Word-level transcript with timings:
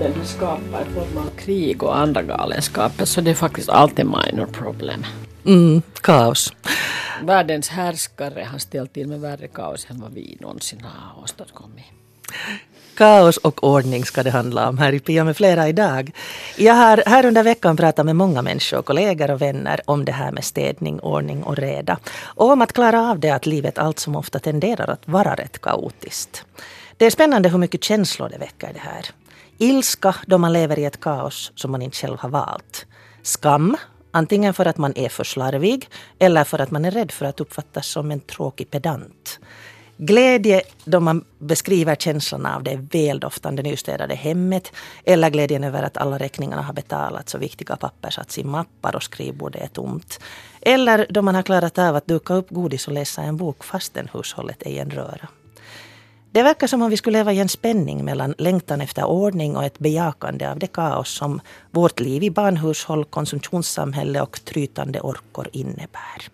världen 0.00 0.20
är 0.20 0.24
skapad 0.24 0.86
i 0.86 0.94
form 0.94 1.18
av 1.18 1.30
krig 1.36 1.82
och 1.82 1.96
andra 1.96 2.22
galenskaper 2.22 3.04
så 3.04 3.20
det 3.20 3.30
är 3.30 3.34
faktiskt 3.34 3.68
alltid 3.68 4.06
minor 4.06 4.46
problem. 4.52 5.06
Mm, 5.46 5.82
kaos. 6.00 6.52
Världens 7.22 7.68
härskare 7.68 8.48
har 8.52 8.58
ställt 8.58 8.92
till 8.92 9.08
med 9.08 9.20
värre 9.20 9.48
kaos 9.48 9.86
än 9.90 10.00
vad 10.00 10.12
vi 10.12 10.36
någonsin 10.40 10.80
har 10.84 11.22
åstadkommit. 11.22 11.84
Kaos 12.94 13.36
och 13.36 13.64
ordning 13.64 14.04
ska 14.04 14.22
det 14.22 14.30
handla 14.30 14.68
om 14.68 14.78
här 14.78 14.92
i 14.92 15.00
Pia 15.00 15.24
med 15.24 15.36
flera 15.36 15.68
idag. 15.68 16.12
Jag 16.56 16.74
har 16.74 17.02
här 17.06 17.26
under 17.26 17.42
veckan 17.42 17.76
pratat 17.76 18.06
med 18.06 18.16
många 18.16 18.42
människor, 18.42 18.82
kollegor 18.82 19.30
och 19.30 19.42
vänner 19.42 19.80
om 19.84 20.04
det 20.04 20.12
här 20.12 20.32
med 20.32 20.44
städning, 20.44 21.00
ordning 21.00 21.42
och 21.42 21.56
reda. 21.56 21.98
Och 22.22 22.50
om 22.50 22.62
att 22.62 22.72
klara 22.72 23.10
av 23.10 23.20
det 23.20 23.30
att 23.30 23.46
livet 23.46 23.78
allt 23.78 23.98
som 23.98 24.16
ofta 24.16 24.38
tenderar 24.38 24.90
att 24.90 25.08
vara 25.08 25.34
rätt 25.34 25.60
kaotiskt. 25.60 26.44
Det 26.96 27.06
är 27.06 27.10
spännande 27.10 27.48
hur 27.48 27.58
mycket 27.58 27.84
känslor 27.84 28.28
det 28.28 28.38
väcker 28.38 28.70
det 28.72 28.80
här. 28.80 29.06
Ilska 29.62 30.14
då 30.26 30.38
man 30.38 30.52
lever 30.52 30.78
i 30.78 30.84
ett 30.84 31.00
kaos 31.00 31.52
som 31.54 31.70
man 31.70 31.82
inte 31.82 31.96
själv 31.96 32.18
har 32.18 32.28
valt. 32.28 32.86
Skam, 33.22 33.76
antingen 34.10 34.54
för 34.54 34.66
att 34.66 34.78
man 34.78 34.92
är 34.96 35.08
för 35.08 35.24
slarvig 35.24 35.88
eller 36.18 36.44
för 36.44 36.58
att 36.58 36.70
man 36.70 36.84
är 36.84 36.90
rädd 36.90 37.12
för 37.12 37.26
att 37.26 37.40
uppfattas 37.40 37.86
som 37.86 38.10
en 38.10 38.20
tråkig 38.20 38.70
pedant. 38.70 39.40
Glädje 39.96 40.62
då 40.84 41.00
man 41.00 41.24
beskriver 41.38 41.94
känslan 41.94 42.46
av 42.46 42.62
det 42.62 42.76
väldoftande 42.76 43.62
nystädade 43.62 44.14
hemmet 44.14 44.72
eller 45.04 45.30
glädjen 45.30 45.64
över 45.64 45.82
att 45.82 45.96
alla 45.96 46.18
räkningarna 46.18 46.62
har 46.62 46.72
betalats 46.72 47.34
och 47.34 47.42
viktiga 47.42 47.76
papper 47.76 48.10
satts 48.10 48.38
i 48.38 48.44
mappar 48.44 48.96
och 48.96 49.02
skrivbordet 49.02 49.62
är 49.62 49.68
tomt. 49.68 50.20
Eller 50.60 51.06
då 51.10 51.22
man 51.22 51.34
har 51.34 51.42
klarat 51.42 51.78
av 51.78 51.96
att 51.96 52.06
duka 52.06 52.34
upp 52.34 52.50
godis 52.50 52.86
och 52.86 52.94
läsa 52.94 53.22
en 53.22 53.36
bok 53.36 53.64
fastän 53.64 54.08
hushållet 54.12 54.62
är 54.62 54.70
i 54.70 54.78
en 54.78 54.90
röra. 54.90 55.28
Det 56.32 56.42
verkar 56.42 56.66
som 56.66 56.82
om 56.82 56.90
vi 56.90 56.96
skulle 56.96 57.18
leva 57.18 57.32
i 57.32 57.38
en 57.38 57.48
spänning 57.48 58.04
mellan 58.04 58.34
längtan 58.38 58.80
efter 58.80 59.04
ordning 59.04 59.56
och 59.56 59.64
ett 59.64 59.78
bejakande 59.78 60.50
av 60.50 60.58
det 60.58 60.66
kaos 60.66 61.08
som 61.08 61.40
vårt 61.70 62.00
liv 62.00 62.22
i 62.22 62.30
barnhushåll, 62.30 63.04
konsumtionssamhälle 63.04 64.20
och 64.20 64.44
trytande 64.44 65.00
orkor 65.00 65.48
innebär. 65.52 66.28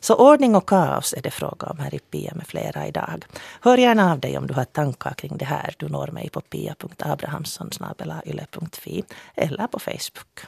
Så 0.00 0.14
ordning 0.14 0.54
och 0.54 0.68
kaos 0.68 1.14
är 1.14 1.22
det 1.22 1.30
fråga 1.30 1.66
om 1.66 1.78
här 1.78 1.94
i 1.94 1.98
Pia 1.98 2.34
med 2.34 2.46
flera 2.46 2.86
idag. 2.86 3.24
Hör 3.60 3.78
gärna 3.78 4.12
av 4.12 4.20
dig 4.20 4.38
om 4.38 4.46
du 4.46 4.54
har 4.54 4.64
tankar 4.64 5.14
kring 5.14 5.36
det 5.36 5.44
här. 5.44 5.74
Du 5.78 5.88
når 5.88 6.06
mig 6.06 6.30
på 6.30 6.40
pia.abrahamssonsnabelayle.fi 6.40 9.04
eller 9.34 9.66
på 9.66 9.78
Facebook. 9.78 10.40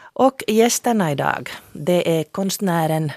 Och 0.00 0.44
gästerna 0.46 1.12
idag, 1.12 1.50
det 1.72 2.18
är 2.18 2.24
konstnären, 2.24 3.12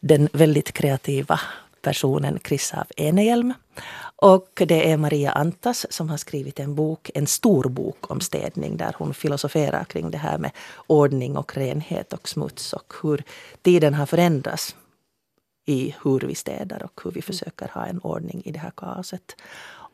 den 0.00 0.28
väldigt 0.32 0.72
kreativa 0.72 1.40
personen 1.86 2.38
Chris 2.48 2.74
av 2.74 2.86
Enehjelm. 2.96 3.54
Och 4.16 4.62
det 4.66 4.90
är 4.90 4.96
Maria 4.96 5.32
Antas 5.32 5.86
som 5.90 6.08
har 6.08 6.16
skrivit 6.16 6.60
en 6.60 6.74
bok, 6.74 7.10
en 7.14 7.26
stor 7.26 7.64
bok 7.68 8.10
om 8.10 8.20
städning 8.20 8.76
där 8.76 8.94
hon 8.98 9.14
filosoferar 9.14 9.84
kring 9.84 10.10
det 10.10 10.18
här 10.18 10.38
med 10.38 10.50
ordning 10.86 11.36
och 11.36 11.56
renhet 11.56 12.12
och 12.12 12.28
smuts 12.28 12.72
och 12.72 12.94
hur 13.02 13.22
tiden 13.62 13.94
har 13.94 14.06
förändrats 14.06 14.76
i 15.66 15.94
hur 16.04 16.20
vi 16.20 16.34
städar 16.34 16.82
och 16.82 17.00
hur 17.04 17.10
vi 17.10 17.22
försöker 17.22 17.68
ha 17.74 17.86
en 17.86 17.98
ordning 17.98 18.42
i 18.44 18.52
det 18.52 18.58
här 18.58 18.72
kaoset. 18.76 19.36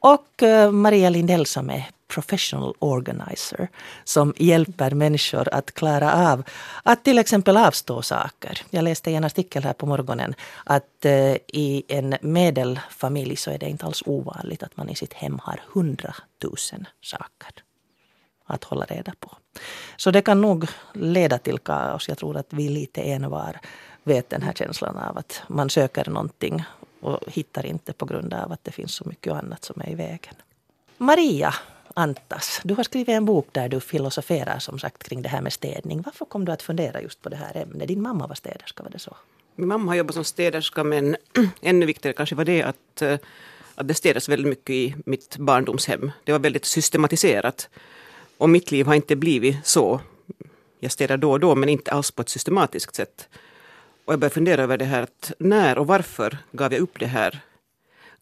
Och 0.02 0.42
eh, 0.42 0.70
Maria 0.70 1.10
Lindell 1.10 1.46
som 1.46 1.70
är 1.70 1.90
professional 2.08 2.74
organizer 2.78 3.68
som 4.04 4.34
hjälper 4.36 4.90
människor 4.90 5.48
att 5.52 5.74
klara 5.74 6.32
av 6.32 6.42
att 6.82 7.04
till 7.04 7.18
exempel 7.18 7.56
avstå 7.56 8.02
saker. 8.02 8.62
Jag 8.70 8.84
läste 8.84 9.10
i 9.10 9.14
en 9.14 9.24
artikel 9.24 9.64
här 9.64 9.72
på 9.72 9.86
morgonen 9.86 10.34
att 10.64 11.04
eh, 11.04 11.36
i 11.46 11.84
en 11.88 12.16
medelfamilj 12.20 13.36
så 13.36 13.50
är 13.50 13.58
det 13.58 13.68
inte 13.68 13.86
alls 13.86 14.02
ovanligt 14.06 14.62
att 14.62 14.76
man 14.76 14.88
i 14.88 14.94
sitt 14.94 15.12
hem 15.12 15.38
har 15.42 15.60
hundratusen 15.74 16.86
saker 17.02 17.52
att 18.46 18.64
hålla 18.64 18.84
reda 18.84 19.12
på. 19.20 19.30
Så 19.96 20.10
det 20.10 20.22
kan 20.22 20.40
nog 20.40 20.68
leda 20.94 21.38
till 21.38 21.58
kaos. 21.58 22.08
Jag 22.08 22.18
tror 22.18 22.36
att 22.36 22.52
vi 22.52 22.68
lite 22.68 23.00
envar 23.00 23.60
vet 24.04 24.30
den 24.30 24.42
här 24.42 24.52
känslan 24.52 24.96
av 24.96 25.18
att 25.18 25.42
man 25.48 25.70
söker 25.70 26.10
någonting 26.10 26.64
och 27.02 27.18
hittar 27.26 27.66
inte 27.66 27.92
på 27.92 28.06
grund 28.06 28.34
av 28.34 28.52
att 28.52 28.64
det 28.64 28.72
finns 28.72 28.94
så 28.94 29.04
mycket 29.08 29.32
annat 29.32 29.64
som 29.64 29.80
är 29.80 29.90
i 29.90 29.94
vägen. 29.94 30.34
Maria 30.98 31.54
Antas, 31.94 32.60
du 32.64 32.74
har 32.74 32.84
skrivit 32.84 33.08
en 33.08 33.24
bok 33.24 33.48
där 33.52 33.68
du 33.68 33.80
filosoferar 33.80 34.58
som 34.58 34.78
sagt 34.78 35.02
kring 35.02 35.22
det 35.22 35.28
här 35.28 35.40
med 35.40 35.52
städning. 35.52 36.02
Varför 36.02 36.24
kom 36.24 36.44
du 36.44 36.52
att 36.52 36.62
fundera 36.62 37.02
just 37.02 37.22
på 37.22 37.28
det 37.28 37.36
här 37.36 37.56
ämnet? 37.56 37.88
Din 37.88 38.02
mamma 38.02 38.26
var 38.26 38.34
städerska, 38.34 38.82
var 38.82 38.90
det 38.90 38.98
så? 38.98 39.16
Min 39.54 39.68
mamma 39.68 39.90
har 39.90 39.96
jobbat 39.96 40.14
som 40.14 40.24
städerska 40.24 40.84
men 40.84 41.16
ännu 41.60 41.86
viktigare 41.86 42.14
kanske 42.14 42.34
var 42.34 42.44
det 42.44 42.62
att, 42.62 43.02
eh, 43.02 43.18
att 43.74 43.88
det 43.88 43.94
städas 43.94 44.28
väldigt 44.28 44.48
mycket 44.48 44.70
i 44.70 44.94
mitt 45.06 45.36
barndomshem. 45.36 46.10
Det 46.24 46.32
var 46.32 46.38
väldigt 46.38 46.64
systematiserat. 46.64 47.68
Och 48.38 48.48
mitt 48.48 48.70
liv 48.70 48.86
har 48.86 48.94
inte 48.94 49.16
blivit 49.16 49.66
så. 49.66 50.00
Jag 50.80 50.92
städar 50.92 51.16
då 51.16 51.30
och 51.30 51.40
då 51.40 51.54
men 51.54 51.68
inte 51.68 51.90
alls 51.90 52.10
på 52.10 52.22
ett 52.22 52.28
systematiskt 52.28 52.94
sätt. 52.94 53.28
Och 54.04 54.12
jag 54.12 54.20
började 54.20 54.34
fundera 54.34 54.62
över 54.62 54.78
det 54.78 54.84
här 54.84 55.02
att 55.02 55.32
när 55.38 55.78
och 55.78 55.86
varför 55.86 56.38
gav 56.52 56.72
jag 56.72 56.80
upp 56.80 56.98
det 56.98 57.06
här? 57.06 57.40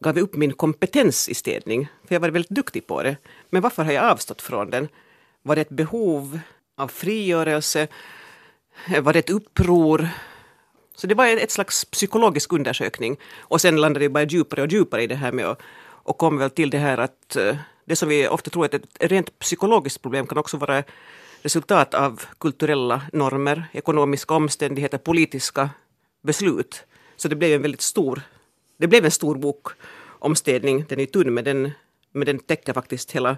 Gav 0.00 0.16
jag 0.16 0.22
upp 0.22 0.34
min 0.34 0.52
kompetens 0.52 1.28
i 1.28 1.34
städning? 1.34 1.88
För 2.08 2.14
jag 2.14 2.20
var 2.20 2.28
väldigt 2.28 2.50
duktig 2.50 2.86
på 2.86 3.02
det. 3.02 3.16
Men 3.50 3.62
varför 3.62 3.84
har 3.84 3.92
jag 3.92 4.04
avstått 4.04 4.42
från 4.42 4.70
den? 4.70 4.88
Var 5.42 5.54
det 5.54 5.60
ett 5.60 5.70
behov 5.70 6.38
av 6.76 6.88
frigörelse? 6.88 7.88
Var 9.02 9.12
det 9.12 9.18
ett 9.18 9.30
uppror? 9.30 10.08
Så 10.94 11.06
det 11.06 11.14
var 11.14 11.26
ett 11.26 11.50
slags 11.50 11.84
psykologisk 11.84 12.52
undersökning. 12.52 13.16
Och 13.38 13.60
sen 13.60 13.76
landade 13.76 14.04
jag 14.04 14.12
bara 14.12 14.24
djupare 14.24 14.62
och 14.62 14.72
djupare 14.72 15.02
i 15.02 15.06
det 15.06 15.14
här 15.14 15.32
med 15.32 15.46
att 15.46 15.60
och 16.02 16.18
kom 16.18 16.38
väl 16.38 16.50
till 16.50 16.70
det 16.70 16.78
här 16.78 16.98
att 16.98 17.36
eh, 17.36 17.56
det 17.84 17.96
som 17.96 18.08
vi 18.08 18.28
ofta 18.28 18.50
tror 18.50 18.64
är 18.64 18.74
ett 18.74 18.86
rent 19.00 19.38
psykologiskt 19.38 20.02
problem 20.02 20.26
kan 20.26 20.38
också 20.38 20.56
vara 20.56 20.82
resultat 21.42 21.94
av 21.94 22.22
kulturella 22.38 23.02
normer, 23.12 23.68
ekonomiska 23.72 24.34
omständigheter, 24.34 24.98
politiska 24.98 25.70
beslut. 26.22 26.84
Så 27.16 27.28
det 27.28 27.36
blev 27.36 27.52
en 27.52 27.62
väldigt 27.62 27.80
stor, 27.80 28.22
det 28.76 28.86
blev 28.86 29.04
en 29.04 29.10
stor 29.10 29.34
bok 29.34 29.68
om 30.02 30.36
städning. 30.36 30.84
Den 30.88 31.00
är 31.00 31.06
tunn 31.06 31.34
men 31.34 31.44
den, 31.44 31.70
men 32.12 32.26
den 32.26 32.38
täcker 32.38 32.72
faktiskt 32.72 33.10
hela, 33.10 33.36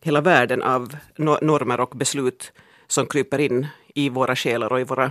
hela 0.00 0.20
världen 0.20 0.62
av 0.62 0.96
normer 1.16 1.80
och 1.80 1.96
beslut 1.96 2.52
som 2.86 3.06
kryper 3.06 3.38
in 3.38 3.66
i 3.94 4.08
våra 4.08 4.36
själar 4.36 4.72
och 4.72 4.80
i 4.80 4.84
våra 4.84 5.10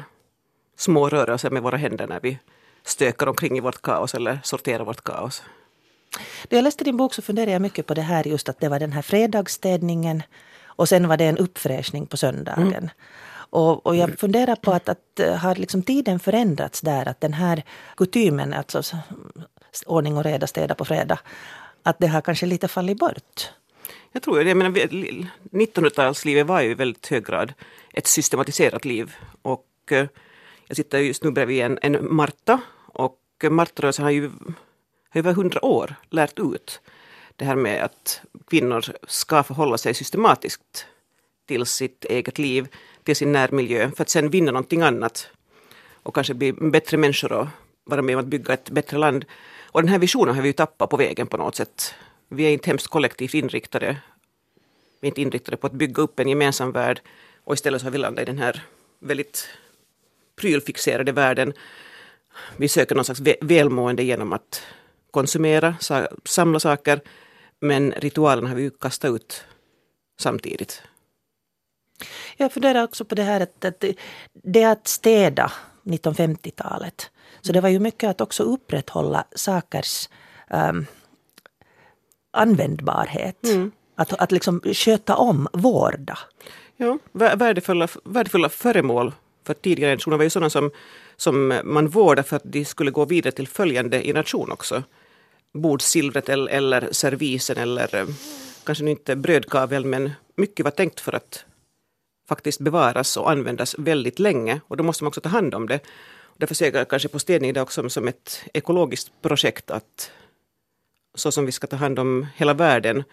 små 0.78 1.10
rörelser 1.10 1.50
med 1.50 1.64
våra 1.64 1.78
händer 1.78 2.08
när 2.08 2.20
vi 2.20 2.40
stökar 2.84 3.28
omkring 3.28 3.58
i 3.58 3.60
vårt 3.60 3.82
kaos 3.82 4.16
eller 4.16 4.40
sorterar 4.44 4.86
vårt 4.86 5.04
kaos. 5.04 5.44
När 6.50 6.58
jag 6.58 6.64
läste 6.64 6.84
din 6.84 6.98
bok 6.98 7.14
så 7.14 7.22
funderade 7.22 7.52
jag 7.52 7.62
mycket 7.62 7.86
på 7.86 7.94
det 7.94 8.02
här 8.02 8.28
just 8.28 8.50
att 8.50 8.60
det 8.60 8.70
var 8.70 8.80
den 8.80 8.92
här 8.92 9.02
fredagsstädningen 9.02 10.24
och 10.78 10.90
sen 10.90 11.08
var 11.08 11.18
det 11.18 11.26
en 11.26 11.38
uppfräschning 11.38 12.06
på 12.08 12.18
söndagen. 12.18 12.68
Mm. 12.68 12.90
Och, 13.50 13.86
och, 13.86 13.96
jag 13.96 14.20
funderar 14.20 14.56
på 14.56 14.72
att, 14.72 14.90
att 14.90 15.20
eh, 15.20 15.36
har 15.36 15.56
liksom 15.56 15.84
tiden 15.84 16.20
förändrats 16.20 16.82
där? 16.82 17.08
Att 17.08 17.22
den 17.22 17.34
här 17.34 17.64
kutymen, 17.98 18.54
alltså 18.54 18.82
ordning 19.86 20.18
och 20.18 20.24
reda, 20.24 20.48
städa 20.48 20.76
på 20.76 20.86
fredag, 20.86 21.20
att 21.84 22.00
det 22.00 22.08
har 22.08 22.22
kanske 22.22 22.46
lite 22.46 22.68
fallit 22.68 22.98
bort? 22.98 23.52
Jag 24.12 24.24
tror 24.24 24.44
det. 24.44 24.54
1900-talslivet 24.54 26.44
var 26.44 26.62
ju 26.62 26.72
i 26.72 26.74
väldigt 26.74 27.08
hög 27.08 27.26
grad 27.26 27.54
ett 27.94 28.08
systematiserat 28.08 28.86
liv. 28.86 29.16
Och 29.42 29.68
eh, 29.92 30.08
jag 30.68 30.78
sitter 30.78 31.00
just 31.00 31.24
nu 31.24 31.32
bredvid 31.32 31.64
en, 31.64 31.80
en 31.82 32.16
Marta 32.16 32.62
och 32.94 33.20
Martarörelsen 33.50 34.04
har 34.04 34.12
ju 34.12 34.32
över 35.14 35.34
hundra 35.34 35.66
år 35.66 35.96
lärt 36.10 36.40
ut 36.40 36.82
det 37.38 37.46
här 37.46 37.56
med 37.56 37.84
att 37.84 38.22
kvinnor 38.50 38.86
ska 39.08 39.44
förhålla 39.44 39.78
sig 39.78 39.94
systematiskt 39.94 40.86
till 41.46 41.66
sitt 41.66 42.06
eget 42.06 42.38
liv, 42.38 42.68
till 43.04 43.16
sin 43.16 43.32
närmiljö 43.32 43.92
för 43.96 44.02
att 44.02 44.10
sen 44.10 44.30
vinna 44.30 44.52
någonting 44.52 44.82
annat 44.82 45.30
och 46.04 46.16
kanske 46.16 46.34
bli 46.34 46.54
bättre 46.54 46.98
människor 46.98 47.32
och 47.32 47.48
vara 47.84 48.02
med 48.02 48.16
om 48.16 48.20
att 48.20 48.28
bygga 48.28 48.54
ett 48.54 48.70
bättre 48.70 48.98
land. 48.98 49.26
Och 49.62 49.82
den 49.82 49.90
här 49.90 50.00
visionen 50.00 50.36
har 50.36 50.42
vi 50.42 50.50
ju 50.50 50.54
tappat 50.54 50.90
på 50.90 50.98
vägen 50.98 51.28
på 51.28 51.38
något 51.38 51.56
sätt. 51.56 51.94
Vi 52.30 52.44
är 52.44 52.52
inte 52.52 52.70
hemskt 52.70 52.88
kollektivt 52.88 53.34
inriktade. 53.34 53.98
Vi 55.00 55.08
är 55.08 55.10
inte 55.10 55.22
inriktade 55.22 55.58
på 55.58 55.68
att 55.68 55.74
bygga 55.74 56.04
upp 56.04 56.20
en 56.20 56.28
gemensam 56.28 56.72
värld 56.72 57.02
och 57.44 57.54
istället 57.54 57.82
så 57.82 57.86
har 57.88 57.92
vi 57.92 57.98
landat 57.98 58.22
i 58.22 58.26
den 58.26 58.38
här 58.38 58.64
väldigt 59.00 59.48
prylfixerade 60.36 61.12
världen. 61.12 61.54
Vi 62.58 62.68
söker 62.68 62.96
någon 62.96 63.06
slags 63.06 63.22
välmående 63.42 64.04
genom 64.04 64.34
att 64.34 64.62
konsumera, 65.12 65.76
samla 66.26 66.60
saker, 66.60 67.02
men 67.60 67.92
ritualen 67.92 68.46
har 68.46 68.56
vi 68.56 68.62
ju 68.62 68.70
kastat 68.70 69.12
ut 69.12 69.46
samtidigt. 70.20 70.82
Jag 72.38 72.54
funderar 72.54 72.84
också 72.84 73.06
på 73.06 73.16
det 73.16 73.24
här 73.24 73.42
att, 73.42 73.66
att 73.66 73.84
det 74.34 74.64
att 74.64 74.88
städa 74.88 75.52
1950-talet. 75.84 77.12
Så 77.42 77.54
det 77.54 77.62
var 77.62 77.70
ju 77.70 77.80
mycket 77.80 78.10
att 78.10 78.22
också 78.22 78.44
upprätthålla 78.44 79.26
sakers 79.36 80.10
um, 80.50 80.86
användbarhet. 82.32 83.46
Mm. 83.46 83.72
Att, 83.96 84.14
att 84.14 84.32
liksom 84.32 84.62
sköta 84.74 85.16
om, 85.16 85.48
vårda. 85.54 86.18
Ja, 86.78 87.00
värdefulla, 87.12 87.88
värdefulla 88.04 88.50
föremål 88.50 89.14
för 89.44 89.54
tidigare 89.54 89.90
generationer 89.90 90.18
var 90.18 90.24
ju 90.24 90.30
sådana 90.30 90.50
som, 90.50 90.72
som 91.16 91.62
man 91.64 91.88
vårdade 91.88 92.28
för 92.28 92.36
att 92.36 92.44
de 92.46 92.66
skulle 92.66 92.92
gå 92.92 93.06
vidare 93.06 93.32
till 93.32 93.48
följande 93.48 94.02
generation 94.02 94.52
också 94.52 94.84
bordssilvret 95.54 96.30
eller, 96.30 96.52
eller 96.52 96.90
servisen 96.92 97.58
eller 97.58 97.96
eh, 97.96 98.08
kanske 98.64 98.84
nu 98.84 98.92
inte 98.92 99.16
brödkaveln 99.16 99.90
men 99.90 100.12
mycket 100.36 100.64
var 100.64 100.72
tänkt 100.72 101.00
för 101.00 101.16
att 101.16 101.46
faktiskt 102.30 102.60
bevaras 102.60 103.18
och 103.18 103.32
användas 103.32 103.76
väldigt 103.78 104.20
länge. 104.20 104.62
Och 104.68 104.78
då 104.78 104.84
måste 104.84 105.04
man 105.04 105.08
också 105.08 105.22
ta 105.22 105.30
hand 105.30 105.56
om 105.56 105.68
det. 105.68 105.80
Därför 106.38 106.56
ser 106.56 106.76
jag 106.76 106.90
kanske 106.90 107.10
på 107.10 107.20
städning 107.20 107.50
idag 107.50 107.64
också 107.64 107.90
som 107.90 108.08
ett 108.08 108.44
ekologiskt 108.54 109.12
projekt 109.22 109.72
att 109.72 110.12
så 111.16 111.32
som 111.32 111.46
vi 111.46 111.52
ska 111.52 111.68
ta 111.68 111.76
hand 111.76 112.00
om 112.00 112.28
hela 112.36 112.54
världen 112.54 113.04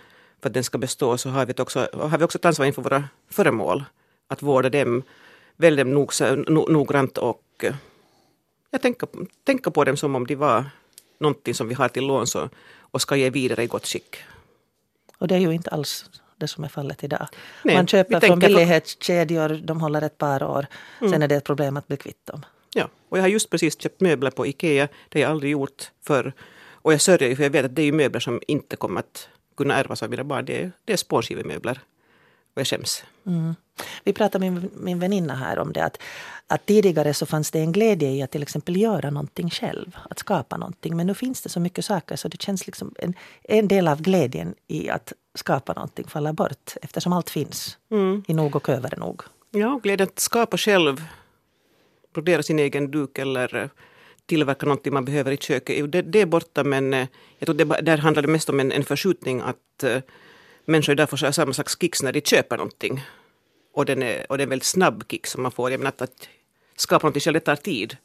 för 0.40 0.48
att 0.48 0.54
den 0.54 0.64
ska 0.64 0.78
bestå 0.78 1.18
så 1.18 1.28
har 1.28 1.46
vi 1.46 1.54
också, 1.58 1.88
har 1.92 2.18
vi 2.18 2.24
också 2.24 2.38
ett 2.38 2.44
ansvar 2.44 2.66
inför 2.66 2.82
våra 2.82 3.08
föremål. 3.30 3.84
Att 4.28 4.42
vårda 4.42 4.70
dem 4.70 5.02
väldigt 5.56 5.86
nog, 5.86 6.12
noggrant 6.70 7.18
och 7.18 7.44
eh, 7.62 7.74
jag 8.70 8.82
tänker, 8.82 9.08
tänker 9.44 9.70
på 9.70 9.84
dem 9.84 9.96
som 9.96 10.14
om 10.14 10.26
de 10.26 10.34
var 10.34 10.64
någonting 11.18 11.54
som 11.54 11.68
vi 11.68 11.74
har 11.74 11.88
till 11.88 12.06
låns 12.06 12.34
och, 12.34 12.48
och 12.80 13.00
ska 13.00 13.16
ge 13.16 13.30
vidare 13.30 13.62
i 13.62 13.66
gott 13.66 13.86
skick. 13.86 14.16
Och 15.18 15.28
det 15.28 15.34
är 15.34 15.38
ju 15.38 15.54
inte 15.54 15.70
alls 15.70 16.04
det 16.36 16.48
som 16.48 16.64
är 16.64 16.68
fallet 16.68 17.04
idag. 17.04 17.28
Nej, 17.62 17.76
Man 17.76 17.86
köper 17.86 18.20
från 18.20 18.38
billighetskedjor, 18.38 19.60
de 19.64 19.80
håller 19.80 20.02
ett 20.02 20.18
par 20.18 20.42
år. 20.42 20.66
Mm. 21.00 21.12
Sen 21.12 21.22
är 21.22 21.28
det 21.28 21.34
ett 21.34 21.44
problem 21.44 21.76
att 21.76 21.88
bli 21.88 21.96
kvitt 21.96 22.26
dem. 22.26 22.44
Ja, 22.74 22.88
och 23.08 23.18
jag 23.18 23.22
har 23.22 23.28
just 23.28 23.50
precis 23.50 23.80
köpt 23.80 24.00
möbler 24.00 24.30
på 24.30 24.46
Ikea. 24.46 24.88
Det 25.08 25.18
har 25.18 25.22
jag 25.22 25.30
aldrig 25.30 25.52
gjort 25.52 25.90
förr. 26.06 26.32
Och 26.84 26.92
jag 26.92 27.00
sörjer 27.00 27.28
ju 27.28 27.36
för 27.36 27.42
jag 27.42 27.50
vet 27.50 27.64
att 27.64 27.76
det 27.76 27.82
är 27.82 27.92
möbler 27.92 28.20
som 28.20 28.40
inte 28.46 28.76
kommer 28.76 29.00
att 29.00 29.28
kunna 29.56 29.74
ärvas 29.76 30.02
av 30.02 30.10
mina 30.10 30.24
barn. 30.24 30.44
Det 30.44 30.62
är, 30.62 30.72
det 30.84 30.92
är 30.92 30.96
spånskivemöbler. 30.96 31.80
Och 32.54 32.60
jag 32.60 32.66
skäms. 32.66 33.04
Mm. 33.26 33.54
Vi 34.04 34.12
pratade 34.12 34.50
med 34.50 34.70
min 34.76 34.98
väninna 34.98 35.34
här 35.34 35.58
om 35.58 35.72
det 35.72 35.84
att, 35.84 36.02
att 36.46 36.66
tidigare 36.66 37.14
så 37.14 37.26
fanns 37.26 37.50
det 37.50 37.60
en 37.60 37.72
glädje 37.72 38.10
i 38.10 38.22
att 38.22 38.30
till 38.30 38.42
exempel 38.42 38.76
göra 38.76 39.10
någonting 39.10 39.50
själv, 39.50 39.96
att 40.10 40.18
skapa 40.18 40.56
någonting. 40.56 40.96
Men 40.96 41.06
nu 41.06 41.14
finns 41.14 41.42
det 41.42 41.48
så 41.48 41.60
mycket 41.60 41.84
saker 41.84 42.16
så 42.16 42.28
det 42.28 42.42
känns 42.42 42.66
liksom 42.66 42.94
en, 42.98 43.14
en 43.42 43.68
del 43.68 43.88
av 43.88 44.02
glädjen 44.02 44.54
i 44.66 44.90
att 44.90 45.12
skapa 45.34 45.72
någonting 45.72 46.06
faller 46.08 46.32
bort 46.32 46.74
eftersom 46.82 47.12
allt 47.12 47.30
finns 47.30 47.78
mm. 47.90 48.24
i 48.28 48.34
nog 48.34 48.56
och 48.56 48.68
över 48.68 48.96
nog. 48.96 49.22
Ja, 49.50 49.80
glädjen 49.82 50.08
att 50.08 50.20
skapa 50.20 50.56
själv, 50.56 51.04
brodera 52.14 52.42
sin 52.42 52.58
egen 52.58 52.90
duk 52.90 53.18
eller 53.18 53.70
tillverka 54.26 54.66
någonting 54.66 54.92
man 54.92 55.04
behöver 55.04 55.32
i 55.32 55.36
köket, 55.36 55.92
det, 55.92 56.02
det 56.02 56.20
är 56.20 56.26
borta 56.26 56.64
men 56.64 56.94
eh, 56.94 57.06
jag 57.38 57.46
tror 57.46 57.56
det, 57.56 57.64
där 57.64 57.98
handlar 57.98 58.22
det 58.22 58.28
mest 58.28 58.48
om 58.48 58.60
en, 58.60 58.72
en 58.72 58.84
förskjutning 58.84 59.40
att 59.40 59.84
uh, 59.84 59.98
människor 60.64 60.92
idag 60.92 61.10
får 61.10 61.32
samma 61.32 61.52
slags 61.52 61.78
kicks 61.80 62.02
när 62.02 62.12
de 62.12 62.20
köper 62.20 62.56
någonting. 62.56 63.02
Och 63.74 63.84
den 63.84 64.02
är, 64.02 64.26
och 64.28 64.38
det 64.38 64.42
är 64.42 64.46
en 64.46 64.50
väldigt 64.50 64.66
snabb 64.66 65.04
kick 65.08 65.26
som 65.26 65.42
man 65.42 65.52
får. 65.52 65.70
Jag 65.70 65.78
menar 65.78 65.88
att, 65.88 66.02
att 66.02 66.28
skapa 66.76 67.06
någonting 67.06 67.20
själv, 67.20 67.34
det 67.34 67.40
tar 67.40 67.56
tid. 67.56 67.96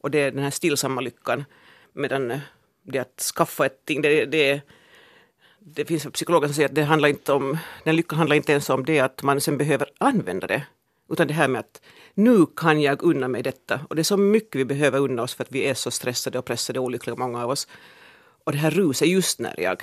Och 0.00 0.10
det 0.10 0.18
är 0.18 0.30
den 0.30 0.42
här 0.42 0.50
stillsamma 0.50 1.00
lyckan. 1.00 1.44
Medan 1.92 2.40
det 2.82 2.98
att 2.98 3.32
skaffa 3.36 3.66
ett 3.66 3.84
ting, 3.84 4.02
det, 4.02 4.24
det, 4.24 4.60
det 5.58 5.84
finns 5.84 6.06
psykologer 6.12 6.48
som 6.48 6.54
säger 6.54 6.68
att 6.68 6.74
det 6.74 6.82
handlar 6.82 7.08
inte 7.08 7.32
om, 7.32 7.58
den 7.84 7.96
lyckan 7.96 8.18
handlar 8.18 8.36
inte 8.36 8.52
ens 8.52 8.70
om 8.70 8.84
det 8.84 9.00
att 9.00 9.22
man 9.22 9.40
sen 9.40 9.58
behöver 9.58 9.90
använda 9.98 10.46
det. 10.46 10.66
Utan 11.08 11.28
det 11.28 11.34
här 11.34 11.48
med 11.48 11.60
att 11.60 11.80
nu 12.14 12.46
kan 12.56 12.80
jag 12.80 13.02
unna 13.02 13.28
mig 13.28 13.42
detta. 13.42 13.80
Och 13.88 13.96
det 13.96 14.02
är 14.02 14.04
så 14.04 14.16
mycket 14.16 14.60
vi 14.60 14.64
behöver 14.64 14.98
unna 14.98 15.22
oss 15.22 15.34
för 15.34 15.44
att 15.44 15.52
vi 15.52 15.64
är 15.64 15.74
så 15.74 15.90
stressade 15.90 16.38
och 16.38 16.44
pressade 16.44 16.78
och 16.78 16.84
olyckliga, 16.84 17.16
många 17.16 17.44
av 17.44 17.50
oss. 17.50 17.68
Och 18.44 18.52
det 18.52 18.58
här 18.58 18.70
ruset 18.70 19.08
just 19.08 19.40
när 19.40 19.60
jag 19.60 19.82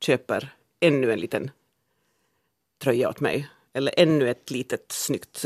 köper 0.00 0.54
ännu 0.80 1.12
en 1.12 1.20
liten 1.20 1.50
tröja 2.78 3.08
åt 3.08 3.20
mig. 3.20 3.48
Eller 3.72 3.94
ännu 3.96 4.30
ett 4.30 4.50
litet 4.50 4.92
snyggt 4.92 5.44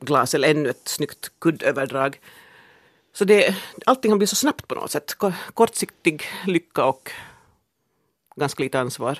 glas 0.00 0.34
eller 0.34 0.50
ännu 0.50 0.70
ett 0.70 0.88
snyggt 0.88 1.32
kuddöverdrag. 1.38 2.20
Så 3.12 3.24
det, 3.24 3.56
allting 3.86 4.10
har 4.10 4.18
blivit 4.18 4.30
så 4.30 4.36
snabbt 4.36 4.68
på 4.68 4.74
något 4.74 4.90
sätt. 4.90 5.16
Kortsiktig 5.54 6.24
lycka 6.46 6.84
och 6.84 7.10
ganska 8.36 8.62
lite 8.62 8.80
ansvar. 8.80 9.18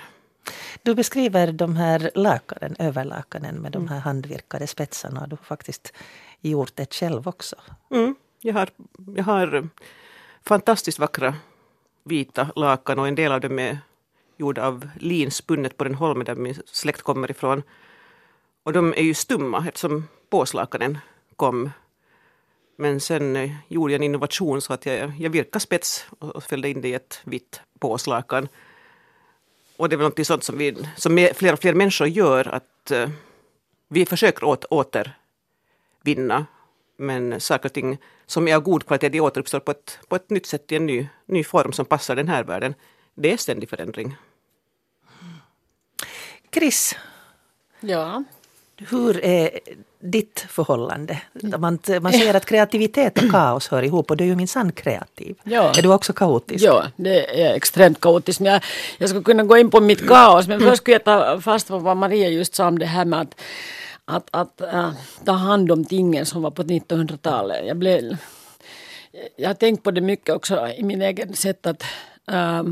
Du 0.83 0.95
beskriver 0.95 1.51
de 1.51 1.75
här 1.75 2.11
lakanen, 2.15 2.75
överlakanen 2.79 3.55
med 3.55 3.71
de 3.71 3.87
här 3.87 3.99
handvirkade 3.99 4.67
spetsarna. 4.67 5.27
Du 5.27 5.35
har 5.35 5.43
faktiskt 5.43 5.93
gjort 6.41 6.75
det 6.75 6.93
själv 6.93 7.27
också. 7.27 7.55
Mm, 7.91 8.15
jag, 8.41 8.53
har, 8.53 8.69
jag 9.15 9.23
har 9.23 9.69
fantastiskt 10.43 10.99
vackra 10.99 11.35
vita 12.03 12.51
lakan 12.55 12.99
och 12.99 13.07
en 13.07 13.15
del 13.15 13.31
av 13.31 13.41
dem 13.41 13.59
är 13.59 13.79
gjorda 14.41 14.67
av 14.67 14.89
lin 14.99 15.31
spunnet 15.31 15.77
på 15.77 15.83
den 15.83 15.95
holmen 15.95 16.25
där 16.25 16.35
min 16.35 16.55
släkt 16.65 17.01
kommer 17.01 17.31
ifrån. 17.31 17.63
Och 18.63 18.73
de 18.73 18.93
är 18.93 19.01
ju 19.01 19.13
stumma 19.13 19.65
eftersom 19.67 20.07
påslakanen 20.29 20.97
kom. 21.35 21.71
Men 22.75 22.99
sen 22.99 23.35
eh, 23.35 23.51
gjorde 23.67 23.93
jag 23.93 23.99
en 23.99 24.03
innovation 24.03 24.61
så 24.61 24.73
att 24.73 24.85
jag, 24.85 25.13
jag 25.19 25.29
virkade 25.29 25.59
spets 25.59 26.05
och 26.19 26.43
fällde 26.43 26.69
in 26.69 26.81
det 26.81 26.89
i 26.89 26.93
ett 26.93 27.21
vitt 27.23 27.61
påslakan. 27.79 28.47
Och 29.77 29.89
det 29.89 29.95
är 29.95 29.97
väl 29.97 30.07
något 30.09 30.27
sånt 30.27 30.43
som, 30.43 30.57
vi, 30.57 30.75
som 30.95 31.29
fler 31.35 31.53
och 31.53 31.59
fler 31.59 31.73
människor 31.73 32.07
gör 32.07 32.47
att 32.47 32.91
uh, 32.91 33.09
vi 33.87 34.05
försöker 34.05 34.43
åt, 34.43 34.65
återvinna. 34.69 36.45
Men 36.97 37.39
saker 37.39 37.69
och 37.69 37.73
ting 37.73 37.97
som 38.25 38.47
är 38.47 38.55
av 38.55 38.61
god 38.61 38.85
kvalitet 38.85 39.09
de 39.09 39.21
återuppstår 39.21 39.59
på 39.59 39.71
ett, 39.71 39.99
på 40.07 40.15
ett 40.15 40.29
nytt 40.29 40.45
sätt 40.45 40.71
i 40.71 40.75
en 40.75 40.85
ny, 40.85 41.07
ny 41.25 41.43
form 41.43 41.73
som 41.73 41.85
passar 41.85 42.15
den 42.15 42.27
här 42.27 42.43
världen. 42.43 42.73
Det 43.15 43.33
är 43.33 43.37
ständig 43.37 43.69
förändring. 43.69 44.15
Chris. 46.53 46.95
Ja. 47.79 48.23
Hur 48.89 49.25
är 49.25 49.59
ditt 49.99 50.45
förhållande? 50.49 51.21
Man, 51.57 51.79
man 52.01 52.11
säger 52.11 52.33
att 52.33 52.45
kreativitet 52.45 53.23
och 53.23 53.31
kaos 53.31 53.67
hör 53.67 53.83
ihop 53.83 54.11
och 54.11 54.17
du 54.17 54.23
är 54.23 54.27
ju 54.27 54.35
minsann 54.35 54.71
kreativ. 54.71 55.35
Ja. 55.43 55.73
Är 55.77 55.81
du 55.81 55.93
också 55.93 56.13
kaotisk? 56.13 56.65
Ja, 56.65 56.85
det 56.95 57.43
är 57.43 57.53
extremt 57.53 58.01
kaotiskt. 58.01 58.39
Men 58.39 58.51
jag, 58.51 58.63
jag 58.97 59.09
skulle 59.09 59.23
kunna 59.23 59.43
gå 59.43 59.57
in 59.57 59.69
på 59.69 59.81
mitt 59.81 60.07
kaos 60.07 60.47
men 60.47 60.59
först 60.59 60.77
skulle 60.77 60.95
jag 60.95 61.03
ta 61.03 61.41
fast 61.41 61.67
på 61.67 61.77
vad 61.77 61.97
Maria 61.97 62.29
just 62.29 62.55
sa 62.55 62.67
om 62.67 62.79
det 62.79 62.85
här 62.85 63.05
med 63.05 63.21
att, 63.21 63.35
att, 64.05 64.27
att 64.31 64.61
äh, 64.61 64.91
ta 65.25 65.31
hand 65.31 65.71
om 65.71 65.85
tingen 65.85 66.25
som 66.25 66.41
var 66.41 66.51
på 66.51 66.63
1900-talet. 66.63 67.67
Jag, 67.67 67.77
blev, 67.77 68.17
jag 69.35 69.49
har 69.49 69.53
tänkt 69.53 69.83
på 69.83 69.91
det 69.91 70.01
mycket 70.01 70.35
också 70.35 70.67
i 70.67 70.83
min 70.83 71.01
egen 71.01 71.33
sätt 71.33 71.65
att 71.65 71.83
äh, 72.31 72.63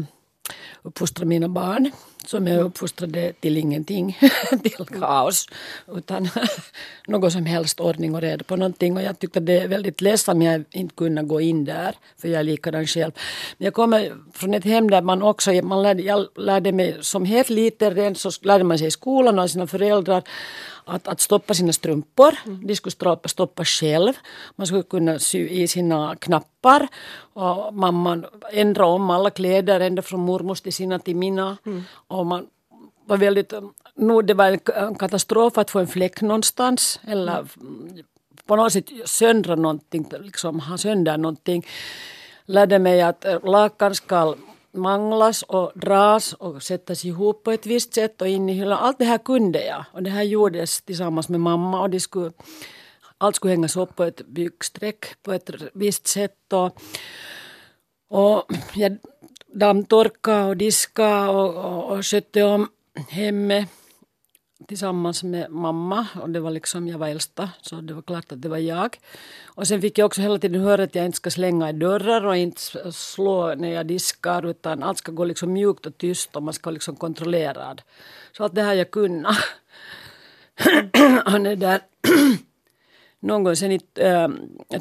uppfostra 0.81 1.25
mina 1.25 1.47
barn 1.49 1.91
som 2.25 2.47
är 2.47 2.59
uppfostrade 2.59 3.33
till 3.39 3.57
ingenting, 3.57 4.17
till 4.63 4.85
kaos, 4.85 5.47
utan 5.95 6.29
något 7.07 7.33
som 7.33 7.45
helst 7.45 7.79
ordning 7.79 8.15
och 8.15 8.21
reda 8.21 8.43
på 8.43 8.55
någonting. 8.55 8.97
Och 8.97 9.03
jag 9.03 9.19
tyckte 9.19 9.39
det 9.39 9.59
är 9.59 9.67
väldigt 9.67 10.01
ledsamt 10.01 10.43
jag 10.43 10.63
inte 10.71 10.95
kunde 10.95 11.23
gå 11.23 11.41
in 11.41 11.65
där, 11.65 11.95
för 12.21 12.27
jag 12.27 12.39
är 12.39 12.43
likadan 12.43 12.87
själv. 12.87 13.11
Men 13.57 13.65
jag 13.65 13.73
kommer 13.73 14.13
från 14.33 14.53
ett 14.53 14.65
hem 14.65 14.89
där 14.89 15.01
man 15.01 15.21
också, 15.21 15.51
man 15.51 15.83
lärde, 15.83 16.03
jag 16.03 16.27
lärde 16.35 16.71
mig 16.71 16.97
som 17.01 17.25
helt 17.25 17.49
liten 17.49 17.95
redan 17.95 18.15
så 18.15 18.31
lärde 18.41 18.63
man 18.63 18.77
sig 18.77 18.87
i 18.87 18.91
skolan 18.91 19.39
av 19.39 19.47
sina 19.47 19.67
föräldrar 19.67 20.23
att, 20.89 21.07
att 21.07 21.21
stoppa 21.21 21.53
sina 21.53 21.73
strumpor. 21.73 22.35
Mm. 22.45 22.67
De 22.67 22.75
skulle 22.75 22.91
stoppa, 22.91 23.29
stoppa 23.29 23.65
själv. 23.65 24.13
Man 24.55 24.67
skulle 24.67 24.83
kunna 24.83 25.19
sy 25.19 25.47
i 25.49 25.67
sina 25.67 26.15
knappar. 26.15 26.87
Och 27.33 27.73
mamman 27.73 28.25
ändrade 28.51 28.91
om 28.91 29.09
alla 29.09 29.29
kläder 29.29 29.79
ända 29.79 30.01
från 30.01 30.19
mormors 30.19 30.61
till 30.61 30.73
sina 30.73 30.99
till 30.99 31.15
mina. 31.15 31.57
Mm. 31.65 31.83
Och 32.07 32.25
man 32.25 32.47
var 33.05 33.17
väldigt, 33.17 33.53
nu 33.95 34.21
det 34.21 34.33
var 34.33 34.59
en 34.75 34.95
katastrof 34.95 35.57
att 35.57 35.71
få 35.71 35.79
en 35.79 35.87
fläck 35.87 36.21
någonstans. 36.21 36.99
Eller 37.07 37.39
mm. 37.39 38.03
på 38.45 38.55
något 38.55 38.73
sätt 38.73 38.89
söndra 39.05 39.55
någonting, 39.55 40.05
liksom 40.19 40.59
ha 40.59 40.77
sönder 40.77 41.17
någonting. 41.17 41.65
Lärde 42.45 42.79
mig 42.79 43.01
att 43.01 43.25
lakan 43.43 43.95
ska 43.95 44.35
manglas 44.71 45.43
och 45.43 45.71
dras 45.75 46.33
och 46.33 46.63
sättas 46.63 47.05
ihop 47.05 47.43
på 47.43 47.51
ett 47.51 47.65
visst 47.65 47.93
sätt 47.93 48.21
och 48.21 48.27
in 48.27 48.49
i 48.49 48.53
hyllan. 48.53 48.77
Allt 48.77 48.99
det 48.99 49.05
här 49.05 49.17
kunde 49.17 49.65
jag 49.65 49.85
och 49.91 50.03
det 50.03 50.09
här 50.09 50.23
gjordes 50.23 50.81
tillsammans 50.81 51.29
med 51.29 51.39
mamma 51.39 51.81
och 51.81 51.89
det 51.89 51.99
skulle, 51.99 52.31
allt 53.17 53.35
skulle 53.35 53.53
hängas 53.53 53.77
upp 53.77 53.95
på 53.95 54.03
ett 54.03 54.27
byggsträck 54.27 55.23
på 55.23 55.33
ett 55.33 55.49
visst 55.73 56.07
sätt. 56.07 56.53
Och, 56.53 56.81
och 58.09 58.45
jag 58.73 58.97
dammtorkade 59.53 60.43
och 60.43 60.57
diskade 60.57 61.29
och, 61.29 61.55
och, 61.55 61.91
och 61.91 62.05
skötte 62.05 62.43
om 62.43 62.69
hemmet 63.09 63.69
tillsammans 64.67 65.23
med 65.23 65.51
mamma 65.51 66.07
och 66.21 66.29
det 66.29 66.39
var 66.39 66.51
liksom, 66.51 66.87
jag 66.87 66.97
var 66.97 67.07
äldsta 67.07 67.49
så 67.61 67.75
det 67.75 67.93
var 67.93 68.01
klart 68.01 68.31
att 68.31 68.41
det 68.41 68.49
var 68.49 68.57
jag. 68.57 68.97
Och 69.45 69.67
sen 69.67 69.81
fick 69.81 69.97
jag 69.97 70.05
också 70.05 70.21
hela 70.21 70.39
tiden 70.39 70.61
höra 70.61 70.83
att 70.83 70.95
jag 70.95 71.05
inte 71.05 71.15
ska 71.15 71.29
slänga 71.29 71.69
i 71.69 71.73
dörrar 71.73 72.25
och 72.25 72.37
inte 72.37 72.61
slå 72.91 73.55
när 73.55 73.69
jag 73.69 73.85
diskar 73.85 74.45
utan 74.45 74.83
allt 74.83 74.97
ska 74.97 75.11
gå 75.11 75.23
liksom 75.23 75.53
mjukt 75.53 75.85
och 75.85 75.97
tyst 75.97 76.35
och 76.35 76.43
man 76.43 76.53
ska 76.53 76.69
liksom 76.69 76.95
kontrollerad. 76.95 77.81
Så 78.31 78.43
allt 78.43 78.55
det 78.55 78.61
här 78.61 78.73
jag 78.73 78.91
kunnat. 78.91 79.37
och 81.25 81.57
där 81.57 81.81
någon 83.19 83.43
gång 83.43 83.55
sen 83.55 83.71
i 83.71 83.79
äh, 83.95 84.27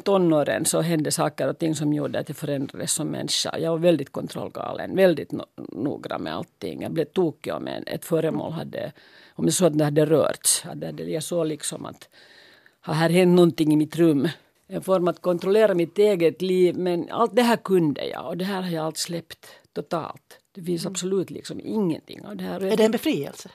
tonåren 0.03 0.65
så 0.65 0.81
hände 0.81 1.11
saker 1.11 1.49
och 1.49 1.57
ting 1.57 1.75
som 1.75 1.93
gjorde 1.93 2.19
att 2.19 2.29
jag 2.29 2.37
förändrades 2.37 2.93
som 2.93 3.07
människa. 3.07 3.57
Jag 3.57 3.71
var 3.71 3.77
väldigt 3.77 4.11
kontrollgalen, 4.11 4.95
väldigt 4.95 5.31
no 5.31 5.45
noggrann 5.55 6.23
med 6.23 6.35
allting. 6.35 6.81
Jag 6.81 6.91
blev 6.91 7.05
tokig 7.05 7.53
om 7.53 7.67
ett 7.67 8.05
föremål 8.05 8.51
hade 8.51 8.91
om 9.39 9.45
jag 9.45 9.53
såg 9.53 9.67
att 9.67 9.77
det 9.77 9.83
hade 9.83 10.05
rörts. 10.05 10.63
jag 10.97 11.23
såg 11.23 11.47
liksom 11.47 11.85
att 11.85 12.09
har 12.81 12.93
här 12.93 13.09
hänt 13.09 13.35
någonting 13.35 13.73
i 13.73 13.75
mitt 13.75 13.95
rum. 13.95 14.27
En 14.67 14.81
form 14.81 15.07
att 15.07 15.21
kontrollera 15.21 15.73
mitt 15.75 15.97
eget 15.97 16.41
liv 16.41 16.77
men 16.77 17.07
allt 17.11 17.35
det 17.35 17.41
här 17.41 17.57
kunde 17.57 18.05
jag 18.07 18.27
och 18.27 18.37
det 18.37 18.45
här 18.45 18.61
har 18.61 18.69
jag 18.69 18.85
allt 18.85 18.97
släppt 18.97 19.47
totalt. 19.73 20.39
Det 20.55 20.63
finns 20.63 20.85
absolut 20.85 21.29
liksom 21.29 21.59
ingenting 21.63 22.25
av 22.25 22.35
det 22.35 22.43
här. 22.43 22.61
Är 22.63 22.77
det 22.77 22.83
en 22.85 22.91
befrielse? 22.91 23.49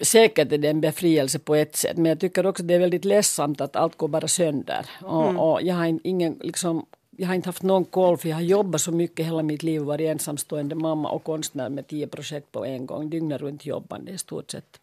Säkert 0.00 0.52
är 0.52 0.58
det 0.58 0.68
en 0.68 0.80
befrielse 0.80 1.38
på 1.38 1.54
ett 1.54 1.76
sätt 1.76 1.96
men 1.96 2.06
jag 2.06 2.20
tycker 2.20 2.46
också 2.46 2.62
det 2.62 2.74
är 2.74 2.78
väldigt 2.78 3.04
ledsamt 3.04 3.60
att 3.60 3.76
allt 3.76 3.96
går 3.96 4.08
bara 4.08 4.28
sönder. 4.28 4.86
Och, 5.02 5.24
Mm. 5.24 5.38
och 5.38 5.62
jag, 5.62 5.74
har 5.74 6.00
ingen, 6.04 6.38
liksom, 6.42 6.86
jag 7.16 7.26
har 7.26 7.34
inte 7.34 7.48
haft 7.48 7.62
någon 7.62 7.84
koll 7.84 8.18
för 8.18 8.28
jag 8.28 8.36
har 8.36 8.42
jobbat 8.42 8.80
så 8.80 8.92
mycket 8.92 9.26
hela 9.26 9.42
mitt 9.42 9.62
liv 9.62 9.80
och 9.80 9.86
varit 9.86 10.08
ensamstående 10.10 10.74
mamma 10.74 11.10
och 11.10 11.24
konstnär 11.24 11.68
med 11.68 11.86
tio 11.86 12.06
projekt 12.06 12.52
på 12.52 12.64
en 12.64 12.86
gång. 12.86 13.10
Dygnet 13.10 13.40
runt 13.40 13.66
jobbande 13.66 14.12
i 14.12 14.18
stort 14.18 14.50
sett 14.50 14.80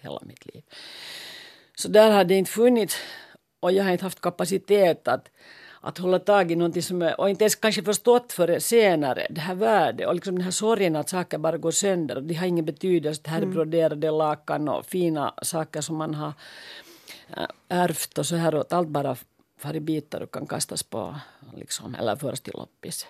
hela 0.00 0.20
mitt 0.26 0.54
liv. 0.54 0.62
Så 1.74 1.88
där 1.88 2.10
har 2.10 2.24
det 2.24 2.34
inte 2.34 2.50
funnits 2.50 2.96
och 3.60 3.72
jag 3.72 3.84
har 3.84 3.92
inte 3.92 4.04
haft 4.04 4.20
kapacitet 4.20 5.08
att, 5.08 5.30
att 5.80 5.98
hålla 5.98 6.18
tag 6.18 6.52
i 6.52 6.56
någonting 6.56 6.82
som 6.82 7.02
är, 7.02 7.20
och 7.20 7.30
inte 7.30 7.44
ens 7.44 7.54
kanske 7.54 7.82
förstått 7.82 8.32
för 8.32 8.46
det 8.46 8.60
senare, 8.60 9.26
det 9.30 9.40
här 9.40 9.54
värdet 9.54 10.06
och 10.06 10.14
liksom 10.14 10.34
den 10.34 10.44
här 10.44 10.50
sorgen 10.50 10.96
att 10.96 11.08
saker 11.08 11.38
bara 11.38 11.56
går 11.56 11.70
sönder 11.70 12.16
och 12.16 12.22
det 12.22 12.34
har 12.34 12.46
ingen 12.46 12.64
betydelse. 12.64 13.20
Det 13.24 13.30
här 13.30 13.42
är 13.42 13.46
broderade 13.46 14.10
lakan 14.10 14.68
och 14.68 14.86
fina 14.86 15.34
saker 15.42 15.80
som 15.80 15.96
man 15.96 16.14
har 16.14 16.32
äh, 17.36 17.48
ärvt 17.68 18.18
och 18.18 18.26
så 18.26 18.36
här 18.36 18.54
och 18.54 18.72
allt 18.72 18.88
bara 18.88 19.16
far 19.58 19.76
i 19.76 19.80
bitar 19.80 20.20
och 20.20 20.30
kan 20.30 20.46
kastas 20.46 20.82
på 20.82 21.14
liksom, 21.56 21.94
eller 21.94 22.16
föras 22.16 22.40
till 22.40 22.54
loppis. 22.56 23.06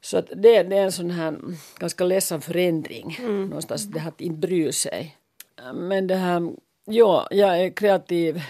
Så 0.00 0.18
att 0.18 0.26
det, 0.26 0.62
det 0.62 0.76
är 0.76 0.84
en 0.84 0.92
sån 0.92 1.10
här 1.10 1.38
ganska 1.78 2.04
ledsen 2.04 2.40
förändring. 2.40 3.16
Någonstans 3.20 3.84
det 3.84 4.00
här 4.00 4.08
att 4.08 4.20
inte 4.20 4.38
bry 4.38 4.72
sig. 4.72 5.16
Men 5.74 6.06
det 6.06 6.16
här, 6.16 6.52
ja, 6.84 7.28
jag 7.30 7.60
är 7.60 7.70
kreativ 7.70 8.42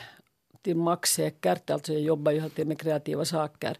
till 0.62 0.76
max 0.76 1.12
säkert. 1.12 1.70
Alltså 1.70 1.92
jag 1.92 2.02
jobbar 2.02 2.32
ju 2.32 2.40
alltid 2.40 2.66
med 2.66 2.78
kreativa 2.78 3.24
saker. 3.24 3.78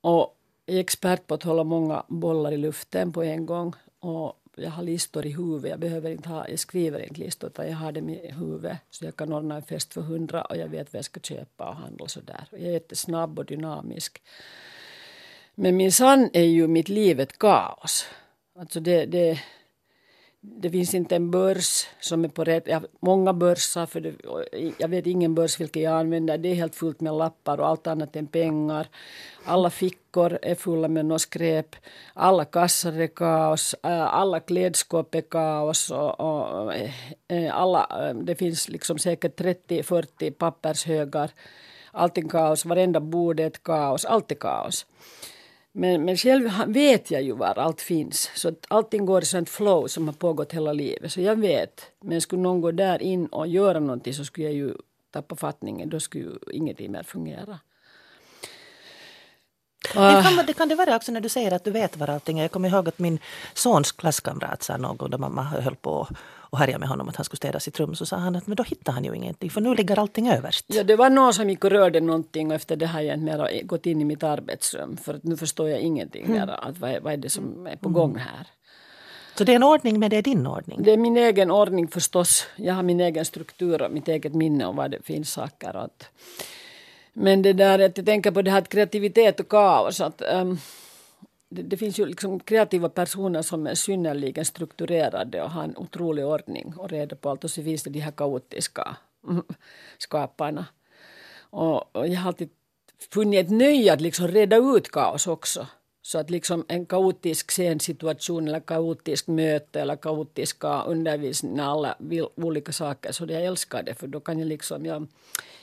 Och 0.00 0.36
är 0.66 0.80
expert 0.80 1.26
på 1.26 1.34
att 1.34 1.42
hålla 1.42 1.64
många 1.64 2.04
bollar 2.08 2.52
i 2.52 2.56
luften 2.56 3.12
på 3.12 3.22
en 3.22 3.46
gång. 3.46 3.74
Och 4.00 4.40
jag 4.62 4.70
har 4.70 4.82
listor 4.82 5.26
i 5.26 5.30
huvudet. 5.30 5.70
Jag 5.70 5.80
behöver 5.80 6.10
inte 6.10 6.28
ha, 6.28 6.48
jag 6.48 6.58
skriver 6.58 7.00
inte 7.00 7.20
listor 7.20 7.50
utan 7.50 7.68
jag 7.68 7.76
har 7.76 7.92
dem 7.92 8.08
i 8.08 8.32
huvudet. 8.32 8.78
Så 8.90 9.04
jag 9.04 9.16
kan 9.16 9.32
ordna 9.32 9.56
en 9.56 9.62
fest 9.62 9.94
för 9.94 10.00
hundra 10.00 10.42
och 10.42 10.56
jag 10.56 10.68
vet 10.68 10.92
vad 10.92 10.98
jag 10.98 11.04
ska 11.04 11.20
köpa 11.20 11.68
och 11.68 11.76
handla 11.76 12.04
Och 12.04 12.10
sådär. 12.10 12.48
Och 12.52 12.58
jag 12.58 12.66
är 12.66 12.72
jättesnabb 12.72 13.38
och 13.38 13.44
dynamisk. 13.44 14.22
Men 15.54 15.76
min 15.76 15.92
sann 15.92 16.30
är 16.32 16.42
ju 16.42 16.66
mitt 16.66 16.88
liv 16.88 17.20
ett 17.20 17.38
kaos. 17.38 18.06
Alltså 18.58 18.80
det, 18.80 19.06
det, 19.06 19.40
det 20.48 20.70
finns 20.70 20.94
inte 20.94 21.16
en 21.16 21.30
börs 21.30 21.86
som 22.00 22.24
är 22.24 22.28
på 22.28 22.44
rätt... 22.44 22.66
Jag 22.66 22.80
har 22.80 22.88
många 23.00 23.32
börsar, 23.32 23.86
för 23.86 24.00
det, 24.00 24.14
jag 24.78 24.88
vet 24.88 25.06
ingen 25.06 25.34
börs 25.34 25.60
vilken 25.60 25.82
jag 25.82 26.00
använder. 26.00 26.38
Det 26.38 26.48
är 26.48 26.54
helt 26.54 26.74
fullt 26.74 27.00
med 27.00 27.14
lappar 27.14 27.60
och 27.60 27.66
allt 27.66 27.86
annat 27.86 28.16
än 28.16 28.26
pengar. 28.26 28.86
Alla 29.44 29.70
fickor 29.70 30.38
är 30.42 30.54
fulla 30.54 30.88
med 30.88 31.06
något 31.06 31.20
skräp. 31.20 31.76
Alla 32.14 32.44
kassar 32.44 33.00
är 33.00 33.06
kaos. 33.06 33.74
Äh, 33.82 34.14
alla 34.14 34.40
klädskåp 34.40 35.14
är 35.14 35.20
kaos. 35.20 35.90
Och, 35.90 36.20
och, 36.20 36.74
äh, 37.28 37.56
alla, 37.56 38.08
äh, 38.08 38.16
det 38.16 38.34
finns 38.34 38.68
liksom 38.68 38.98
säkert 38.98 39.40
30-40 39.40 40.30
pappershögar. 40.30 41.30
Allting 41.92 42.28
kaos. 42.28 42.64
Varenda 42.64 43.00
bord 43.00 43.40
är 43.40 43.46
ett 43.46 43.62
kaos. 43.62 44.04
Allt 44.04 44.30
är 44.30 44.34
kaos. 44.34 44.86
Men, 45.78 46.04
men 46.04 46.16
själv 46.16 46.50
vet 46.66 47.10
jag 47.10 47.22
ju 47.22 47.32
var 47.32 47.58
allt 47.58 47.80
finns. 47.80 48.30
Så 48.34 48.48
att 48.48 48.66
allting 48.68 49.06
går 49.06 49.22
i 49.22 49.24
sånt 49.24 49.48
flow 49.48 49.86
som 49.86 50.08
har 50.08 50.14
pågått 50.14 50.52
hela 50.52 50.72
livet. 50.72 51.12
Så 51.12 51.20
jag 51.20 51.36
vet. 51.36 51.90
Men 52.00 52.20
skulle 52.20 52.42
någon 52.42 52.60
gå 52.60 52.70
där 52.70 53.02
in 53.02 53.26
och 53.26 53.46
göra 53.46 53.80
någonting 53.80 54.14
så 54.14 54.24
skulle 54.24 54.46
jag 54.46 54.54
ju 54.54 54.74
tappa 55.10 55.36
fattningen. 55.36 55.88
Då 55.88 56.00
skulle 56.00 56.24
ju 56.24 56.32
ingenting 56.52 56.92
mer 56.92 57.02
fungera. 57.02 57.58
Men 59.94 60.22
kan, 60.22 60.46
det 60.46 60.52
kan 60.52 60.68
det 60.68 60.74
vara 60.74 60.96
också 60.96 61.12
när 61.12 61.20
du 61.20 61.28
säger 61.28 61.52
att 61.52 61.64
du 61.64 61.70
vet 61.70 61.96
var 61.96 62.10
allting 62.10 62.38
är. 62.38 62.42
Jag 62.42 62.50
kommer 62.50 62.68
ihåg 62.68 62.88
att 62.88 62.98
min 62.98 63.18
sons 63.54 63.92
klasskamrat 63.92 64.62
sa 64.62 64.76
någon 64.76 64.96
gång 64.96 65.10
då 65.10 65.18
mamma 65.18 65.42
höll 65.42 65.76
på 65.76 66.08
och 66.50 66.58
härjade 66.58 66.78
med 66.78 66.88
honom 66.88 67.08
att 67.08 67.16
han 67.16 67.24
skulle 67.24 67.36
städa 67.36 67.60
sitt 67.60 67.80
rum. 67.80 67.94
Så 67.94 68.06
sa 68.06 68.16
han 68.16 68.36
att 68.36 68.46
men 68.46 68.56
då 68.56 68.62
hittar 68.62 68.92
han 68.92 69.04
ju 69.04 69.14
ingenting 69.14 69.50
för 69.50 69.60
nu 69.60 69.74
ligger 69.74 69.98
allting 69.98 70.28
överst. 70.28 70.64
Ja, 70.68 70.84
det 70.84 70.96
var 70.96 71.10
någon 71.10 71.34
som 71.34 71.50
gick 71.50 71.64
och 71.64 71.70
rörde 71.70 72.00
någonting 72.00 72.48
och 72.48 72.54
efter 72.54 72.76
det 72.76 72.86
har 72.86 73.00
jag 73.00 73.14
inte 73.14 73.36
mer 73.36 73.62
gått 73.62 73.86
in 73.86 74.00
i 74.00 74.04
mitt 74.04 74.22
arbetsrum. 74.22 74.96
För 74.96 75.14
att 75.14 75.24
nu 75.24 75.36
förstår 75.36 75.68
jag 75.68 75.80
ingenting 75.80 76.32
mer. 76.32 76.48
Att 76.48 76.78
vad, 76.78 76.90
är, 76.90 77.00
vad 77.00 77.12
är 77.12 77.16
det 77.16 77.30
som 77.30 77.66
är 77.66 77.76
på 77.76 77.88
gång 77.88 78.16
här? 78.16 78.46
Så 79.38 79.44
det 79.44 79.52
är 79.52 79.56
en 79.56 79.62
ordning 79.62 79.98
men 79.98 80.10
det 80.10 80.16
är 80.16 80.22
din 80.22 80.46
ordning. 80.46 80.82
Det 80.82 80.92
är 80.92 80.96
min 80.96 81.16
egen 81.16 81.50
ordning 81.50 81.88
förstås. 81.88 82.46
Jag 82.56 82.74
har 82.74 82.82
min 82.82 83.00
egen 83.00 83.24
struktur 83.24 83.82
och 83.82 83.92
mitt 83.92 84.08
eget 84.08 84.34
minne 84.34 84.66
om 84.66 84.76
vad 84.76 84.90
det 84.90 85.02
finns 85.02 85.32
saker. 85.32 85.76
Och 85.76 85.84
att, 85.84 86.08
men 87.18 87.42
det 87.42 87.52
där 87.52 87.78
att 87.78 87.96
jag 87.96 88.06
tänker 88.06 88.30
på 88.30 88.42
det 88.42 88.50
här 88.50 88.60
kreativitet 88.60 89.40
och 89.40 89.48
kaos. 89.48 90.00
Att, 90.00 90.22
um, 90.32 90.58
det, 91.48 91.62
det 91.62 91.76
finns 91.76 91.98
ju 91.98 92.06
liksom 92.06 92.40
kreativa 92.40 92.88
personer 92.88 93.42
som 93.42 93.66
är 93.66 93.74
synnerligen 93.74 94.44
strukturerade 94.44 95.42
och 95.42 95.50
har 95.50 95.64
en 95.64 95.76
otrolig 95.76 96.26
ordning 96.26 96.74
och 96.76 96.90
reda 96.90 97.16
på 97.16 97.30
allt. 97.30 97.44
Och 97.44 97.50
så 97.50 97.62
finns 97.62 97.82
det 97.82 97.90
de 97.90 98.00
här 98.00 98.10
kaotiska 98.12 98.96
skaparna. 99.98 100.66
Och, 101.50 101.96
och 101.96 102.08
jag 102.08 102.20
har 102.20 102.28
alltid 102.28 102.50
funnit 103.12 103.46
ett 103.46 103.52
nöje 103.52 103.92
att 103.92 104.00
liksom 104.00 104.28
reda 104.28 104.56
ut 104.56 104.90
kaos 104.90 105.26
också. 105.26 105.66
Så 106.02 106.18
att 106.18 106.30
liksom 106.30 106.64
en 106.68 106.86
kaotisk 106.86 107.50
scensituation 107.50 108.48
eller 108.48 108.60
kaotisk 108.60 109.26
möte 109.26 109.80
eller 109.80 109.96
kaotiska 109.96 110.82
undervisning, 110.82 111.58
alla 111.58 111.96
vill 111.98 112.26
olika 112.34 112.72
saker. 112.72 113.12
Så 113.12 113.24
jag 113.28 113.44
älskar 113.44 113.82
det 113.82 113.94
för 113.94 114.06
då 114.06 114.20
kan 114.20 114.38
jag 114.38 114.48
liksom, 114.48 114.86
jag, 114.86 115.06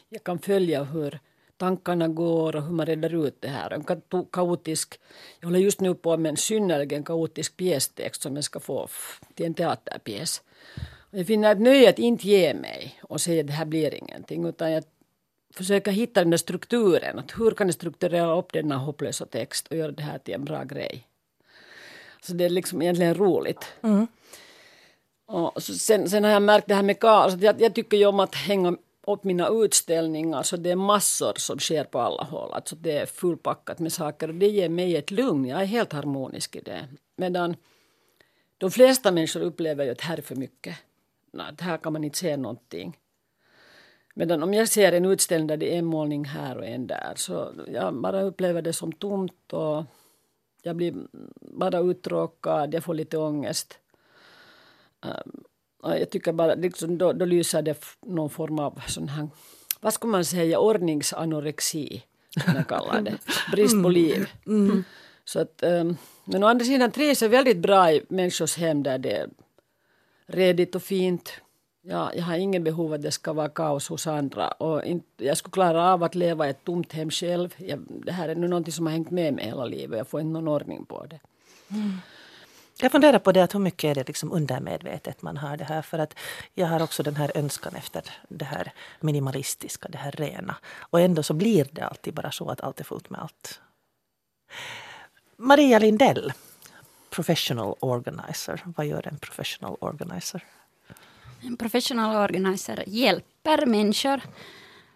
jag 0.10 0.24
kan 0.24 0.39
följa 0.39 0.83
hur 0.83 1.19
tankarna 1.63 2.08
går 2.08 2.55
och 2.55 2.63
hur 2.63 2.72
man 2.72 2.86
reder 2.86 3.25
ut 3.27 3.38
det 3.39 3.48
här. 3.48 3.72
En 3.74 3.84
ka- 3.84 4.25
kaotisk, 4.32 5.00
jag 5.39 5.48
håller 5.48 5.60
just 5.60 5.82
nu 5.82 5.96
på 5.96 6.17
med 6.17 6.29
en 6.29 6.38
synnerligen 6.38 7.03
kaotisk 7.03 7.58
pjästext 7.58 8.22
som 8.22 8.36
jag 8.36 8.43
ska 8.43 8.60
få 8.60 8.88
till 9.36 9.46
en 9.46 9.53
teaterpjäs. 9.53 10.41
Och 11.12 11.20
Jag 11.20 11.27
finner 11.27 11.51
ett 11.51 11.62
nöje 11.62 11.89
att 11.89 12.00
inte 12.00 12.27
ge 12.27 12.53
mig 12.53 13.00
och 13.01 13.22
säga 13.22 13.41
att 13.41 13.48
det 13.48 13.53
här 13.53 13.65
blir 13.65 13.93
ingenting 13.93 14.46
utan 14.46 14.72
jag 14.72 14.84
försöker 15.55 15.91
hitta 15.91 16.20
den 16.20 16.29
där 16.29 16.38
strukturen. 16.38 17.20
Att 17.20 17.32
hur 17.39 17.51
kan 17.51 17.67
jag 17.67 17.74
strukturera 17.74 18.38
upp 18.38 18.53
denna 18.53 18.77
hopplösa 18.77 19.25
text 19.25 19.67
och 19.67 19.77
göra 19.77 19.91
det 19.91 20.03
här 20.03 20.17
till 20.17 20.34
en 20.34 20.46
bra 20.46 20.63
grej. 20.63 21.08
Så 22.22 22.34
det 22.34 22.46
är 22.46 22.50
liksom 22.50 22.82
egentligen 22.82 23.15
roligt. 23.15 23.65
Och 25.25 25.63
så 25.63 25.74
sen, 25.74 26.10
sen 26.10 26.24
har 26.24 26.32
jag 26.32 26.41
märkt 26.41 26.67
det 26.67 26.75
här 26.75 26.84
med 26.84 27.00
kaos. 27.00 27.34
Jag, 27.39 27.62
jag 27.62 27.74
tycker 27.75 27.98
ju 27.98 28.05
om 28.05 28.20
att 28.20 28.36
hänga 28.36 28.77
upp 29.07 29.24
mina 29.24 29.50
utställningar 29.50 30.43
så 30.43 30.57
det 30.57 30.72
är 30.72 30.75
massor 30.75 31.33
som 31.38 31.60
sker 31.60 31.83
på 31.83 32.00
alla 32.00 32.24
håll. 32.24 32.53
Alltså 32.53 32.75
det 32.75 32.98
är 32.98 33.05
fullpackat 33.05 33.79
med 33.79 33.93
saker 33.93 34.27
och 34.27 34.36
det 34.36 34.48
ger 34.48 34.69
mig 34.69 34.95
ett 34.95 35.12
lugn. 35.12 35.45
Jag 35.45 35.62
är 35.62 35.65
helt 35.65 35.93
harmonisk 35.93 36.55
i 36.55 36.62
det. 36.62 36.88
Medan 37.15 37.55
de 38.57 38.72
flesta 38.72 39.12
människor 39.12 39.41
upplever 39.41 39.86
ju 39.86 39.91
att 39.91 40.01
här 40.01 40.17
är 40.17 40.22
för 40.22 40.36
mycket. 40.36 40.77
Nej, 41.31 41.45
att 41.50 41.62
här 41.62 41.77
kan 41.77 41.93
man 41.93 42.03
inte 42.03 42.17
se 42.17 42.38
någonting. 42.38 42.98
Medan 44.15 44.43
om 44.43 44.53
jag 44.53 44.69
ser 44.69 44.91
en 44.91 45.05
utställning 45.05 45.48
där 45.48 45.57
det 45.57 45.74
är 45.74 45.79
en 45.79 45.86
målning 45.86 46.25
här 46.25 46.57
och 46.57 46.65
en 46.65 46.88
där 46.88 47.13
så 47.15 47.53
jag 47.67 47.93
bara 47.93 48.22
upplever 48.22 48.62
det 48.62 48.74
som 48.74 48.91
tomt 48.91 49.53
och 49.53 49.83
jag 50.62 50.75
blir 50.75 50.93
bara 51.41 51.79
uttråkad, 51.79 52.74
jag 52.74 52.83
får 52.83 52.93
lite 52.93 53.17
ångest. 53.17 53.79
Um, 55.01 55.43
jag 55.84 56.10
tycker 56.10 56.32
bara, 56.34 56.56
liksom, 56.56 56.98
då, 56.98 57.13
då 57.13 57.25
lyser 57.25 57.62
det 57.62 57.86
någon 58.06 58.30
form 58.30 58.60
av 58.60 58.82
sån 58.88 59.10
här, 59.10 59.28
vad 59.82 59.94
ska 59.94 60.08
man 60.08 60.25
säga, 60.25 60.60
ordningsanorexi, 60.60 62.04
som 62.44 62.56
jag 62.56 62.68
kallar 62.68 63.02
det. 63.02 63.18
Brist 63.52 63.84
på 63.84 63.90
liv. 63.90 64.30
Så 65.25 65.40
att, 65.40 65.63
um, 65.63 65.98
men 66.25 66.44
å 66.44 66.48
andra 66.48 66.66
sidan 66.66 66.92
trivs 66.92 67.22
jag 67.22 67.30
väldigt 67.30 67.58
bra 67.58 67.92
i 67.92 68.04
människors 68.10 68.58
hem 68.58 68.84
där 68.84 68.98
det 68.98 69.12
är 69.12 69.30
redigt 70.28 70.75
och 70.75 70.84
fint. 70.84 71.32
Ja, 71.82 72.12
jag 72.16 72.24
har 72.24 72.38
ingen 72.38 72.63
behov 72.63 72.94
att 72.94 73.02
det 73.02 73.12
ska 73.12 73.34
vara 73.34 73.50
kaos 73.50 73.90
hos 73.90 74.08
andra. 74.08 74.48
Och 74.48 74.84
inte, 74.84 75.25
jag 75.25 75.38
skulle 75.38 75.52
klara 75.52 75.94
av 75.94 76.04
att 76.04 76.16
leva 76.16 76.48
i 76.48 76.50
ett 76.50 76.63
tomt 76.63 76.94
hem 76.94 77.12
själv. 77.12 77.56
Jag, 77.58 77.80
det 78.06 78.12
här 78.12 78.30
är 78.30 78.36
nu 78.36 78.48
någonting 78.48 78.74
som 78.74 78.86
har 78.86 78.94
hängt 78.94 79.12
med 79.12 79.34
mig 79.34 79.46
hela 79.46 79.66
livet. 79.66 79.98
Jag 79.98 80.08
får 80.08 80.22
inte 80.22 80.34
någon 80.34 80.48
ordning 80.48 80.86
på 80.86 81.06
det. 81.06 81.20
Jag 82.77 82.92
funderar 82.92 83.20
på 83.20 83.32
det 83.32 83.44
att 83.44 83.56
hur 83.56 83.60
mycket 83.60 83.84
är 83.84 83.96
det 83.96 84.08
liksom 84.08 84.32
undermedvetet 84.32 85.22
man 85.22 85.38
har 85.38 85.58
det 85.58 85.63
här. 85.63 85.82
För 85.82 86.00
att 86.00 86.15
jag 86.53 86.68
har 86.68 86.84
också 86.84 87.03
den 87.03 87.15
här 87.15 87.32
önskan 87.36 87.75
efter 87.75 88.03
det 88.30 88.46
här 88.46 88.74
minimalistiska, 89.00 89.88
det 89.89 89.98
här 89.98 90.12
rena. 90.12 90.56
Och 90.80 91.00
ändå 91.00 91.24
så 91.24 91.34
blir 91.34 91.68
det 91.72 91.82
alltid 91.82 92.13
bara 92.13 92.32
så 92.32 92.50
att 92.50 92.62
allt 92.62 92.80
är 92.80 92.84
fullt 92.84 93.10
med 93.10 93.22
allt. 93.22 93.60
Maria 95.38 95.80
Lindell, 95.80 96.34
professional 97.10 97.75
organizer. 97.80 98.62
Vad 98.65 98.86
gör 98.86 99.08
en 99.08 99.18
professional 99.18 99.77
organizer? 99.80 100.44
En 101.42 101.58
professional 101.58 102.15
organizer 102.15 102.84
hjälper 102.88 103.65
människor 103.65 104.22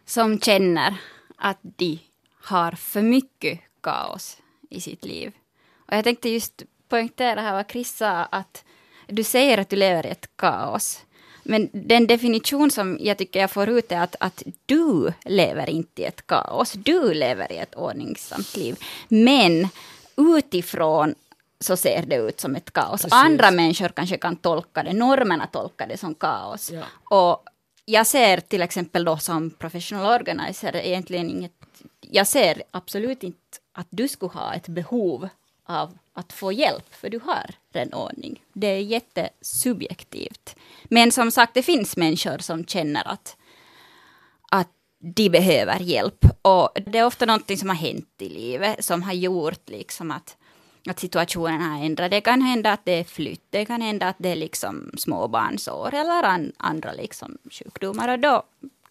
som 0.05 0.39
känner 0.39 0.97
att 1.35 1.59
de 1.61 1.99
har 2.43 2.71
för 2.71 3.01
mycket 3.01 3.59
kaos 3.81 4.37
i 4.69 4.81
sitt 4.81 5.05
liv. 5.05 5.31
Och 5.75 5.95
jag 5.95 6.03
tänkte 6.03 6.29
just 6.29 6.63
poängtera 6.89 7.41
här 7.41 7.53
vad 7.53 7.71
Chris 7.71 7.97
sa, 7.97 8.09
att 8.09 8.63
du 9.07 9.23
säger 9.23 9.57
att 9.57 9.69
du 9.69 9.75
lever 9.75 10.05
i 10.05 10.09
ett 10.09 10.29
kaos. 10.35 11.03
Men 11.43 11.69
den 11.71 12.07
definition 12.07 12.71
som 12.71 12.97
jag 13.01 13.17
tycker 13.17 13.39
jag 13.39 13.51
får 13.51 13.69
ut 13.69 13.91
är 13.91 14.01
att, 14.01 14.15
att 14.19 14.43
du 14.65 15.13
lever 15.25 15.69
inte 15.69 16.01
i 16.01 16.05
ett 16.05 16.27
kaos. 16.27 16.71
Du 16.71 17.13
lever 17.13 17.51
i 17.51 17.57
ett 17.57 17.75
ordningsamt 17.75 18.55
liv. 18.55 18.79
Men 19.07 19.67
utifrån 20.17 21.15
så 21.59 21.77
ser 21.77 22.05
det 22.05 22.15
ut 22.15 22.39
som 22.39 22.55
ett 22.55 22.73
kaos. 22.73 23.01
Precis. 23.01 23.13
Andra 23.13 23.51
människor 23.51 23.89
kanske 23.89 24.17
kan 24.17 24.35
tolka 24.35 24.83
det, 24.83 24.93
normerna 24.93 25.47
tolkar 25.47 25.87
det 25.87 25.97
som 25.97 26.15
kaos. 26.15 26.71
Ja. 26.71 26.83
Och 27.03 27.43
jag 27.85 28.07
ser 28.07 28.39
till 28.39 28.61
exempel 28.61 29.05
då 29.05 29.17
som 29.17 29.49
professional 29.49 30.21
organizer 30.21 30.75
egentligen 30.75 31.29
inget, 31.29 31.53
jag 32.01 32.27
ser 32.27 32.63
absolut 32.71 33.23
inte 33.23 33.39
att 33.71 33.87
du 33.89 34.07
skulle 34.07 34.31
ha 34.31 34.53
ett 34.53 34.67
behov 34.67 35.29
av 35.65 35.97
att 36.17 36.33
få 36.33 36.51
hjälp, 36.51 36.95
för 36.95 37.09
du 37.09 37.19
har 37.19 37.55
en 37.73 37.93
ordning. 37.93 38.43
Det 38.53 38.67
är 38.67 38.79
jättesubjektivt. 38.79 40.55
Men 40.83 41.11
som 41.11 41.31
sagt, 41.31 41.53
det 41.53 41.63
finns 41.63 41.97
människor 41.97 42.37
som 42.37 42.65
känner 42.65 43.07
att, 43.07 43.37
att 44.51 44.69
de 44.99 45.29
behöver 45.29 45.79
hjälp. 45.79 46.25
Och 46.41 46.69
det 46.85 46.99
är 46.99 47.05
ofta 47.05 47.25
någonting 47.25 47.57
som 47.57 47.69
har 47.69 47.75
hänt 47.75 48.15
i 48.17 48.29
livet, 48.29 48.85
som 48.85 49.03
har 49.03 49.13
gjort 49.13 49.69
liksom 49.69 50.11
att, 50.11 50.37
att 50.89 50.99
situationen 50.99 51.61
har 51.61 51.85
ändrats. 51.85 52.11
Det 52.11 52.21
kan 52.21 52.41
hända 52.41 52.71
att 52.71 52.85
det 52.85 52.91
är 52.99 53.03
flytt, 53.03 53.45
det 53.49 53.65
kan 53.65 53.81
hända 53.81 54.07
att 54.07 54.17
det 54.19 54.29
är 54.29 54.35
liksom 54.35 54.91
småbarnsår 54.97 55.93
eller 55.93 56.23
an, 56.23 56.51
andra 56.57 56.91
liksom 56.91 57.37
sjukdomar. 57.51 58.07
Och 58.07 58.19
då, 58.19 58.43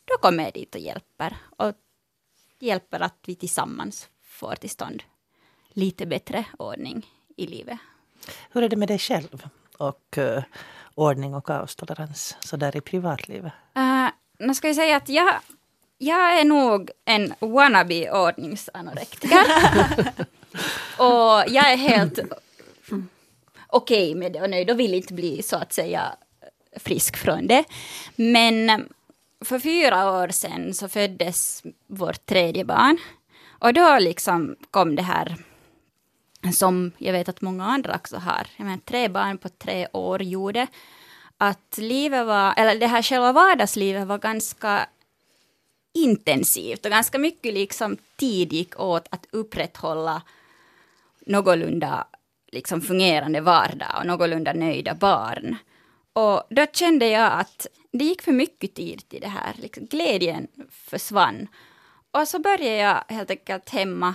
då 0.04 0.16
kommer 0.20 0.44
jag 0.44 0.52
dit 0.52 0.74
och 0.74 0.80
hjälper. 0.80 1.36
Och 1.56 1.72
hjälper 2.58 3.00
att 3.00 3.18
vi 3.26 3.34
tillsammans 3.34 4.08
får 4.22 4.54
till 4.54 4.70
stånd 4.70 5.02
lite 5.76 6.06
bättre 6.06 6.44
ordning 6.58 7.06
i 7.36 7.46
livet. 7.46 7.78
Hur 8.50 8.62
är 8.62 8.68
det 8.68 8.76
med 8.76 8.88
dig 8.88 8.98
själv 8.98 9.42
och 9.78 10.18
uh, 10.18 10.42
ordning 10.94 11.34
och 11.34 11.46
kaostolerans 11.46 12.36
så 12.40 12.56
där 12.56 12.76
i 12.76 12.80
privatlivet? 12.80 13.52
Uh, 13.76 14.08
nu 14.38 14.54
ska 14.54 14.66
jag 14.66 14.76
säga 14.76 14.96
att 14.96 15.08
jag, 15.08 15.34
jag 15.98 16.40
är 16.40 16.44
nog 16.44 16.90
en 17.04 17.34
wannabe 17.38 18.10
ordningsanorektiker. 18.10 19.38
och 20.98 21.44
jag 21.48 21.72
är 21.72 21.76
helt 21.76 22.18
okej 23.66 24.10
okay 24.10 24.14
med 24.14 24.32
det 24.32 24.42
och 24.42 24.50
nöjd 24.50 24.70
och 24.70 24.80
vill 24.80 24.94
inte 24.94 25.14
bli 25.14 25.42
så 25.42 25.56
att 25.56 25.72
säga 25.72 26.16
frisk 26.76 27.16
från 27.16 27.46
det. 27.46 27.64
Men 28.16 28.88
för 29.44 29.58
fyra 29.58 30.10
år 30.10 30.28
sedan 30.28 30.74
så 30.74 30.88
föddes 30.88 31.62
vårt 31.86 32.26
tredje 32.26 32.64
barn. 32.64 32.98
Och 33.58 33.74
då 33.74 33.98
liksom 33.98 34.56
kom 34.70 34.96
det 34.96 35.02
här 35.02 35.36
som 36.52 36.92
jag 36.98 37.12
vet 37.12 37.28
att 37.28 37.40
många 37.40 37.64
andra 37.64 37.94
också 37.94 38.16
har. 38.16 38.46
Jag 38.56 38.64
menar, 38.64 38.80
tre 38.84 39.08
barn 39.08 39.38
på 39.38 39.48
tre 39.48 39.88
år 39.92 40.22
gjorde 40.22 40.66
att 41.38 41.78
livet 41.78 42.26
var, 42.26 42.54
eller 42.56 42.80
det 42.80 42.86
här 42.86 43.02
själva 43.02 43.32
vardagslivet 43.32 44.06
var 44.06 44.18
ganska 44.18 44.88
intensivt 45.94 46.84
och 46.84 46.90
ganska 46.90 47.18
mycket 47.18 47.54
liksom 47.54 47.96
tid 48.16 48.52
gick 48.52 48.80
åt 48.80 49.06
att 49.10 49.26
upprätthålla 49.30 50.22
någorlunda 51.26 52.06
liksom 52.52 52.80
fungerande 52.80 53.40
vardag 53.40 53.96
och 53.98 54.06
någorlunda 54.06 54.52
nöjda 54.52 54.94
barn. 54.94 55.56
Och 56.12 56.42
då 56.50 56.66
kände 56.72 57.08
jag 57.08 57.32
att 57.32 57.66
det 57.92 58.04
gick 58.04 58.22
för 58.22 58.32
mycket 58.32 58.74
tid 58.74 59.08
till 59.08 59.20
det 59.20 59.28
här. 59.28 59.54
Liksom, 59.58 59.86
glädjen 59.86 60.46
försvann. 60.70 61.48
Och 62.10 62.28
så 62.28 62.38
började 62.38 62.76
jag 62.76 63.04
helt 63.08 63.30
enkelt 63.30 63.70
hemma 63.70 64.14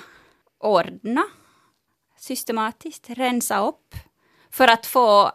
ordna 0.57 1.23
systematiskt, 2.21 3.09
rensa 3.09 3.67
upp 3.67 3.95
för 4.49 4.67
att 4.67 4.85
få 4.85 5.31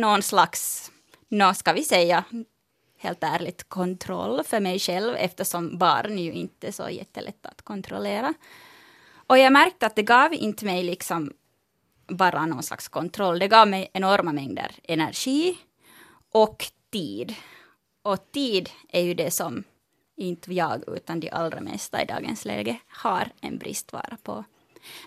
någon 0.00 0.22
slags, 0.22 0.92
nå 1.28 1.54
ska 1.54 1.72
vi 1.72 1.84
säga, 1.84 2.24
helt 2.98 3.24
ärligt 3.24 3.68
kontroll 3.68 4.44
för 4.44 4.60
mig 4.60 4.78
själv 4.78 5.14
eftersom 5.14 5.78
barn 5.78 6.18
ju 6.18 6.32
inte 6.32 6.66
är 6.66 6.72
så 6.72 6.90
jättelätt 6.90 7.46
att 7.46 7.62
kontrollera. 7.62 8.34
Och 9.26 9.38
jag 9.38 9.52
märkte 9.52 9.86
att 9.86 9.96
det 9.96 10.02
gav 10.02 10.34
inte 10.34 10.64
mig 10.64 10.82
liksom 10.82 11.32
bara 12.08 12.46
någon 12.46 12.62
slags 12.62 12.88
kontroll. 12.88 13.38
Det 13.38 13.48
gav 13.48 13.68
mig 13.68 13.90
enorma 13.92 14.32
mängder 14.32 14.74
energi 14.82 15.58
och 16.32 16.66
tid. 16.90 17.34
Och 18.02 18.32
tid 18.32 18.70
är 18.88 19.02
ju 19.02 19.14
det 19.14 19.30
som 19.30 19.64
inte 20.16 20.54
jag 20.54 20.82
utan 20.86 21.20
de 21.20 21.30
allra 21.30 21.60
mesta 21.60 22.02
i 22.02 22.06
dagens 22.06 22.44
läge 22.44 22.80
har 22.88 23.28
en 23.40 23.58
bristvara 23.58 24.16
på. 24.22 24.44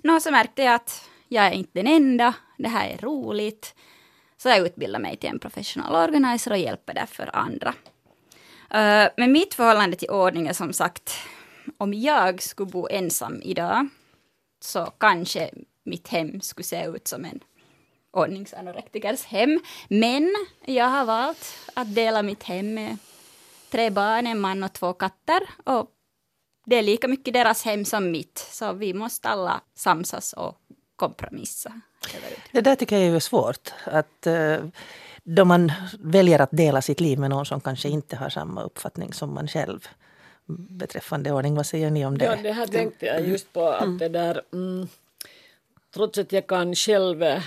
Nå, 0.04 0.20
så 0.20 0.32
märkte 0.32 0.64
jag 0.64 0.74
att 0.74 1.10
jag 1.28 1.46
är 1.46 1.52
inte 1.52 1.72
den 1.74 1.88
enda, 1.88 2.34
det 2.58 2.68
här 2.68 2.90
är 2.90 2.98
roligt. 2.98 3.76
Så 4.38 4.50
jag 4.50 4.60
utbildade 4.60 5.02
mig 5.02 5.18
till 5.18 5.30
en 5.30 5.40
professional 5.40 5.96
organizer 5.96 6.52
och 6.52 6.58
hjälper 6.58 6.94
därför 6.94 7.36
andra. 7.36 7.74
Eh, 8.70 9.10
men 9.18 9.32
mitt 9.32 9.54
förhållande 9.54 9.98
till 9.98 10.10
ordning 10.10 10.48
är 10.48 10.54
som 10.54 10.74
sagt, 10.74 11.14
om 11.78 11.94
jag 11.94 12.42
skulle 12.42 12.72
bo 12.72 12.88
ensam 12.92 13.42
idag 13.42 13.88
så 14.60 14.86
kanske 14.86 15.50
mitt 15.84 16.08
hem 16.08 16.42
skulle 16.42 16.66
se 16.66 16.86
ut 16.86 17.08
som 17.08 17.26
en 17.26 17.40
ordningsanorektikers 18.12 19.24
hem. 19.26 19.60
Men 19.90 20.36
jag 20.66 20.86
har 20.86 21.06
valt 21.06 21.70
att 21.74 21.96
dela 21.96 22.24
mitt 22.24 22.44
hem 22.44 22.74
med 22.74 22.98
tre 23.70 23.90
barn, 23.90 24.28
en 24.28 24.40
man 24.40 24.64
och 24.64 24.74
två 24.74 24.94
katter. 24.94 25.42
Och 25.64 25.92
det 26.66 26.76
är 26.76 26.84
lika 26.84 27.08
mycket 27.08 27.34
deras 27.34 27.64
hem 27.64 27.86
som 27.86 28.12
mitt, 28.12 28.48
så 28.52 28.74
vi 28.74 28.94
måste 28.94 29.28
alla 29.28 29.62
samsas 29.76 30.34
och 30.34 30.58
kompromissa. 30.96 31.82
Det 32.52 32.62
där 32.62 32.76
tycker 32.76 32.98
jag 32.98 33.16
är 33.16 33.20
svårt. 33.20 33.74
Att, 33.86 34.28
eh, 34.28 34.58
då 35.24 35.46
man 35.46 35.72
väljer 36.00 36.40
att 36.40 36.52
dela 36.52 36.82
sitt 36.82 37.00
liv 37.00 37.20
med 37.20 37.30
någon 37.30 37.46
som 37.46 37.62
kanske 37.62 37.90
inte 37.90 38.16
har 38.16 38.30
samma 38.30 38.64
uppfattning 38.64 39.14
som 39.14 39.34
man 39.34 39.48
själv 39.48 39.88
beträffande 40.70 41.32
ordning. 41.32 41.56
Vad 41.56 41.66
säger 41.66 41.92
ni 41.92 42.06
om 42.06 42.18
det? 42.18 42.26
Ja, 42.26 42.36
det 42.44 42.52
här 42.52 42.68
tänkte 42.68 43.06
jag 43.06 43.28
just 43.28 43.54
på 43.54 43.68
att 43.68 44.00
det 44.00 44.10
där 44.10 44.42
mm, 44.54 44.88
trots 45.94 46.18
att 46.18 46.32
jag 46.32 46.48
kan 46.48 46.76
själv 46.76 47.24
mm, 47.24 47.42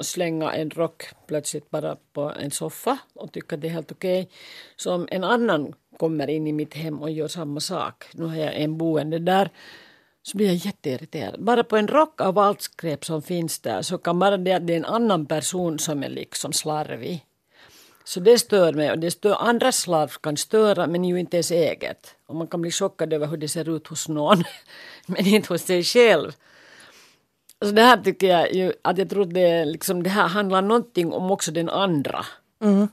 slänga 0.00 0.52
en 0.52 0.70
rock 0.70 1.04
plötsligt 1.26 1.70
bara 1.70 1.96
på 2.12 2.32
en 2.40 2.50
soffa 2.50 2.98
och 3.14 3.32
tycka 3.32 3.56
det 3.56 3.68
är 3.68 3.72
helt 3.72 3.92
okej. 3.92 4.20
Okay, 4.22 4.32
så 4.76 4.94
om 4.94 5.08
en 5.10 5.24
annan 5.24 5.74
kommer 5.98 6.30
in 6.30 6.46
i 6.46 6.52
mitt 6.52 6.74
hem 6.74 7.02
och 7.02 7.10
gör 7.10 7.28
samma 7.28 7.60
sak, 7.60 8.04
nu 8.12 8.24
har 8.24 8.36
jag 8.36 8.54
en 8.54 8.78
boende 8.78 9.18
där, 9.18 9.50
så 10.22 10.36
blir 10.36 10.46
jag 10.46 10.56
jätteirriterad. 10.56 11.44
Bara 11.44 11.64
på 11.64 11.76
en 11.76 11.88
rock 11.88 12.20
av 12.20 12.38
allt 12.38 12.62
skräp 12.62 13.04
som 13.04 13.22
finns 13.22 13.58
där 13.58 13.82
så 13.82 13.98
kan 13.98 14.18
bara 14.18 14.36
det 14.36 14.52
att 14.52 14.66
det 14.66 14.72
är 14.72 14.76
en 14.76 14.84
annan 14.84 15.26
person 15.26 15.78
som 15.78 16.02
är 16.02 16.08
liksom 16.08 16.52
slarvig. 16.52 17.26
Så 18.04 18.20
det 18.20 18.38
stör 18.38 18.72
mig 18.72 18.90
och 18.90 18.98
det 18.98 19.10
stör, 19.10 19.34
andras 19.34 19.76
slarv 19.76 20.08
kan 20.08 20.36
störa 20.36 20.86
men 20.86 21.04
ju 21.04 21.20
inte 21.20 21.36
ens 21.36 21.50
eget. 21.50 22.14
Och 22.26 22.36
man 22.36 22.46
kan 22.46 22.62
bli 22.62 22.70
chockad 22.70 23.12
över 23.12 23.26
hur 23.26 23.36
det 23.36 23.48
ser 23.48 23.76
ut 23.76 23.86
hos 23.86 24.08
någon 24.08 24.44
men 25.06 25.26
inte 25.26 25.52
hos 25.52 25.62
sig 25.62 25.82
själv. 25.82 26.32
Så 27.64 27.70
det 27.70 27.82
här 27.82 27.96
tycker 27.96 28.26
jag 28.26 28.54
ju 28.54 28.72
att 28.82 28.98
jag 28.98 29.10
tror 29.10 29.24
det, 29.24 29.64
liksom, 29.64 30.02
det 30.02 30.10
här 30.10 30.28
handlar 30.28 30.62
någonting 30.62 31.12
om 31.12 31.30
också 31.30 31.52
den 31.52 31.68
andra. 31.68 32.26
Mm. 32.62 32.88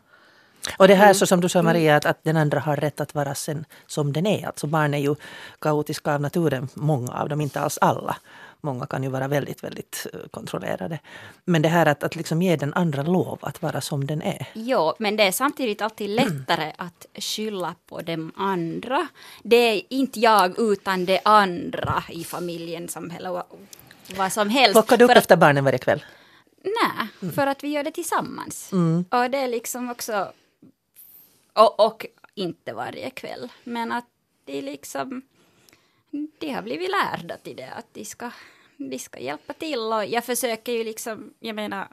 Och 0.78 0.88
det 0.88 0.95
här 0.95 1.06
mm. 1.06 1.15
så 1.15 1.26
som 1.26 1.41
du 1.41 1.49
sa 1.49 1.62
Maria, 1.62 1.95
att, 1.95 2.06
att 2.06 2.23
den 2.23 2.38
andra 2.38 2.60
har 2.60 2.76
rätt 2.76 3.02
att 3.02 3.15
vara 3.15 3.36
sen 3.36 3.65
som 3.88 4.13
den 4.13 4.26
är. 4.26 4.47
Alltså 4.47 4.67
barn 4.67 4.93
är 4.93 4.97
ju 4.97 5.15
kaotiska 5.60 6.13
av 6.13 6.21
naturen, 6.21 6.67
många 6.73 7.12
av 7.12 7.30
dem, 7.30 7.41
inte 7.41 7.60
alls 7.60 7.78
alla. 7.82 8.15
Många 8.62 8.86
kan 8.86 9.04
ju 9.04 9.10
vara 9.10 9.28
väldigt, 9.28 9.63
väldigt 9.63 10.08
eh, 10.13 10.19
kontrollerade. 10.32 10.99
Men 11.45 11.62
det 11.62 11.69
här 11.69 11.86
att, 11.86 12.04
att 12.04 12.15
liksom 12.15 12.41
ge 12.41 12.56
den 12.56 12.73
andra 12.73 13.04
lov 13.04 13.39
att 13.41 13.62
vara 13.62 13.82
som 13.82 14.08
den 14.08 14.21
är. 14.21 14.47
Jo, 14.54 14.93
men 14.99 15.15
det 15.15 15.23
är 15.23 15.32
samtidigt 15.32 15.82
alltid 15.82 16.10
lättare 16.10 16.63
mm. 16.63 16.76
att 16.78 17.06
skylla 17.15 17.76
på 17.88 18.02
de 18.02 18.32
andra. 18.36 19.08
Det 19.43 19.56
är 19.56 19.82
inte 19.89 20.19
jag 20.19 20.60
utan 20.60 21.06
det 21.06 21.19
andra 21.26 22.04
i 22.10 22.23
familjen, 22.23 22.88
samhället, 22.88 23.45
vad 24.17 24.34
som 24.34 24.49
helst. 24.49 24.73
Plockar 24.73 24.97
du 24.97 25.06
upp 25.06 25.12
efter 25.12 25.36
barnen 25.36 25.63
varje 25.63 25.78
kväll? 25.78 26.04
Nej, 26.63 27.08
mm. 27.21 27.34
för 27.34 27.47
att 27.47 27.63
vi 27.63 27.67
gör 27.67 27.84
det 27.84 27.91
tillsammans. 27.91 28.71
Mm. 28.71 29.06
Och 29.12 29.30
det 29.30 29.38
är 29.38 29.47
liksom 29.47 29.89
också 29.89 30.32
och, 31.53 31.85
och 31.85 32.05
inte 32.35 32.73
varje 32.73 33.09
kväll. 33.09 33.51
Men 33.63 33.91
att 33.91 34.05
de 34.45 34.61
liksom, 34.61 35.21
de 36.39 36.49
har 36.49 36.61
blivit 36.61 36.91
lärda 36.91 37.37
till 37.37 37.55
det, 37.55 37.71
att 37.71 37.93
de 37.93 38.05
ska, 38.05 38.31
de 38.77 38.99
ska 38.99 39.19
hjälpa 39.19 39.53
till. 39.53 39.79
Och 39.79 40.05
jag 40.05 40.25
försöker 40.25 40.71
ju 40.71 40.83
liksom, 40.83 41.33
jag 41.39 41.55
menar, 41.55 41.87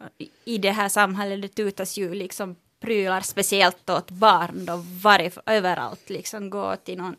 i 0.44 0.58
det 0.58 0.70
här 0.70 0.88
samhället 0.88 1.42
det 1.42 1.48
tutas 1.48 1.98
ju 1.98 2.14
liksom 2.14 2.56
prylar 2.80 3.20
speciellt 3.20 3.90
åt 3.90 4.10
barn 4.10 4.66
då 4.66 4.84
varje, 5.02 5.30
överallt 5.46 6.10
liksom 6.10 6.50
gå 6.50 6.76
till 6.76 6.98
någon 6.98 7.16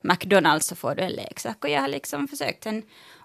McDonalds 0.00 0.66
så 0.66 0.76
får 0.76 0.94
du 0.94 1.02
en 1.02 1.12
leksak. 1.12 1.64
Och 1.64 1.70
jag 1.70 1.80
har 1.80 1.88
liksom 1.88 2.28
försökt 2.28 2.64
sen 2.64 2.82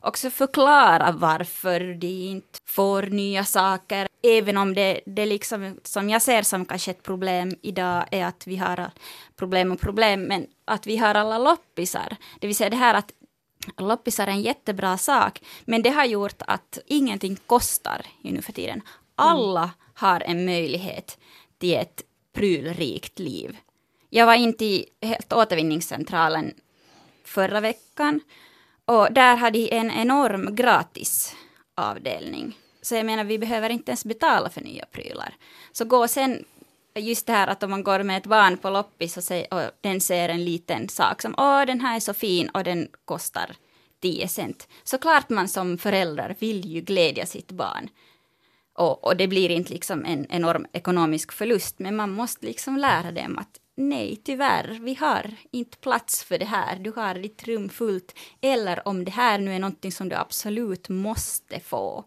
också 0.07 0.29
förklara 0.29 1.11
varför 1.11 1.79
de 1.93 2.07
inte 2.07 2.59
får 2.65 3.01
nya 3.03 3.43
saker. 3.45 4.07
Även 4.23 4.57
om 4.57 4.73
det, 4.73 5.01
det 5.05 5.25
liksom, 5.25 5.79
som 5.83 6.09
jag 6.09 6.21
ser 6.21 6.41
som 6.41 6.65
kanske 6.65 6.91
ett 6.91 7.03
problem 7.03 7.55
idag 7.61 8.05
är 8.11 8.25
att 8.25 8.47
vi 8.47 8.55
har 8.55 8.91
problem 9.35 9.71
och 9.71 9.79
problem, 9.79 10.23
men 10.23 10.47
att 10.65 10.87
vi 10.87 10.97
har 10.97 11.15
alla 11.15 11.37
loppisar. 11.37 12.15
Det 12.39 12.47
vill 12.47 12.55
säga 12.55 12.69
det 12.69 12.75
här 12.75 12.93
att 12.93 13.11
loppisar 13.77 14.27
är 14.27 14.31
en 14.31 14.41
jättebra 14.41 14.97
sak, 14.97 15.41
men 15.65 15.81
det 15.81 15.89
har 15.89 16.05
gjort 16.05 16.41
att 16.47 16.79
ingenting 16.87 17.37
kostar 17.45 18.05
nu 18.21 18.41
för 18.41 18.53
tiden. 18.53 18.81
Alla 19.15 19.63
mm. 19.63 19.75
har 19.93 20.21
en 20.21 20.45
möjlighet 20.45 21.17
till 21.57 21.73
ett 21.73 22.01
prylrikt 22.33 23.19
liv. 23.19 23.57
Jag 24.09 24.25
var 24.25 24.35
inte 24.35 24.65
i 24.65 24.85
helt 25.01 25.33
återvinningscentralen 25.33 26.53
förra 27.23 27.59
veckan 27.59 28.21
och 28.85 29.13
där 29.13 29.35
hade 29.35 29.59
de 29.59 29.77
en 29.77 29.91
enorm 29.91 30.55
gratis 30.55 31.35
avdelning. 31.75 32.57
Så 32.81 32.95
jag 32.95 33.05
menar, 33.05 33.23
vi 33.23 33.39
behöver 33.39 33.69
inte 33.69 33.91
ens 33.91 34.05
betala 34.05 34.49
för 34.49 34.61
nya 34.61 34.85
prylar. 34.85 35.35
Så 35.71 35.85
gå 35.85 36.07
sen, 36.07 36.45
just 36.95 37.27
det 37.27 37.33
här 37.33 37.47
att 37.47 37.63
om 37.63 37.71
man 37.71 37.83
går 37.83 38.03
med 38.03 38.17
ett 38.17 38.25
barn 38.25 38.57
på 38.57 38.69
loppis 38.69 39.17
och, 39.17 39.23
säger, 39.23 39.53
och 39.53 39.71
den 39.81 40.01
ser 40.01 40.29
en 40.29 40.45
liten 40.45 40.89
sak 40.89 41.21
som 41.21 41.35
åh, 41.37 41.65
den 41.65 41.81
här 41.81 41.95
är 41.95 41.99
så 41.99 42.13
fin 42.13 42.49
och 42.49 42.63
den 42.63 42.87
kostar 43.05 43.55
10 44.01 44.27
cent. 44.27 44.67
Så 44.83 44.97
klart 44.97 45.29
man 45.29 45.47
som 45.47 45.77
förälder 45.77 46.35
vill 46.39 46.65
ju 46.65 46.81
glädja 46.81 47.25
sitt 47.25 47.51
barn. 47.51 47.89
Och, 48.73 49.03
och, 49.03 49.17
det 49.17 49.27
blir 49.27 49.51
inte 49.51 49.73
liksom 49.73 50.05
en 50.05 50.25
enorm 50.29 50.65
ekonomisk 50.73 51.31
förlust, 51.31 51.79
men 51.79 51.95
man 51.95 52.11
måste 52.11 52.45
liksom 52.45 52.77
lära 52.77 53.11
dem 53.11 53.37
att 53.37 53.59
nej, 53.75 54.21
tyvärr, 54.23 54.79
vi 54.81 54.93
har 54.93 55.31
inte 55.51 55.77
plats 55.77 56.23
för 56.23 56.37
det 56.37 56.45
här. 56.45 56.75
Du 56.75 56.91
har 56.91 57.15
ditt 57.15 57.47
rum 57.47 57.69
fullt. 57.69 58.15
Eller 58.41 58.87
om 58.87 59.05
det 59.05 59.11
här 59.11 59.39
nu 59.39 59.53
är 59.53 59.59
någonting 59.59 59.91
som 59.91 60.09
du 60.09 60.15
absolut 60.15 60.89
måste 60.89 61.59
få, 61.59 62.05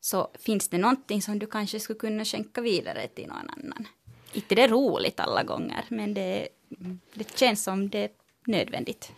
så 0.00 0.30
finns 0.38 0.68
det 0.68 0.78
någonting 0.78 1.22
som 1.22 1.38
du 1.38 1.46
kanske 1.46 1.80
skulle 1.80 1.98
kunna 1.98 2.24
skänka 2.24 2.60
vidare 2.60 3.08
till 3.08 3.26
någon 3.26 3.50
annan. 3.50 3.88
Inte 4.32 4.54
det 4.54 4.62
är 4.62 4.68
roligt 4.68 5.20
alla 5.20 5.42
gånger, 5.42 5.84
men 5.88 6.14
det, 6.14 6.48
det 7.14 7.38
känns 7.38 7.64
som 7.64 7.88
det 7.88 7.98
är 7.98 8.10
nödvändigt. 8.46 9.12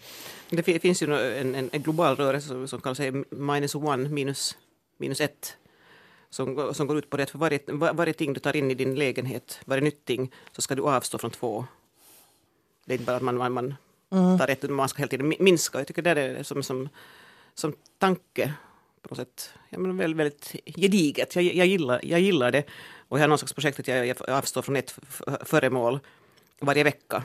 Det 0.51 0.63
finns 0.63 1.03
ju 1.03 1.15
en, 1.15 1.55
en, 1.55 1.71
en 1.73 1.83
global 1.83 2.17
rörelse 2.17 2.69
som 2.69 2.81
kallas 2.81 3.01
minus 3.31 3.75
one, 3.75 4.09
minus, 4.09 4.57
minus 4.99 5.21
ett 5.21 5.57
som, 6.31 6.75
som 6.75 6.87
går 6.87 6.99
ut 6.99 7.11
på 7.11 7.17
det 7.17 7.23
att 7.23 7.31
för 7.31 7.39
varje, 7.39 7.61
varje 7.93 8.13
ting 8.13 8.33
du 8.33 8.41
tar 8.41 8.57
in 8.57 8.71
i 8.71 8.75
din 8.75 8.95
lägenhet, 8.95 9.61
varje 9.65 9.83
nytt 9.83 10.05
ting, 10.05 10.33
så 10.53 10.63
ska 10.63 10.75
du 10.75 10.83
avstå 10.83 11.19
från 11.19 11.31
två. 11.31 11.67
Det 12.89 12.95
är 12.95 12.99
inte 12.99 13.07
bara 13.07 13.17
att 13.17 13.23
man, 13.23 13.37
man, 13.37 13.53
man 13.53 13.75
mm. 14.11 14.39
tar 14.39 14.49
ett, 14.49 14.71
man 14.71 14.89
ska 14.89 14.99
hela 14.99 15.09
tiden 15.09 15.35
minska. 15.39 15.79
Jag 15.79 15.87
tycker 15.87 16.03
det 16.03 16.11
är 16.11 16.43
som, 16.43 16.63
som, 16.63 16.89
som 17.55 17.75
tanke 17.99 18.53
på 19.03 19.09
något 19.09 19.19
sätt 19.19 19.51
ja, 19.69 19.79
men 19.79 19.97
väldigt, 19.97 20.19
väldigt 20.19 20.77
gediget. 20.77 21.37
Jag, 21.37 21.45
jag, 21.45 21.67
gillar, 21.67 22.01
jag 22.03 22.21
gillar 22.21 22.51
det. 22.51 22.65
Och 23.09 23.19
jag 23.19 23.23
har 23.23 23.29
någon 23.29 23.39
slags 23.39 23.53
projekt 23.53 23.81
att 23.81 23.89
jag, 23.89 24.07
jag 24.07 24.31
avstår 24.31 24.63
från 24.63 24.77
ett 24.77 24.95
föremål 25.45 26.01
varje 26.61 26.85
vecka. 26.85 27.23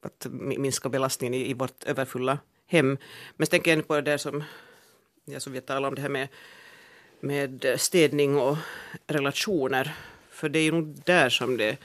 För 0.00 0.08
att 0.08 0.26
minska 0.32 0.88
belastningen 0.88 1.34
i, 1.34 1.50
i 1.50 1.54
vårt 1.54 1.84
överfulla 1.84 2.38
hem. 2.66 2.98
Men 3.36 3.46
så 3.46 3.50
tänker 3.50 3.76
jag 3.76 3.88
på 3.88 3.94
det 3.94 4.02
där 4.02 4.18
som, 4.18 4.44
ja, 5.24 5.40
som 5.40 5.52
vi 5.52 5.60
talade 5.60 5.88
om, 5.88 5.94
det 5.94 6.00
här 6.02 6.08
med 6.08 6.28
med 7.20 7.74
städning 7.76 8.38
och 8.38 8.56
relationer. 9.06 9.94
För 10.30 10.48
det 10.48 10.58
är 10.58 10.62
ju 10.62 10.72
nog 10.72 11.02
där 11.04 11.28
som 11.28 11.56
det 11.56 11.76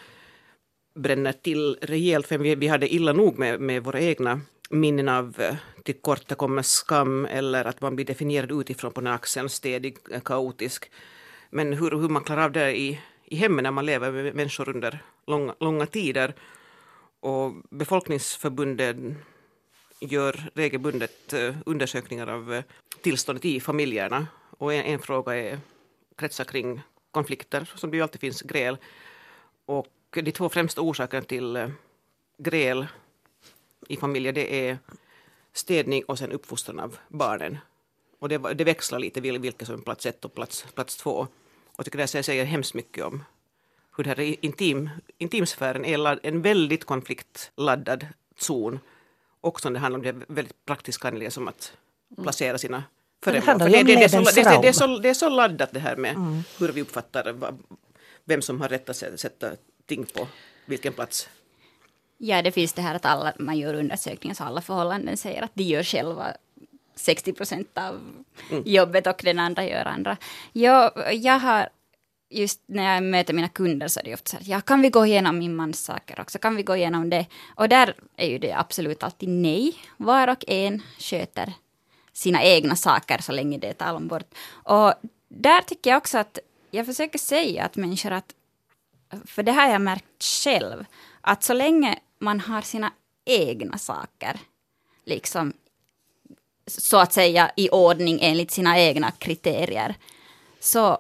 bränner 0.96 1.32
till 1.32 1.78
rejält. 1.82 2.28
För 2.28 2.38
vi, 2.38 2.56
vi 2.56 2.68
hade 2.68 2.94
illa 2.94 3.14
nog 3.14 3.40
med, 3.40 3.60
med 3.62 3.84
våra 3.84 4.00
egna 4.00 4.42
minnen 4.70 5.10
av 5.10 5.36
eh, 5.40 5.56
tillkortakommen 5.84 6.64
skam 6.64 7.26
eller 7.26 7.66
att 7.66 7.82
man 7.82 7.96
blir 7.96 8.06
definierad 8.06 8.52
utifrån 8.52 8.92
på 8.92 9.02
naxeln, 9.02 9.50
städig, 9.50 9.98
eh, 10.12 10.22
kaotisk. 10.22 10.92
Men 11.50 11.74
hur, 11.74 11.92
hur 11.92 12.10
man 12.10 12.24
klarar 12.24 12.44
av 12.44 12.52
det 12.52 12.78
i, 12.78 13.00
i 13.26 13.36
hemmen 13.36 13.64
när 13.64 13.72
man 13.72 13.86
lever 13.86 14.12
med 14.12 14.36
människor 14.36 14.70
under 14.70 15.00
långa, 15.28 15.56
långa 15.60 15.86
tider. 15.86 16.34
Och 17.20 17.54
befolkningsförbundet 17.70 18.98
gör 20.00 20.50
regelbundet 20.54 21.34
eh, 21.34 21.56
undersökningar 21.66 22.28
av 22.28 22.54
eh, 22.54 22.64
tillståndet 23.02 23.46
i 23.46 23.60
familjerna 23.60 24.28
och 24.58 24.74
en, 24.74 24.86
en 24.86 25.00
fråga 25.00 25.36
är, 25.36 25.60
kretsar 26.18 26.44
kring 26.44 26.82
konflikter, 27.12 27.72
som 27.76 27.92
det 27.92 27.98
ju 27.98 28.04
alltid 28.04 28.22
finns 28.22 28.42
gräl. 28.42 28.78
Och 29.66 29.88
de 30.22 30.32
två 30.32 30.50
främsta 30.50 30.82
orsakerna 30.82 31.24
till 31.24 31.56
eh, 31.56 31.70
gräl 32.38 32.88
i 33.88 33.98
familjer 33.98 34.34
det 34.34 34.70
är 34.70 34.78
städning 35.54 36.04
och 36.04 36.20
sen 36.20 36.32
uppfostran 36.32 36.80
av 36.80 36.98
barnen. 37.08 37.58
Och 38.20 38.30
det, 38.30 38.38
det 38.38 38.64
växlar 38.64 39.00
lite 39.00 39.22
vilka 39.22 39.66
som 39.66 39.76
är 39.76 39.80
plats 39.80 40.06
ett 40.06 40.26
och 40.26 40.36
plats, 40.36 40.66
plats 40.76 40.96
två. 40.96 41.12
Och 41.66 41.78
jag 41.78 41.86
tycker 41.86 41.98
det 41.98 42.08
säger 42.08 42.46
hemskt 42.46 42.74
mycket 42.74 43.06
om 43.06 43.24
hur 43.98 44.04
den 44.04 44.18
här 44.18 44.46
intim, 44.46 44.90
intimsfären 45.18 45.86
är 45.86 46.20
en 46.24 46.42
väldigt 46.42 46.86
konfliktladdad 46.86 48.08
zon. 48.38 48.80
Också 49.42 49.70
när 49.70 49.74
det 49.74 49.80
handlar 49.80 50.00
om 50.00 50.04
det 50.04 50.26
väldigt 50.28 50.66
praktiska 50.66 51.32
som 51.32 51.48
att 51.48 51.74
placera 52.24 52.58
sina 52.58 52.84
föremål. 53.24 53.60
Det, 53.60 53.70
det, 53.70 53.84
det, 53.84 54.04
är 54.04 54.08
så, 54.08 54.20
det, 54.20 54.62
det, 54.62 54.68
är 54.68 54.72
så, 54.72 54.88
det 54.98 55.10
är 55.10 55.14
så 55.14 55.30
laddat 55.30 55.70
det 55.74 55.80
här 55.80 55.96
med 55.96 56.16
mm. 56.16 56.44
hur 56.60 56.72
vi 56.72 56.82
uppfattar 56.82 57.36
vem 58.24 58.42
som 58.42 58.62
har 58.62 58.70
rätt 58.70 58.90
att 58.90 58.96
sätta 58.96 59.52
ting 59.96 60.06
på 60.06 60.28
vilken 60.66 60.94
plats. 60.94 61.30
Ja, 62.18 62.42
det 62.42 62.52
finns 62.52 62.74
det 62.74 62.82
här 62.82 62.96
att 62.96 63.06
alla, 63.06 63.34
man 63.40 63.58
gör 63.58 63.74
undersökningar 63.74 64.36
så 64.36 64.44
alla 64.44 64.62
förhållanden 64.62 65.18
säger 65.18 65.42
att 65.42 65.52
de 65.54 65.64
gör 65.64 65.84
själva 65.84 66.34
60 66.96 67.34
procent 67.34 67.78
av 67.78 68.02
mm. 68.52 68.64
jobbet 68.66 69.08
och 69.08 69.22
den 69.24 69.40
andra 69.40 69.66
gör 69.66 69.86
andra. 69.86 70.18
Jag, 70.54 70.92
jag 71.14 71.40
har 71.40 71.70
just 72.30 72.62
när 72.66 72.94
jag 72.94 73.04
möter 73.04 73.34
mina 73.34 73.50
kunder 73.50 73.88
så 73.88 74.00
är 74.00 74.04
det 74.04 74.14
ofta 74.14 74.30
så 74.30 74.38
här, 74.38 74.44
ja 74.46 74.62
kan 74.62 74.82
vi 74.82 74.90
gå 74.90 75.06
igenom 75.06 75.40
min 75.40 75.56
mans 75.56 75.84
saker 75.84 76.20
också, 76.20 76.40
kan 76.40 76.56
vi 76.56 76.64
gå 76.64 76.76
igenom 76.76 77.10
det? 77.10 77.26
Och 77.56 77.70
där 77.70 77.96
är 78.18 78.28
ju 78.28 78.38
det 78.38 78.54
absolut 78.54 79.04
alltid 79.04 79.30
nej. 79.30 79.74
Var 79.98 80.28
och 80.28 80.44
en 80.48 80.82
sköter 81.00 81.54
sina 82.14 82.44
egna 82.44 82.76
saker 82.76 83.22
så 83.22 83.32
länge 83.32 83.58
det 83.58 83.68
är 83.68 83.74
tal 83.74 83.96
om 83.96 84.08
bort. 84.08 84.34
Och 84.52 84.94
där 85.30 85.62
tycker 85.62 85.90
jag 85.90 85.98
också 85.98 86.18
att 86.18 86.40
jag 86.72 86.86
försöker 86.86 87.20
säga 87.20 87.64
att 87.64 87.76
människor 87.76 88.12
att, 88.12 88.34
för 89.26 89.44
det 89.44 89.52
har 89.52 89.70
jag 89.70 89.82
märkt 89.82 90.24
själv, 90.24 90.86
att 91.22 91.44
så 91.44 91.54
länge 91.54 92.00
man 92.20 92.40
har 92.40 92.62
sina 92.62 92.92
egna 93.26 93.78
saker, 93.78 94.40
liksom 95.06 95.54
så 96.68 96.98
att 96.98 97.14
säga 97.14 97.52
i 97.58 97.70
ordning 97.70 98.20
enligt 98.22 98.52
sina 98.52 98.80
egna 98.80 99.12
kriterier, 99.12 99.96
så 100.60 100.98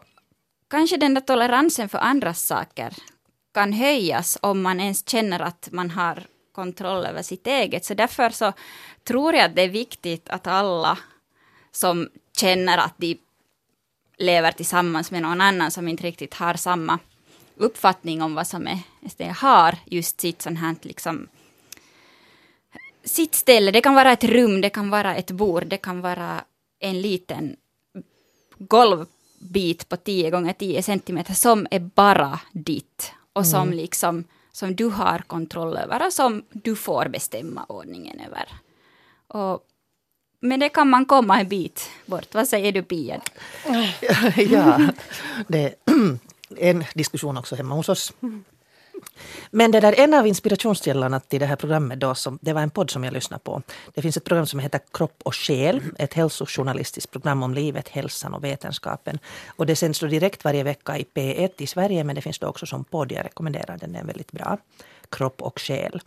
kanske 0.69 0.97
den 0.97 1.13
där 1.13 1.21
toleransen 1.21 1.89
för 1.89 1.97
andras 1.97 2.45
saker 2.45 2.93
kan 3.53 3.73
höjas 3.73 4.37
om 4.41 4.61
man 4.61 4.79
ens 4.79 5.09
känner 5.09 5.39
att 5.39 5.69
man 5.71 5.89
har 5.89 6.23
kontroll 6.51 7.05
över 7.05 7.21
sitt 7.21 7.47
eget. 7.47 7.85
Så 7.85 7.93
därför 7.93 8.29
så 8.29 8.53
tror 9.03 9.33
jag 9.33 9.45
att 9.45 9.55
det 9.55 9.61
är 9.61 9.69
viktigt 9.69 10.29
att 10.29 10.47
alla 10.47 10.97
som 11.71 12.09
känner 12.37 12.77
att 12.77 12.93
de 12.97 13.17
lever 14.17 14.51
tillsammans 14.51 15.11
med 15.11 15.21
någon 15.21 15.41
annan 15.41 15.71
som 15.71 15.87
inte 15.87 16.03
riktigt 16.03 16.33
har 16.33 16.53
samma 16.53 16.99
uppfattning 17.55 18.21
om 18.21 18.35
vad 18.35 18.47
som 18.47 18.67
är, 18.67 19.29
har 19.33 19.75
just 19.85 20.21
sitt 20.21 20.41
sånt 20.41 20.59
här 20.59 20.75
liksom 20.81 21.27
sitt 23.03 23.35
ställe. 23.35 23.71
Det 23.71 23.81
kan 23.81 23.95
vara 23.95 24.11
ett 24.11 24.23
rum, 24.23 24.61
det 24.61 24.69
kan 24.69 24.89
vara 24.89 25.15
ett 25.15 25.31
bord, 25.31 25.65
det 25.65 25.77
kan 25.77 26.01
vara 26.01 26.43
en 26.79 27.01
liten 27.01 27.55
golvbit 28.57 29.89
på 29.89 29.97
10 29.97 30.29
gånger 30.29 30.53
10 30.53 30.83
centimeter 30.83 31.33
som 31.33 31.67
är 31.71 31.79
bara 31.79 32.39
ditt 32.51 33.13
och 33.33 33.45
som 33.45 33.67
mm. 33.67 33.77
liksom 33.77 34.23
som 34.51 34.75
du 34.75 34.85
har 34.85 35.19
kontroll 35.19 35.77
över 35.77 36.05
och 36.05 36.13
som 36.13 36.43
du 36.51 36.75
får 36.75 37.07
bestämma 37.07 37.65
ordningen 37.69 38.19
över. 38.19 38.49
Och 39.27 39.67
men 40.39 40.59
det 40.59 40.69
kan 40.69 40.89
man 40.89 41.05
komma 41.05 41.39
en 41.39 41.47
bit 41.47 41.89
bort. 42.05 42.33
Vad 42.33 42.47
säger 42.47 42.71
du 42.71 42.83
Pia? 42.83 43.21
ja, 44.37 44.87
det 45.47 45.75
en 46.59 46.83
diskussion 46.93 47.37
också 47.37 47.55
hemma 47.55 47.75
hos 47.75 47.89
oss. 47.89 48.13
Men 49.51 49.71
det 49.71 49.79
där, 49.79 49.99
en 49.99 50.13
av 50.13 50.27
inspirationskällorna 50.27 51.19
till 51.19 51.39
det 51.39 51.45
här 51.45 51.55
programmet 51.55 51.99
då, 51.99 52.15
som, 52.15 52.39
det 52.41 52.53
var 52.53 52.61
en 52.61 52.69
podd 52.69 52.89
som 52.89 53.03
jag 53.03 53.13
lyssnade 53.13 53.43
på. 53.43 53.61
Det 53.93 54.01
finns 54.01 54.17
ett 54.17 54.23
program 54.23 54.45
som 54.45 54.59
heter 54.59 54.81
Kropp 54.93 55.21
och 55.23 55.35
själ, 55.35 55.81
ett 55.99 56.13
hälsojournalistiskt 56.13 57.11
program 57.11 57.43
om 57.43 57.53
livet, 57.53 57.89
hälsan 57.89 58.33
och 58.33 58.43
vetenskapen. 58.43 59.19
Och 59.47 59.65
det 59.65 59.75
sänds 59.75 59.99
då 59.99 60.07
direkt 60.07 60.43
varje 60.43 60.63
vecka 60.63 60.97
i 60.97 61.05
P1 61.13 61.49
i 61.57 61.67
Sverige, 61.67 62.03
men 62.03 62.15
det 62.15 62.21
finns 62.21 62.39
då 62.39 62.47
också 62.47 62.65
som 62.65 62.83
podd. 62.83 63.11
Jag 63.11 63.25
rekommenderar 63.25 63.77
den, 63.77 63.93
den 63.93 63.95
är 63.95 64.03
väldigt 64.03 64.31
bra. 64.31 64.57
Kropp 65.09 65.41
och 65.41 65.59
själ. 65.59 66.01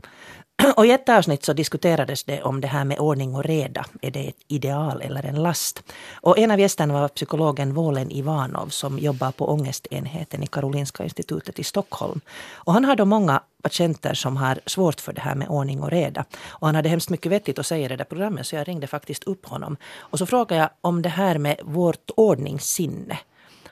Och 0.77 0.87
i 0.87 0.91
ett 0.91 1.09
avsnitt 1.09 1.45
så 1.45 1.53
diskuterades 1.53 2.25
det 2.25 2.43
om 2.43 2.61
det 2.61 2.69
här 2.69 2.85
med 2.85 2.99
ordning 2.99 3.35
och 3.35 3.45
reda. 3.45 3.85
Är 4.03 4.11
det 4.11 4.29
ett 4.29 4.45
ideal 4.49 5.03
eller 5.03 5.27
en 5.27 5.43
last? 5.43 5.83
Och 6.15 6.39
en 6.39 6.51
av 6.51 6.61
gästerna 6.61 6.95
var 6.95 7.09
psykologen 7.09 7.75
Vålen 7.75 8.11
Ivanov 8.11 8.69
som 8.69 8.99
jobbar 8.99 9.33
på 9.33 9.49
ångestenheten 9.49 10.43
i 10.43 10.47
Karolinska 10.47 11.05
institutet 11.05 11.59
i 11.59 11.65
Stockholm. 11.65 12.21
Och 12.53 12.73
han 12.73 12.85
har 12.85 12.97
då 12.97 13.05
många 13.05 13.43
patienter 13.63 14.15
som 14.15 14.37
har 14.37 14.61
svårt 14.67 15.01
för 15.01 15.13
det 15.13 15.21
här 15.21 15.35
med 15.35 15.49
ordning 15.49 15.83
och 15.83 15.91
reda. 15.91 16.25
Och 16.47 16.67
han 16.69 16.75
hade 16.75 16.89
hemskt 16.89 17.11
mycket 17.11 17.33
vettigt 17.33 17.59
att 17.59 17.67
säga 17.67 17.85
i 17.85 17.89
det 17.89 17.97
där 17.97 18.05
programmet 18.05 18.47
så 18.47 18.57
jag 18.57 18.69
ringde 18.69 18.87
faktiskt 18.87 19.25
upp 19.25 19.47
honom. 19.47 19.77
Och 19.99 20.19
så 20.19 20.27
frågade 20.27 20.61
jag 20.61 20.71
om 20.81 21.03
det 21.03 21.09
här 21.09 21.39
med 21.39 21.61
vårt 21.65 22.11
ordningssinne. 22.17 23.19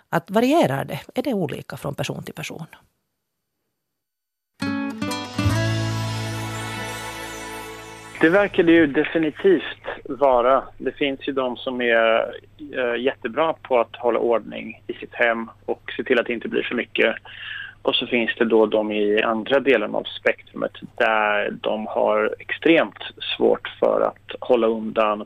Att 0.08 0.30
varierar 0.30 0.84
det? 0.84 1.00
Är 1.14 1.22
det 1.22 1.34
olika 1.34 1.76
från 1.76 1.94
person 1.94 2.22
till 2.22 2.34
person? 2.34 2.66
Det 8.24 8.30
verkar 8.30 8.62
det 8.62 8.72
ju 8.72 8.86
definitivt 8.86 9.84
vara. 10.04 10.62
Det 10.78 10.92
finns 10.92 11.28
ju 11.28 11.32
de 11.32 11.56
som 11.56 11.80
är 11.80 12.34
eh, 12.76 13.02
jättebra 13.02 13.52
på 13.52 13.80
att 13.80 13.96
hålla 13.96 14.18
ordning 14.18 14.82
i 14.86 14.92
sitt 14.92 15.14
hem 15.14 15.50
och 15.64 15.92
se 15.96 16.04
till 16.04 16.18
att 16.18 16.26
det 16.26 16.32
inte 16.32 16.48
blir 16.48 16.62
för 16.62 16.74
mycket. 16.74 17.14
Och 17.82 17.94
så 17.94 18.06
finns 18.06 18.30
det 18.38 18.44
då 18.44 18.66
de 18.66 18.92
i 18.92 19.22
andra 19.22 19.60
delen 19.60 19.94
av 19.94 20.02
spektrumet 20.02 20.72
där 20.96 21.50
de 21.50 21.86
har 21.86 22.34
extremt 22.38 22.98
svårt 23.36 23.68
för 23.80 24.00
att 24.00 24.40
hålla 24.40 24.66
undan, 24.66 25.24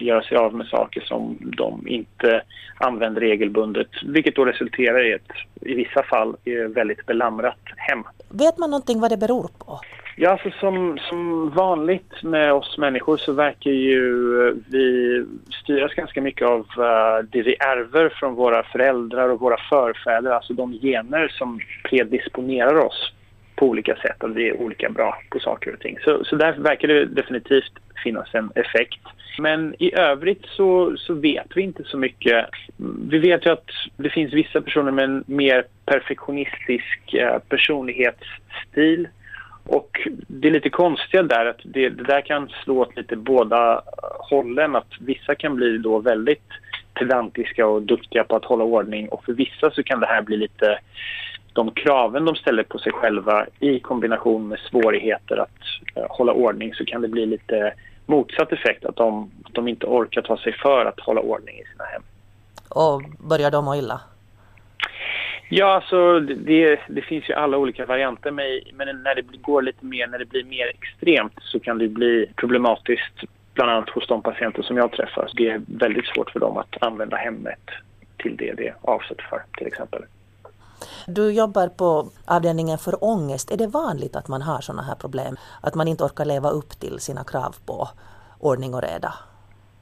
göra 0.00 0.22
sig 0.22 0.36
av 0.36 0.54
med 0.54 0.66
saker 0.66 1.00
som 1.00 1.38
de 1.40 1.88
inte 1.88 2.42
använder 2.78 3.20
regelbundet. 3.20 3.88
Vilket 4.06 4.36
då 4.36 4.44
resulterar 4.44 5.10
i 5.10 5.12
ett, 5.12 5.32
i 5.60 5.74
vissa 5.74 6.02
fall, 6.02 6.36
väldigt 6.74 7.06
belamrat 7.06 7.60
hem. 7.76 8.02
Vet 8.28 8.58
man 8.58 8.70
någonting 8.70 9.00
vad 9.00 9.10
det 9.10 9.16
beror 9.16 9.48
på? 9.58 9.80
Ja, 10.16 10.30
alltså 10.30 10.50
som, 10.50 10.98
som 10.98 11.50
vanligt 11.50 12.22
med 12.22 12.52
oss 12.52 12.78
människor 12.78 13.16
så 13.16 13.32
verkar 13.32 13.70
ju 13.70 14.48
eh, 14.48 14.54
vi 14.66 15.24
styras 15.62 15.94
ganska 15.94 16.20
mycket 16.20 16.48
av 16.48 16.60
uh, 16.60 17.24
det 17.30 17.42
vi 17.42 17.54
ärver 17.54 18.08
från 18.08 18.34
våra 18.34 18.62
föräldrar 18.62 19.28
och 19.28 19.40
våra 19.40 19.56
förfäder, 19.70 20.30
alltså 20.30 20.52
de 20.52 20.72
gener 20.72 21.28
som 21.28 21.60
predisponerar 21.84 22.78
oss 22.78 23.12
på 23.56 23.66
olika 23.66 23.96
sätt, 23.96 24.24
att 24.24 24.34
vi 24.34 24.48
är 24.48 24.60
olika 24.60 24.90
bra 24.90 25.18
på 25.30 25.38
saker 25.38 25.72
och 25.72 25.80
ting. 25.80 25.98
Så, 26.04 26.24
så 26.24 26.36
där 26.36 26.52
verkar 26.52 26.88
det 26.88 27.04
definitivt 27.04 27.72
finnas 28.04 28.34
en 28.34 28.50
effekt. 28.54 29.00
Men 29.38 29.74
i 29.78 29.94
övrigt 29.94 30.44
så, 30.46 30.96
så 30.96 31.14
vet 31.14 31.46
vi 31.54 31.62
inte 31.62 31.84
så 31.84 31.98
mycket. 31.98 32.46
Vi 33.08 33.18
vet 33.18 33.46
ju 33.46 33.50
att 33.50 33.70
det 33.96 34.10
finns 34.10 34.32
vissa 34.32 34.60
personer 34.60 34.90
med 34.90 35.04
en 35.04 35.24
mer 35.26 35.64
perfektionistisk 35.86 37.14
uh, 37.14 37.38
personlighetsstil 37.38 39.08
och 39.66 40.08
det 40.28 40.48
är 40.48 40.52
lite 40.52 40.70
konstiga 40.70 41.22
där 41.22 41.46
att 41.46 41.60
det, 41.64 41.88
det, 41.88 42.04
där 42.04 42.20
kan 42.20 42.48
slå 42.48 42.80
åt 42.80 42.96
lite 42.96 43.16
båda 43.16 43.82
hållen. 44.18 44.76
Att 44.76 44.92
vissa 45.00 45.34
kan 45.34 45.56
bli 45.56 45.78
då 45.78 45.98
väldigt 45.98 46.48
pedantiska 46.94 47.66
och 47.66 47.82
duktiga 47.82 48.24
på 48.24 48.36
att 48.36 48.44
hålla 48.44 48.64
ordning 48.64 49.08
och 49.08 49.24
för 49.24 49.32
vissa 49.32 49.70
så 49.70 49.82
kan 49.82 50.00
det 50.00 50.06
här 50.06 50.22
bli 50.22 50.36
lite 50.36 50.78
de 51.52 51.70
kraven 51.70 52.24
de 52.24 52.34
ställer 52.36 52.62
på 52.62 52.78
sig 52.78 52.92
själva 52.92 53.46
i 53.60 53.80
kombination 53.80 54.48
med 54.48 54.58
svårigheter 54.58 55.36
att 55.36 55.98
uh, 55.98 56.06
hålla 56.08 56.32
ordning 56.32 56.74
så 56.74 56.84
kan 56.84 57.02
det 57.02 57.08
bli 57.08 57.26
lite 57.26 57.74
motsatt 58.06 58.52
effekt 58.52 58.84
att 58.84 58.96
de, 58.96 59.30
de 59.52 59.68
inte 59.68 59.86
orkar 59.86 60.22
ta 60.22 60.36
sig 60.36 60.52
för 60.52 60.86
att 60.86 61.00
hålla 61.00 61.20
ordning 61.20 61.58
i 61.58 61.64
sina 61.72 61.84
hem. 61.84 62.02
Och 62.68 63.02
börjar 63.28 63.50
de 63.50 63.64
må 63.64 63.76
illa? 63.76 64.00
Ja, 65.48 65.74
alltså 65.74 66.20
det, 66.20 66.80
det 66.88 67.02
finns 67.02 67.30
ju 67.30 67.34
alla 67.34 67.58
olika 67.58 67.86
varianter 67.86 68.30
men 68.30 69.02
när 69.02 69.14
det 69.14 69.22
går 69.22 69.62
lite 69.62 69.84
mer, 69.84 70.06
när 70.06 70.18
det 70.18 70.24
blir 70.24 70.44
mer 70.44 70.66
extremt 70.66 71.38
så 71.40 71.60
kan 71.60 71.78
det 71.78 71.88
bli 71.88 72.26
problematiskt 72.36 73.14
bland 73.54 73.70
annat 73.70 73.90
hos 73.90 74.06
de 74.06 74.22
patienter 74.22 74.62
som 74.62 74.76
jag 74.76 74.92
träffar. 74.92 75.30
Det 75.34 75.50
är 75.50 75.60
väldigt 75.66 76.06
svårt 76.06 76.30
för 76.30 76.40
dem 76.40 76.56
att 76.56 76.82
använda 76.82 77.16
hemmet 77.16 77.70
till 78.16 78.36
det 78.36 78.52
det 78.52 78.68
är 78.68 78.76
avsett 78.80 79.20
för 79.30 79.42
till 79.58 79.66
exempel. 79.66 80.02
Du 81.06 81.32
jobbar 81.32 81.68
på 81.68 82.08
avdelningen 82.26 82.78
för 82.78 83.04
ångest. 83.04 83.50
Är 83.50 83.56
det 83.56 83.66
vanligt 83.66 84.16
att 84.16 84.28
man 84.28 84.42
har 84.42 84.60
sådana 84.60 84.82
här 84.82 84.94
problem? 84.94 85.36
Att 85.60 85.74
man 85.74 85.88
inte 85.88 86.04
orkar 86.04 86.24
leva 86.24 86.50
upp 86.50 86.70
till 86.80 86.98
sina 86.98 87.24
krav 87.24 87.56
på 87.66 87.88
ordning 88.40 88.74
och 88.74 88.82
reda? 88.82 89.14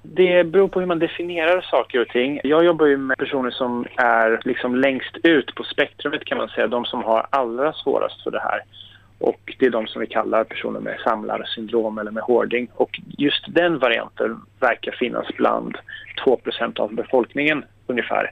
Det 0.02 0.44
beror 0.44 0.68
på 0.68 0.80
hur 0.80 0.86
man 0.86 0.98
definierar 0.98 1.60
saker 1.60 2.00
och 2.00 2.08
ting. 2.08 2.40
Jag 2.44 2.64
jobbar 2.64 2.86
ju 2.86 2.96
med 2.96 3.18
personer 3.18 3.50
som 3.50 3.86
är 3.96 4.40
liksom 4.44 4.76
längst 4.76 5.16
ut 5.22 5.54
på 5.54 5.64
spektrumet 5.64 6.24
kan 6.24 6.38
man 6.38 6.48
säga, 6.48 6.66
de 6.66 6.84
som 6.84 7.04
har 7.04 7.26
allra 7.30 7.72
svårast 7.72 8.22
för 8.22 8.30
det 8.30 8.40
här. 8.40 8.60
Och 9.18 9.56
det 9.58 9.66
är 9.66 9.70
de 9.70 9.86
som 9.86 10.00
vi 10.00 10.06
kallar 10.06 10.44
personer 10.44 10.80
med 10.80 11.00
samlarsyndrom 11.04 11.98
eller 11.98 12.10
med 12.10 12.22
hoarding. 12.22 12.68
Och 12.74 13.00
just 13.18 13.44
den 13.54 13.78
varianten 13.78 14.40
verkar 14.60 14.92
finnas 14.92 15.26
bland 15.36 15.78
2% 16.24 16.80
av 16.80 16.94
befolkningen 16.94 17.64
ungefär. 17.86 18.30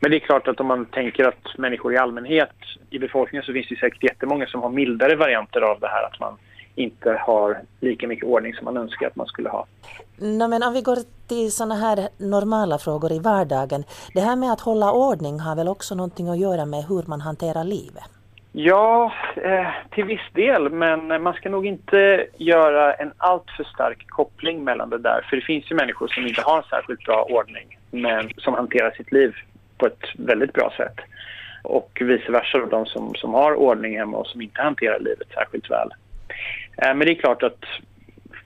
Men 0.00 0.10
det 0.10 0.16
är 0.16 0.20
klart 0.20 0.48
att 0.48 0.60
om 0.60 0.66
man 0.66 0.86
tänker 0.86 1.24
att 1.24 1.58
människor 1.58 1.94
i 1.94 1.96
allmänhet 1.96 2.54
i 2.90 2.98
befolkningen 2.98 3.44
så 3.44 3.52
finns 3.52 3.68
det 3.68 3.76
säkert 3.76 4.02
jättemånga 4.02 4.46
som 4.46 4.62
har 4.62 4.70
mildare 4.70 5.16
varianter 5.16 5.60
av 5.60 5.80
det 5.80 5.88
här 5.88 6.04
att 6.04 6.20
man 6.20 6.36
inte 6.78 7.10
har 7.20 7.60
lika 7.80 8.08
mycket 8.08 8.24
ordning 8.24 8.54
som 8.54 8.64
man 8.64 8.76
önskar 8.76 9.06
att 9.06 9.16
man 9.16 9.26
skulle 9.26 9.48
ha. 9.48 9.66
No, 10.16 10.48
men 10.48 10.62
om 10.62 10.72
vi 10.72 10.82
går 10.82 10.96
till 11.28 11.52
sådana 11.52 11.74
här 11.74 12.08
normala 12.18 12.78
frågor 12.78 13.12
i 13.12 13.18
vardagen. 13.18 13.84
Det 14.14 14.20
här 14.20 14.36
med 14.36 14.52
att 14.52 14.60
hålla 14.60 14.92
ordning 14.92 15.40
har 15.40 15.56
väl 15.56 15.68
också 15.68 15.94
någonting 15.94 16.28
att 16.28 16.38
göra 16.38 16.66
med 16.66 16.84
hur 16.84 17.02
man 17.06 17.20
hanterar 17.20 17.64
livet? 17.64 18.10
Ja, 18.52 19.12
eh, 19.36 19.68
till 19.90 20.04
viss 20.04 20.28
del, 20.32 20.70
men 20.70 21.22
man 21.22 21.34
ska 21.34 21.48
nog 21.48 21.66
inte 21.66 22.26
göra 22.36 22.94
en 22.94 23.12
alltför 23.16 23.64
stark 23.64 24.04
koppling 24.08 24.64
mellan 24.64 24.90
det 24.90 24.98
där. 24.98 25.26
För 25.30 25.36
det 25.36 25.42
finns 25.42 25.70
ju 25.70 25.74
människor 25.74 26.08
som 26.08 26.26
inte 26.26 26.42
har 26.42 26.62
särskilt 26.62 27.04
bra 27.04 27.26
ordning, 27.30 27.78
men 27.90 28.30
som 28.36 28.54
hanterar 28.54 28.90
sitt 28.90 29.12
liv 29.12 29.34
på 29.78 29.86
ett 29.86 30.04
väldigt 30.16 30.52
bra 30.52 30.72
sätt. 30.76 30.96
Och 31.62 31.98
vice 32.00 32.32
versa, 32.32 32.66
de 32.70 32.86
som, 32.86 33.14
som 33.14 33.34
har 33.34 33.54
ordning 33.54 33.98
hemma 33.98 34.16
och 34.16 34.26
som 34.26 34.42
inte 34.42 34.62
hanterar 34.62 34.98
livet 34.98 35.28
särskilt 35.34 35.70
väl. 35.70 35.90
Eh, 36.82 36.94
men 36.94 36.98
det 36.98 37.12
är 37.12 37.14
klart 37.14 37.42
att 37.42 37.64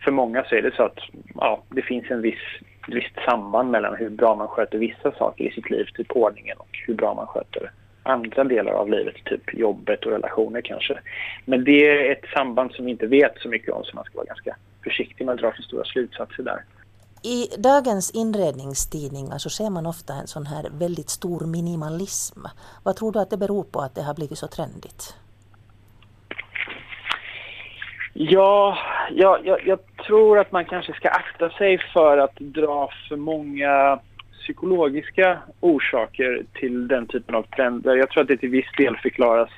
för 0.05 0.11
många 0.11 0.45
så 0.45 0.55
är 0.55 0.63
det 0.63 0.75
så 0.77 0.83
att 0.83 0.99
ja, 1.35 1.63
det 1.69 1.83
finns 1.83 2.11
en 2.11 2.23
viss, 2.23 2.43
ett 2.89 2.95
visst 2.95 3.15
samband 3.31 3.71
mellan 3.71 3.97
hur 3.97 4.11
bra 4.11 4.35
man 4.35 4.49
sköter 4.49 4.79
vissa 4.79 5.13
saker 5.13 5.45
i 5.45 5.51
sitt 5.51 5.71
liv, 5.71 5.85
typ 5.95 6.17
ordningen, 6.17 6.57
och 6.59 6.79
hur 6.87 6.95
bra 6.95 7.15
man 7.15 7.27
sköter 7.27 7.71
andra 8.03 8.45
delar 8.45 8.73
av 8.73 8.91
livet, 8.91 9.15
typ 9.25 9.55
jobbet 9.55 10.05
och 10.05 10.13
relationer 10.13 10.61
kanske. 10.61 10.99
Men 11.45 11.65
det 11.65 11.89
är 11.89 12.13
ett 12.13 12.25
samband 12.35 12.73
som 12.73 12.85
vi 12.85 12.91
inte 12.91 13.07
vet 13.07 13.39
så 13.39 13.49
mycket 13.49 13.75
om 13.75 13.85
så 13.85 13.97
man 13.97 14.05
ska 14.05 14.17
vara 14.17 14.27
ganska 14.27 14.57
försiktig 14.85 15.27
med 15.27 15.35
att 15.35 15.41
dra 15.41 15.53
för 15.53 15.63
stora 15.63 15.85
slutsatser 15.85 16.43
där. 16.43 16.65
I 17.25 17.49
dagens 17.59 18.11
inredningstidningar 18.11 19.29
så 19.29 19.33
alltså, 19.33 19.51
ser 19.51 19.71
man 19.71 19.87
ofta 19.87 20.15
en 20.15 20.27
sån 20.27 20.47
här 20.47 20.71
väldigt 20.73 21.11
stor 21.11 21.47
minimalism. 21.47 22.41
Vad 22.83 22.97
tror 22.97 23.13
du 23.13 23.19
att 23.19 23.31
det 23.31 23.37
beror 23.37 23.65
på 23.65 23.81
att 23.81 23.95
det 23.95 24.03
har 24.03 24.15
blivit 24.15 24.39
så 24.39 24.47
trendigt? 24.47 25.17
Ja, 28.15 28.79
ja 29.11 29.39
jag, 29.45 29.67
jag, 29.67 29.79
tror 30.07 30.39
att 30.39 30.53
man 30.53 30.65
kanske 30.65 30.93
ska 30.93 31.09
akta 31.09 31.51
sig 31.51 31.79
för 31.93 32.19
att 32.19 32.37
dra 32.37 32.91
för 33.09 33.17
många 33.17 33.99
psykologiska 34.41 35.39
orsaker 35.61 36.43
till 36.53 36.89
den 36.89 37.07
typen 37.07 37.35
av 37.35 37.43
trender. 37.43 37.97
Jag 37.97 38.11
tror 38.11 38.23
att 38.23 38.29
det 38.29 38.37
till 38.37 38.49
viss 38.49 38.73
del 38.77 38.97
förklaras, 38.97 39.51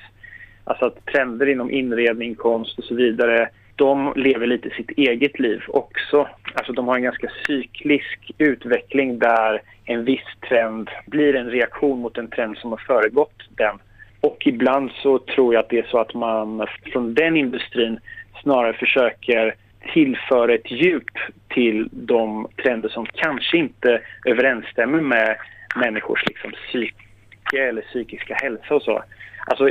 alltså 0.63 0.85
att 0.85 1.05
trender 1.05 1.49
inom 1.49 1.71
inredning, 1.71 2.35
konst 2.35 2.77
och 2.77 2.83
så 2.83 2.95
vidare, 2.95 3.49
de 3.75 4.13
lever 4.15 4.47
lite 4.47 4.69
sitt 4.69 4.91
eget 4.91 5.39
liv 5.39 5.61
också. 5.67 6.27
Alltså 6.53 6.73
de 6.73 6.87
har 6.87 6.95
en 6.95 7.03
ganska 7.03 7.29
cyklisk 7.47 8.31
utveckling 8.37 9.19
där 9.19 9.61
en 9.85 10.05
viss 10.05 10.25
trend 10.49 10.89
blir 11.05 11.35
en 11.35 11.49
reaktion 11.49 11.99
mot 11.99 12.17
en 12.17 12.29
trend 12.29 12.57
som 12.57 12.71
har 12.71 12.77
föregått 12.87 13.43
den. 13.49 13.79
Och 14.21 14.47
ibland 14.47 14.91
så 14.91 15.19
tror 15.19 15.53
jag 15.53 15.59
att 15.59 15.69
det 15.69 15.79
är 15.79 15.87
så 15.91 15.99
att 15.99 16.13
man 16.13 16.67
från 16.93 17.13
den 17.13 17.37
industrin 17.37 17.99
snarare 18.41 18.73
försöker 18.73 19.55
tillföra 19.93 20.53
ett 20.53 20.71
djup 20.71 21.09
till 21.49 21.89
de 21.91 22.47
trender 22.63 22.89
som 22.89 23.05
kanske 23.05 23.57
inte 23.57 24.01
överensstämmer 24.25 25.01
med 25.01 25.37
människors 25.75 26.25
liksom, 26.25 26.51
psyke 26.51 27.67
eller 27.67 27.81
psykiska 27.81 28.35
hälsa 28.35 28.75
och 28.75 28.81
så. 28.81 29.03
Alltså 29.47 29.69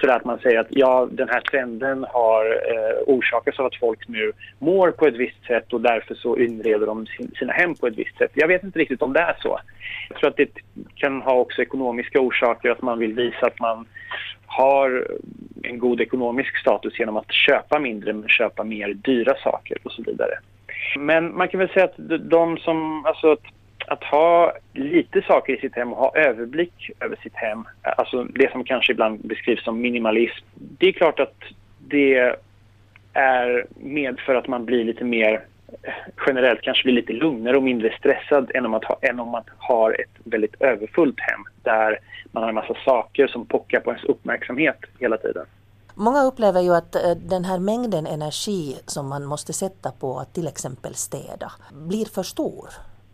sådär 0.00 0.16
att 0.16 0.24
man 0.24 0.38
säger 0.38 0.60
att 0.60 0.66
ja, 0.70 1.08
den 1.10 1.28
här 1.28 1.40
trenden 1.40 2.06
har 2.08 2.44
eh, 2.46 2.98
orsakats 3.06 3.58
av 3.58 3.66
att 3.66 3.76
folk 3.76 4.08
nu 4.08 4.32
mår 4.58 4.90
på 4.90 5.06
ett 5.06 5.16
visst 5.16 5.46
sätt 5.46 5.72
och 5.72 5.80
därför 5.80 6.14
så 6.14 6.36
inreder 6.36 6.86
de 6.86 7.06
sin, 7.06 7.30
sina 7.38 7.52
hem 7.52 7.74
på 7.74 7.86
ett 7.86 7.98
visst 7.98 8.18
sätt. 8.18 8.30
Jag 8.34 8.48
vet 8.48 8.64
inte 8.64 8.78
riktigt 8.78 9.02
om 9.02 9.12
det 9.12 9.20
är 9.20 9.36
så. 9.42 9.58
Jag 10.08 10.18
tror 10.18 10.30
att 10.30 10.36
det 10.36 10.50
kan 10.94 11.22
ha 11.22 11.32
också 11.32 11.62
ekonomiska 11.62 12.20
orsaker, 12.20 12.70
att 12.70 12.82
man 12.82 12.98
vill 12.98 13.14
visa 13.14 13.46
att 13.46 13.60
man 13.60 13.86
har 14.46 15.06
en 15.62 15.78
god 15.78 16.00
ekonomisk 16.00 16.56
status 16.56 16.98
genom 16.98 17.16
att 17.16 17.32
köpa 17.32 17.78
mindre 17.78 18.12
men 18.12 18.28
köpa 18.28 18.64
mer 18.64 18.94
dyra 18.94 19.34
saker 19.34 19.78
och 19.82 19.92
så 19.92 20.02
vidare. 20.02 20.38
Men 20.98 21.36
man 21.36 21.48
kan 21.48 21.60
väl 21.60 21.68
säga 21.68 21.84
att 21.84 22.20
de 22.30 22.56
som, 22.56 23.06
alltså 23.06 23.32
att, 23.32 23.42
att 23.90 24.04
ha 24.04 24.52
lite 24.72 25.22
saker 25.22 25.52
i 25.52 25.60
sitt 25.60 25.74
hem 25.74 25.92
och 25.92 25.98
ha 25.98 26.16
överblick 26.16 26.90
över 27.00 27.16
sitt 27.22 27.34
hem, 27.34 27.64
alltså 27.82 28.24
det 28.24 28.52
som 28.52 28.64
kanske 28.64 28.92
ibland 28.92 29.20
beskrivs 29.20 29.64
som 29.64 29.80
minimalism, 29.80 30.44
det 30.54 30.88
är 30.88 30.92
klart 30.92 31.20
att 31.20 31.42
det 31.78 32.34
är 33.12 33.66
medför 33.76 34.34
att 34.34 34.48
man 34.48 34.64
blir 34.64 34.84
lite 34.84 35.04
mer 35.04 35.44
eh, 35.82 35.92
generellt 36.26 36.62
kanske 36.62 36.82
blir 36.82 36.94
lite 36.94 37.12
lugnare 37.12 37.56
och 37.56 37.62
mindre 37.62 37.94
stressad 37.98 38.50
än 38.54 38.64
om, 38.64 38.70
man 38.70 38.84
ha, 38.84 38.98
än 39.02 39.20
om 39.20 39.28
man 39.28 39.42
har 39.58 40.00
ett 40.00 40.10
väldigt 40.24 40.62
överfullt 40.62 41.20
hem 41.20 41.44
där 41.62 41.98
man 42.32 42.42
har 42.42 42.48
en 42.48 42.54
massa 42.54 42.74
saker 42.84 43.26
som 43.26 43.46
pockar 43.46 43.80
på 43.80 43.90
ens 43.90 44.04
uppmärksamhet 44.04 44.78
hela 44.98 45.16
tiden. 45.16 45.46
Många 45.94 46.24
upplever 46.24 46.60
ju 46.60 46.74
att 46.74 46.94
eh, 46.94 47.10
den 47.10 47.44
här 47.44 47.58
mängden 47.58 48.06
energi 48.06 48.76
som 48.86 49.08
man 49.08 49.24
måste 49.24 49.52
sätta 49.52 49.90
på 49.90 50.18
att 50.18 50.34
till 50.34 50.46
exempel 50.48 50.94
städa 50.94 51.52
blir 51.72 52.04
för 52.04 52.22
stor. 52.22 52.68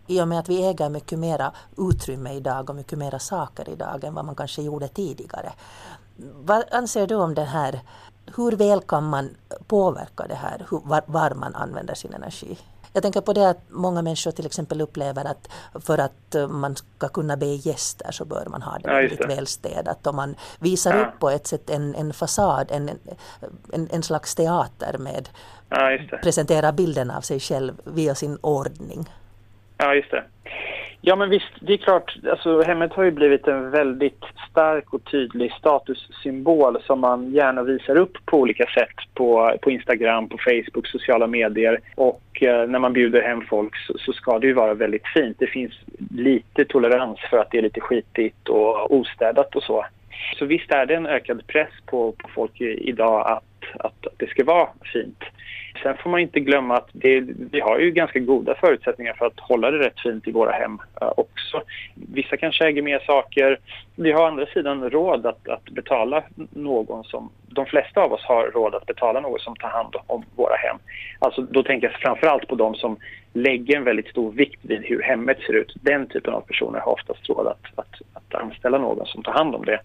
I 0.06 0.20
och 0.20 0.28
med 0.28 0.38
att 0.38 0.48
vi 0.48 0.66
äger 0.66 0.88
mycket 0.88 1.18
mera 1.18 1.52
utrymme 1.76 2.32
idag 2.32 2.70
och 2.70 2.76
mycket 2.76 2.98
mera 2.98 3.18
saker 3.18 3.68
idag 3.68 4.04
än 4.04 4.14
vad 4.14 4.24
man 4.24 4.34
kanske 4.34 4.62
gjorde 4.62 4.88
tidigare. 4.88 5.52
Vad 6.34 6.64
anser 6.70 7.06
du 7.06 7.14
om 7.14 7.34
det 7.34 7.44
här 7.44 7.80
hur 8.36 8.52
väl 8.52 8.80
kan 8.80 9.04
man 9.04 9.30
påverka 9.66 10.26
det 10.28 10.34
här, 10.34 10.66
hur, 10.70 10.80
var, 10.84 11.02
var, 11.06 11.30
man 11.34 11.54
använder 11.54 11.94
sin 11.94 12.14
energi? 12.14 12.58
Jag 12.92 13.02
tänker 13.02 13.20
på 13.20 13.32
det 13.32 13.48
att 13.48 13.58
många 13.68 14.02
människor 14.02 14.30
till 14.30 14.46
exempel 14.46 14.80
upplever 14.80 15.24
att 15.24 15.48
för 15.84 15.98
att 15.98 16.34
eh, 16.34 16.48
man 16.48 16.76
ska 16.76 17.08
kunna 17.08 17.36
be 17.36 17.46
gäster 17.46 18.12
så 18.12 18.24
bör 18.24 18.46
man 18.46 18.62
ha 18.62 18.78
det 18.78 18.88
ja, 18.88 18.94
väldigt 18.94 19.28
välstädat 19.28 20.06
och 20.06 20.14
man 20.14 20.36
visar 20.58 20.94
ja. 20.94 21.06
upp 21.06 21.20
på 21.20 21.30
ett 21.30 21.46
sätt 21.46 21.70
en, 21.70 21.94
en 21.94 22.12
fasad, 22.12 22.70
en, 22.70 22.90
en, 23.72 23.88
en 23.90 24.02
slags 24.02 24.34
teater 24.34 24.98
med 24.98 25.28
ja, 25.68 25.98
presentera 26.22 26.72
bilden 26.72 27.10
av 27.10 27.20
sig 27.20 27.40
själv 27.40 27.80
via 27.84 28.14
sin 28.14 28.38
ordning. 28.40 29.08
Ja, 29.84 29.94
just 29.94 30.10
det. 30.10 30.24
Ja, 31.00 31.16
men 31.16 31.30
visst, 31.30 31.52
det 31.60 31.72
är 31.72 31.76
klart. 31.76 32.16
Alltså, 32.30 32.62
hemmet 32.62 32.92
har 32.92 33.04
ju 33.04 33.10
blivit 33.10 33.48
en 33.48 33.70
väldigt 33.70 34.24
stark 34.50 34.94
och 34.94 35.04
tydlig 35.04 35.52
statussymbol 35.52 36.82
som 36.86 37.00
man 37.00 37.30
gärna 37.30 37.62
visar 37.62 37.96
upp 37.96 38.18
på 38.26 38.38
olika 38.38 38.66
sätt 38.66 39.14
på, 39.14 39.56
på 39.62 39.70
Instagram, 39.70 40.28
på 40.28 40.38
Facebook, 40.38 40.86
sociala 40.86 41.26
medier. 41.26 41.80
Och 41.94 42.42
eh, 42.42 42.68
när 42.68 42.78
man 42.78 42.92
bjuder 42.92 43.22
hem 43.22 43.42
folk 43.48 43.76
så, 43.76 43.98
så, 43.98 44.12
ska 44.12 44.38
det 44.38 44.46
ju 44.46 44.52
vara 44.52 44.74
väldigt 44.74 45.06
fint. 45.14 45.36
Det 45.38 45.46
finns 45.46 45.72
lite 46.10 46.64
tolerans 46.64 47.20
för 47.30 47.38
att 47.38 47.50
det 47.50 47.58
är 47.58 47.62
lite 47.62 47.80
skitigt 47.80 48.48
och 48.48 48.94
ostädat 48.94 49.56
och 49.56 49.62
så. 49.62 49.86
Så 50.38 50.44
visst 50.44 50.70
är 50.70 50.86
det 50.86 50.94
en 50.94 51.06
ökad 51.06 51.46
press 51.46 51.72
på, 51.86 52.12
på 52.12 52.28
folk 52.28 52.60
i, 52.60 52.88
idag 52.88 53.20
att, 53.26 53.84
att, 53.84 54.06
att 54.06 54.18
det 54.18 54.26
ska 54.26 54.44
vara 54.44 54.68
fint. 54.92 55.24
Sen 55.82 55.96
får 55.96 56.10
man 56.10 56.20
inte 56.20 56.40
glömma 56.40 56.76
att 56.76 56.88
det, 56.92 57.20
vi 57.50 57.60
har 57.60 57.78
ju 57.78 57.90
ganska 57.90 58.18
goda 58.18 58.54
förutsättningar 58.54 59.14
för 59.14 59.26
att 59.26 59.40
hålla 59.40 59.70
det 59.70 59.78
rätt 59.78 60.00
fint 60.00 60.28
i 60.28 60.32
våra 60.32 60.52
hem 60.52 60.78
eh, 61.00 61.12
också. 61.16 61.62
Vissa 61.94 62.36
kanske 62.36 62.64
äger 62.64 62.82
mer 62.82 62.98
saker. 62.98 63.58
Vi 63.96 64.12
har 64.12 64.22
å 64.22 64.26
andra 64.26 64.46
sidan 64.46 64.90
råd 64.90 65.26
att, 65.26 65.48
att 65.48 65.64
betala 65.64 66.22
någon 66.50 67.04
som... 67.04 67.30
De 67.46 67.66
flesta 67.66 68.00
av 68.00 68.12
oss 68.12 68.24
har 68.24 68.50
råd 68.54 68.74
att 68.74 68.86
betala 68.86 69.20
någon 69.20 69.40
som 69.40 69.56
tar 69.56 69.68
hand 69.68 69.94
om 70.06 70.24
våra 70.36 70.56
hem. 70.56 70.76
Alltså 71.18 71.42
då 71.42 71.62
tänker 71.62 71.86
jag 71.90 72.00
framförallt 72.00 72.48
på 72.48 72.54
de 72.54 72.74
som 72.74 72.96
lägger 73.34 73.76
en 73.76 73.84
väldigt 73.84 74.08
stor 74.08 74.32
vikt 74.32 74.60
vid 74.62 74.84
hur 74.84 75.02
hemmet 75.02 75.38
ser 75.46 75.52
ut. 75.52 75.74
Den 75.80 76.06
typen 76.06 76.34
av 76.34 76.40
personer 76.40 76.78
har 76.78 76.92
oftast 76.92 77.28
råd 77.28 77.46
att, 77.46 77.78
att, 77.78 77.94
att 78.12 78.34
anställa 78.34 78.78
någon 78.78 79.06
som 79.06 79.22
tar 79.22 79.32
hand 79.32 79.54
om 79.54 79.64
det. 79.64 79.80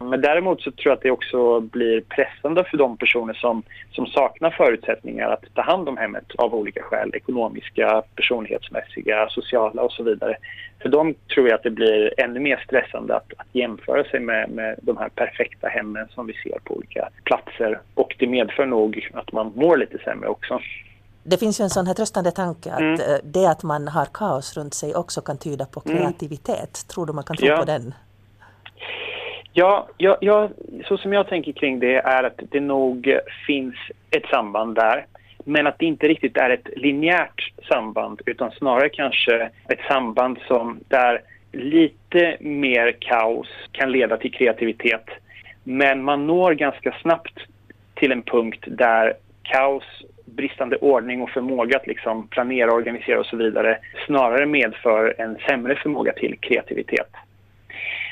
Men 0.00 0.20
däremot 0.20 0.62
så 0.62 0.70
tror 0.70 0.90
jag 0.90 0.96
att 0.96 1.02
det 1.02 1.10
också 1.10 1.60
blir 1.60 2.00
pressande 2.00 2.64
för 2.64 2.76
de 2.76 2.96
personer 2.96 3.34
som, 3.34 3.62
som 3.90 4.06
saknar 4.06 4.50
förutsättningar 4.50 5.28
att 5.28 5.44
ta 5.54 5.62
hand 5.62 5.88
om 5.88 5.96
hemmet 5.96 6.34
av 6.38 6.54
olika 6.54 6.82
skäl. 6.82 7.10
Ekonomiska, 7.14 8.02
personlighetsmässiga, 8.16 9.28
sociala 9.28 9.82
och 9.82 9.92
så 9.92 10.02
vidare. 10.02 10.36
För 10.82 10.88
dem 10.88 11.14
tror 11.34 11.48
jag 11.48 11.54
att 11.54 11.62
det 11.62 11.70
blir 11.70 12.20
ännu 12.20 12.40
mer 12.40 12.56
stressande 12.66 13.16
att, 13.16 13.32
att 13.36 13.46
jämföra 13.52 14.04
sig 14.04 14.20
med, 14.20 14.50
med 14.50 14.78
de 14.82 14.96
här 14.96 15.08
perfekta 15.08 15.68
hemmen 15.68 16.08
som 16.10 16.26
vi 16.26 16.32
ser 16.32 16.58
på 16.64 16.76
olika 16.76 17.08
platser. 17.24 17.80
Och 17.94 18.14
det 18.18 18.26
medför 18.26 18.66
nog 18.66 19.08
att 19.12 19.32
man 19.32 19.52
mår 19.54 19.76
lite 19.76 19.98
sämre 19.98 20.28
också. 20.28 20.60
Det 21.24 21.38
finns 21.38 21.60
ju 21.60 21.62
en 21.62 21.70
sån 21.70 21.86
här 21.86 21.94
tröstande 21.94 22.30
tanke 22.30 22.72
att 22.72 22.80
mm. 22.80 23.00
Eh, 23.00 23.18
det 23.24 23.46
att 23.46 23.62
man 23.62 23.88
har 23.88 24.06
kaos 24.06 24.56
runt 24.56 24.74
sig 24.74 24.94
också 24.94 25.20
kan 25.20 25.38
tyda 25.38 25.66
på 25.66 25.82
mm. 25.84 25.98
kreativitet. 25.98 26.58
Mm. 26.58 26.88
Tror 26.88 27.06
du 27.06 27.12
man 27.12 27.24
kan 27.24 27.36
tro 27.36 27.46
ja. 27.46 27.56
på 27.56 27.64
den? 27.64 27.94
Ja, 29.52 29.88
ja, 29.96 30.18
ja, 30.20 30.48
så 30.84 30.98
som 30.98 31.12
jag 31.12 31.28
tänker 31.28 31.52
kring 31.52 31.80
det 31.80 31.96
är 31.96 32.24
att 32.24 32.40
det 32.50 32.60
nog 32.60 33.18
finns 33.46 33.74
ett 34.10 34.26
samband 34.30 34.74
där. 34.74 35.06
Men 35.44 35.66
att 35.66 35.78
det 35.78 35.86
inte 35.86 36.08
riktigt 36.08 36.36
är 36.36 36.50
ett 36.50 36.68
linjärt 36.76 37.52
samband 37.68 38.20
utan 38.26 38.50
snarare 38.50 38.88
kanske 38.88 39.50
ett 39.68 39.80
samband 39.88 40.38
som 40.46 40.80
där 40.88 41.22
lite 41.52 42.36
mer 42.40 42.96
kaos 43.00 43.48
kan 43.72 43.92
leda 43.92 44.16
till 44.16 44.32
kreativitet. 44.32 45.04
Men 45.64 46.02
man 46.02 46.26
når 46.26 46.52
ganska 46.52 46.96
snabbt 47.02 47.38
till 47.94 48.12
en 48.12 48.22
punkt 48.22 48.64
där 48.66 49.14
kaos 49.42 49.84
bristande 50.36 50.76
ordning 50.76 51.22
och 51.22 51.30
förmåga 51.30 51.76
att 51.76 51.86
liksom 51.86 52.28
planera, 52.28 52.72
organisera 52.72 53.20
och 53.20 53.26
så 53.26 53.36
vidare 53.36 53.78
snarare 54.06 54.46
medför 54.46 55.14
en 55.18 55.36
sämre 55.48 55.76
förmåga 55.76 56.12
till 56.12 56.38
kreativitet. 56.40 57.10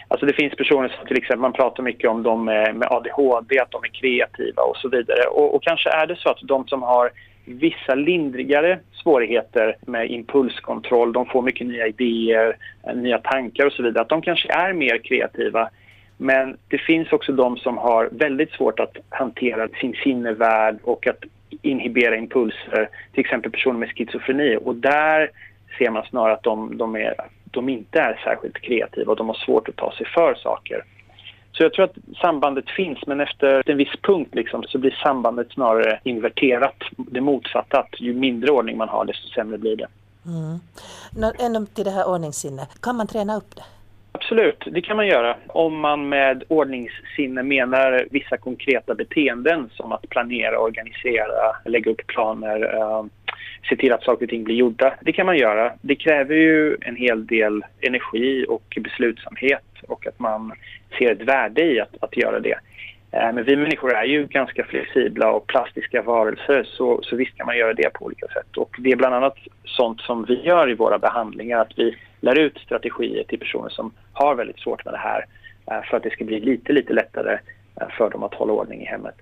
Alltså 0.08 0.26
det 0.26 0.32
finns 0.32 0.54
personer 0.54 0.88
som 0.88 1.06
till 1.06 1.16
exempel, 1.16 1.38
man 1.38 1.52
pratar 1.52 1.82
mycket 1.82 2.10
om 2.10 2.22
de 2.22 2.44
med 2.44 2.86
ADHD, 2.90 3.58
att 3.60 3.70
de 3.70 3.84
är 3.84 3.88
kreativa 3.88 4.62
och 4.62 4.76
så 4.76 4.88
vidare. 4.88 5.22
Och, 5.30 5.54
och 5.54 5.62
kanske 5.62 5.90
är 5.90 6.06
det 6.06 6.16
så 6.16 6.28
att 6.28 6.38
de 6.42 6.66
som 6.66 6.82
har 6.82 7.10
vissa 7.44 7.94
lindrigare 7.94 8.78
svårigheter 8.92 9.76
med 9.86 10.10
impulskontroll, 10.10 11.12
de 11.12 11.26
får 11.26 11.42
mycket 11.42 11.66
nya 11.66 11.86
idéer, 11.86 12.56
eh, 12.86 12.96
nya 12.96 13.18
tankar 13.18 13.66
och 13.66 13.72
så 13.72 13.82
vidare, 13.82 14.02
att 14.02 14.08
de 14.08 14.22
kanske 14.22 14.52
är 14.52 14.72
mer 14.72 14.98
kreativa. 14.98 15.70
Men 16.16 16.56
det 16.68 16.78
finns 16.78 17.12
också 17.12 17.32
de 17.32 17.56
som 17.56 17.78
har 17.78 18.08
väldigt 18.12 18.50
svårt 18.50 18.80
att 18.80 18.96
hantera 19.08 19.68
sin 19.68 19.94
sinnevärld 19.94 20.78
och 20.82 21.06
att 21.06 21.24
inhibera 21.62 22.16
impulser, 22.16 22.80
eh, 22.80 23.12
till 23.12 23.20
exempel 23.20 23.50
personer 23.50 23.78
med 23.78 23.88
schizofreni. 23.88 24.58
Och 24.64 24.74
där 24.74 25.30
ser 25.78 25.90
man 25.90 26.04
snarare 26.04 26.32
att 26.32 26.42
de, 26.42 26.76
de, 26.76 26.96
är, 26.96 27.14
de 27.44 27.68
inte 27.68 28.00
är 28.00 28.20
särskilt 28.24 28.60
kreativa 28.60 29.10
och 29.10 29.16
de 29.16 29.28
har 29.28 29.34
svårt 29.34 29.68
att 29.68 29.76
ta 29.76 29.92
sig 29.92 30.06
för 30.06 30.34
saker. 30.34 30.84
Så 31.52 31.62
jag 31.62 31.72
tror 31.72 31.84
att 31.84 32.18
sambandet 32.20 32.70
finns, 32.70 32.98
men 33.06 33.20
efter 33.20 33.70
en 33.70 33.76
viss 33.76 33.96
punkt 34.02 34.34
liksom, 34.34 34.62
så 34.62 34.78
blir 34.78 34.98
sambandet 35.02 35.52
snarare 35.52 36.00
inverterat. 36.04 36.76
Det 36.96 37.20
motsatta, 37.20 37.78
att 37.78 38.00
ju 38.00 38.14
mindre 38.14 38.50
ordning 38.50 38.76
man 38.76 38.88
har, 38.88 39.04
desto 39.04 39.28
sämre 39.28 39.58
blir 39.58 39.76
det. 39.76 39.86
Mm. 40.26 40.60
Ännu 41.38 41.66
till 41.66 41.84
det 41.84 41.90
här 41.90 42.08
ordningssinnet, 42.08 42.68
kan 42.82 42.96
man 42.96 43.06
träna 43.06 43.36
upp 43.36 43.56
det? 43.56 43.62
Absolut, 44.20 44.64
det 44.66 44.80
kan 44.80 44.96
man 44.96 45.06
göra. 45.06 45.36
Om 45.46 45.80
man 45.80 46.08
med 46.08 46.44
ordningssinne 46.48 47.42
menar 47.42 48.06
vissa 48.10 48.36
konkreta 48.36 48.94
beteenden 48.94 49.70
som 49.72 49.92
att 49.92 50.08
planera, 50.08 50.58
organisera, 50.58 51.56
lägga 51.64 51.90
upp 51.90 52.06
planer, 52.06 52.74
eh, 52.74 53.04
se 53.68 53.76
till 53.76 53.92
att 53.92 54.04
saker 54.04 54.26
och 54.26 54.30
ting 54.30 54.44
blir 54.44 54.54
gjorda. 54.54 54.94
Det 55.00 55.12
kan 55.12 55.26
man 55.26 55.36
göra. 55.36 55.72
Det 55.80 55.94
kräver 55.94 56.34
ju 56.34 56.76
en 56.80 56.96
hel 56.96 57.26
del 57.26 57.64
energi 57.80 58.46
och 58.48 58.78
beslutsamhet 58.80 59.68
och 59.88 60.06
att 60.06 60.18
man 60.18 60.52
ser 60.98 61.12
ett 61.12 61.22
värde 61.22 61.64
i 61.64 61.80
att, 61.80 61.96
att 62.00 62.16
göra 62.16 62.40
det. 62.40 62.58
Eh, 63.12 63.32
men 63.32 63.44
vi 63.44 63.56
människor 63.56 63.94
är 63.94 64.04
ju 64.04 64.26
ganska 64.26 64.64
flexibla 64.64 65.32
och 65.32 65.46
plastiska 65.46 66.02
varelser 66.02 66.64
så, 66.64 67.00
så 67.02 67.16
visst 67.16 67.36
kan 67.36 67.46
man 67.46 67.58
göra 67.58 67.74
det 67.74 67.92
på 67.92 68.04
olika 68.04 68.26
sätt. 68.26 68.56
Och 68.56 68.76
det 68.78 68.92
är 68.92 68.96
bland 68.96 69.14
annat 69.14 69.36
sånt 69.64 70.00
som 70.00 70.24
vi 70.24 70.42
gör 70.42 70.70
i 70.70 70.74
våra 70.74 70.98
behandlingar, 70.98 71.58
att 71.58 71.72
vi 71.76 71.96
lär 72.20 72.38
ut 72.38 72.58
strategier 72.58 73.24
till 73.24 73.38
personer 73.38 73.68
som 73.68 73.92
har 74.12 74.34
väldigt 74.34 74.58
svårt 74.58 74.84
med 74.84 74.94
det 74.94 74.98
här 74.98 75.24
eh, 75.70 75.82
för 75.90 75.96
att 75.96 76.02
det 76.02 76.10
ska 76.10 76.24
bli 76.24 76.40
lite, 76.40 76.72
lite 76.72 76.92
lättare 76.92 77.38
eh, 77.80 77.88
för 77.98 78.10
dem 78.10 78.22
att 78.22 78.34
hålla 78.34 78.52
ordning 78.52 78.82
i 78.82 78.86
hemmet. 78.86 79.20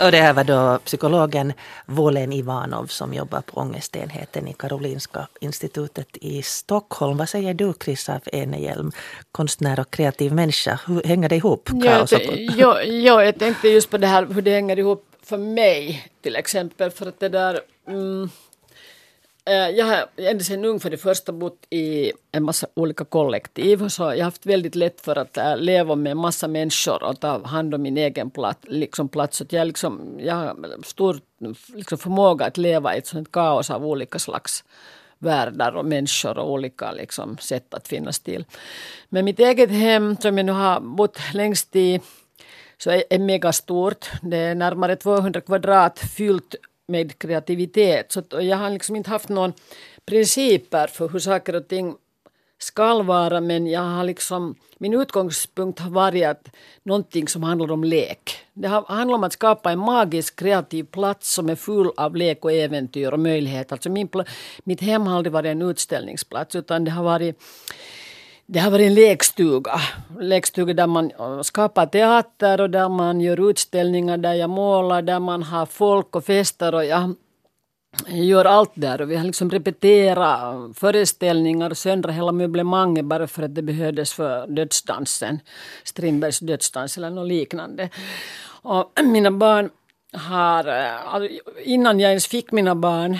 Och 0.00 0.10
det 0.10 0.18
här 0.18 0.32
var 0.32 0.44
då 0.44 0.78
psykologen 0.84 1.52
Volen 1.86 2.32
Ivanov 2.32 2.86
som 2.86 3.14
jobbar 3.14 3.40
på 3.40 3.60
ångestenheten 3.60 4.48
i 4.48 4.52
Karolinska 4.52 5.28
institutet 5.40 6.16
i 6.20 6.42
Stockholm. 6.42 7.16
Vad 7.16 7.28
säger 7.28 7.54
du 7.54 7.72
Chris 7.84 8.08
af 8.08 8.28
Enehjelm, 8.32 8.92
konstnär 9.32 9.80
och 9.80 9.90
kreativ 9.90 10.32
människa? 10.32 10.80
Hur 10.86 11.02
hänger 11.02 11.28
det 11.28 11.36
ihop? 11.36 11.70
Ja, 11.72 12.06
ja, 12.56 12.82
ja, 12.82 13.24
jag 13.24 13.38
tänkte 13.38 13.68
just 13.68 13.90
på 13.90 13.98
det 13.98 14.06
här 14.06 14.26
hur 14.26 14.42
det 14.42 14.50
hänger 14.50 14.78
ihop 14.78 15.06
för 15.22 15.38
mig 15.38 16.08
till 16.22 16.36
exempel. 16.36 16.90
För 16.90 17.06
att 17.06 17.20
det 17.20 17.28
där 17.28 17.60
mm, 17.88 18.30
Eh, 19.46 19.70
jag 19.70 19.86
har 19.86 20.06
ända 20.16 20.44
sedan 20.44 20.64
ung 20.64 20.80
för 20.80 20.90
det 20.90 20.96
första 20.96 21.32
bott 21.32 21.66
i 21.70 22.12
en 22.32 22.44
massa 22.44 22.66
olika 22.74 23.04
kollektiv. 23.04 23.88
Så 23.88 24.02
jag 24.02 24.08
har 24.08 24.22
haft 24.22 24.46
väldigt 24.46 24.74
lätt 24.74 25.00
för 25.00 25.18
att 25.18 25.36
eh, 25.36 25.56
leva 25.56 25.94
med 25.94 26.10
en 26.10 26.18
massa 26.18 26.48
människor 26.48 27.02
och 27.02 27.20
ta 27.20 27.46
hand 27.46 27.74
om 27.74 27.82
min 27.82 27.96
egen 27.96 28.30
plats. 28.30 28.60
Liksom 28.62 29.08
plats. 29.08 29.36
Så 29.36 29.44
jag, 29.48 29.66
liksom, 29.66 30.18
jag 30.18 30.34
har 30.34 30.84
stor 30.84 31.20
liksom, 31.74 31.98
förmåga 31.98 32.46
att 32.46 32.56
leva 32.56 32.94
i 32.94 32.98
ett 32.98 33.06
sånt 33.06 33.32
kaos 33.32 33.70
av 33.70 33.86
olika 33.86 34.18
slags 34.18 34.64
världar 35.18 35.72
och 35.72 35.86
människor 35.86 36.38
och 36.38 36.52
olika 36.52 36.92
liksom, 36.92 37.38
sätt 37.38 37.74
att 37.74 37.88
finnas 37.88 38.20
till. 38.20 38.44
Men 39.08 39.24
mitt 39.24 39.38
eget 39.38 39.70
hem 39.70 40.16
som 40.16 40.38
jag 40.38 40.46
nu 40.46 40.52
har 40.52 40.80
bott 40.80 41.18
längst 41.34 41.76
i 41.76 42.00
så 42.78 42.90
är, 42.90 43.04
är 43.10 43.18
megastort. 43.18 44.10
Det 44.22 44.36
är 44.36 44.54
närmare 44.54 44.96
200 44.96 45.40
kvadrat 45.40 45.98
fyllt 45.98 46.54
med 46.88 47.18
kreativitet. 47.18 48.12
Så 48.12 48.22
jag 48.30 48.56
har 48.56 48.70
liksom 48.70 48.96
inte 48.96 49.10
haft 49.10 49.28
någon 49.28 49.52
principer 50.06 50.86
för 50.86 51.08
hur 51.08 51.18
saker 51.18 51.54
och 51.54 51.68
ting 51.68 51.94
ska 52.58 53.02
vara 53.02 53.40
men 53.40 53.66
jag 53.66 53.80
har 53.80 54.04
liksom, 54.04 54.54
min 54.78 54.94
utgångspunkt 54.94 55.78
har 55.78 55.90
varit 55.90 56.26
att 56.26 56.48
någonting 56.82 57.28
som 57.28 57.42
handlar 57.42 57.72
om 57.72 57.84
lek. 57.84 58.38
Det 58.52 58.68
handlar 58.68 59.14
om 59.14 59.24
att 59.24 59.32
skapa 59.32 59.72
en 59.72 59.78
magisk 59.78 60.36
kreativ 60.36 60.84
plats 60.84 61.34
som 61.34 61.48
är 61.48 61.54
full 61.54 61.90
av 61.96 62.16
lek 62.16 62.44
och 62.44 62.52
äventyr 62.52 63.12
och 63.12 63.20
möjligheter. 63.20 63.74
Alltså 63.74 63.90
min, 63.90 64.08
mitt 64.64 64.80
hem 64.80 65.06
har 65.06 65.16
aldrig 65.16 65.32
varit 65.32 65.50
en 65.50 65.62
utställningsplats 65.62 66.54
utan 66.54 66.84
det 66.84 66.90
har 66.90 67.04
varit 67.04 67.42
det 68.46 68.58
har 68.58 68.70
varit 68.70 68.86
en 68.86 68.94
lekstuga. 68.94 69.80
Lekstuga 70.20 70.74
där 70.74 70.86
man 70.86 71.10
äh, 71.10 71.42
skapar 71.42 71.86
teater 71.86 72.60
och 72.60 72.70
där 72.70 72.88
man 72.88 73.20
gör 73.20 73.50
utställningar, 73.50 74.16
där 74.16 74.34
jag 74.34 74.50
målar, 74.50 75.02
där 75.02 75.20
man 75.20 75.42
har 75.42 75.66
folk 75.66 76.16
och 76.16 76.24
fester 76.24 76.74
och 76.74 76.84
jag 76.84 77.14
gör 78.08 78.44
allt 78.44 78.72
där. 78.74 79.00
Och 79.00 79.10
vi 79.10 79.16
har 79.16 79.24
liksom 79.24 79.50
repeterat 79.50 80.76
föreställningar 80.76 81.70
och 81.70 81.76
söndrat 81.76 82.14
hela 82.14 82.32
möblemanget 82.32 83.04
bara 83.04 83.26
för 83.26 83.42
att 83.42 83.54
det 83.54 83.62
behövdes 83.62 84.12
för 84.12 84.46
dödsdansen. 84.46 85.40
Strindbergs 85.84 86.38
dödsdans 86.38 86.96
eller 86.96 87.10
något 87.10 87.28
liknande. 87.28 87.88
Och 88.62 88.92
mina 89.04 89.30
barn 89.30 89.70
har, 90.12 90.68
äh, 90.68 91.30
innan 91.62 92.00
jag 92.00 92.10
ens 92.10 92.26
fick 92.26 92.52
mina 92.52 92.74
barn 92.74 93.18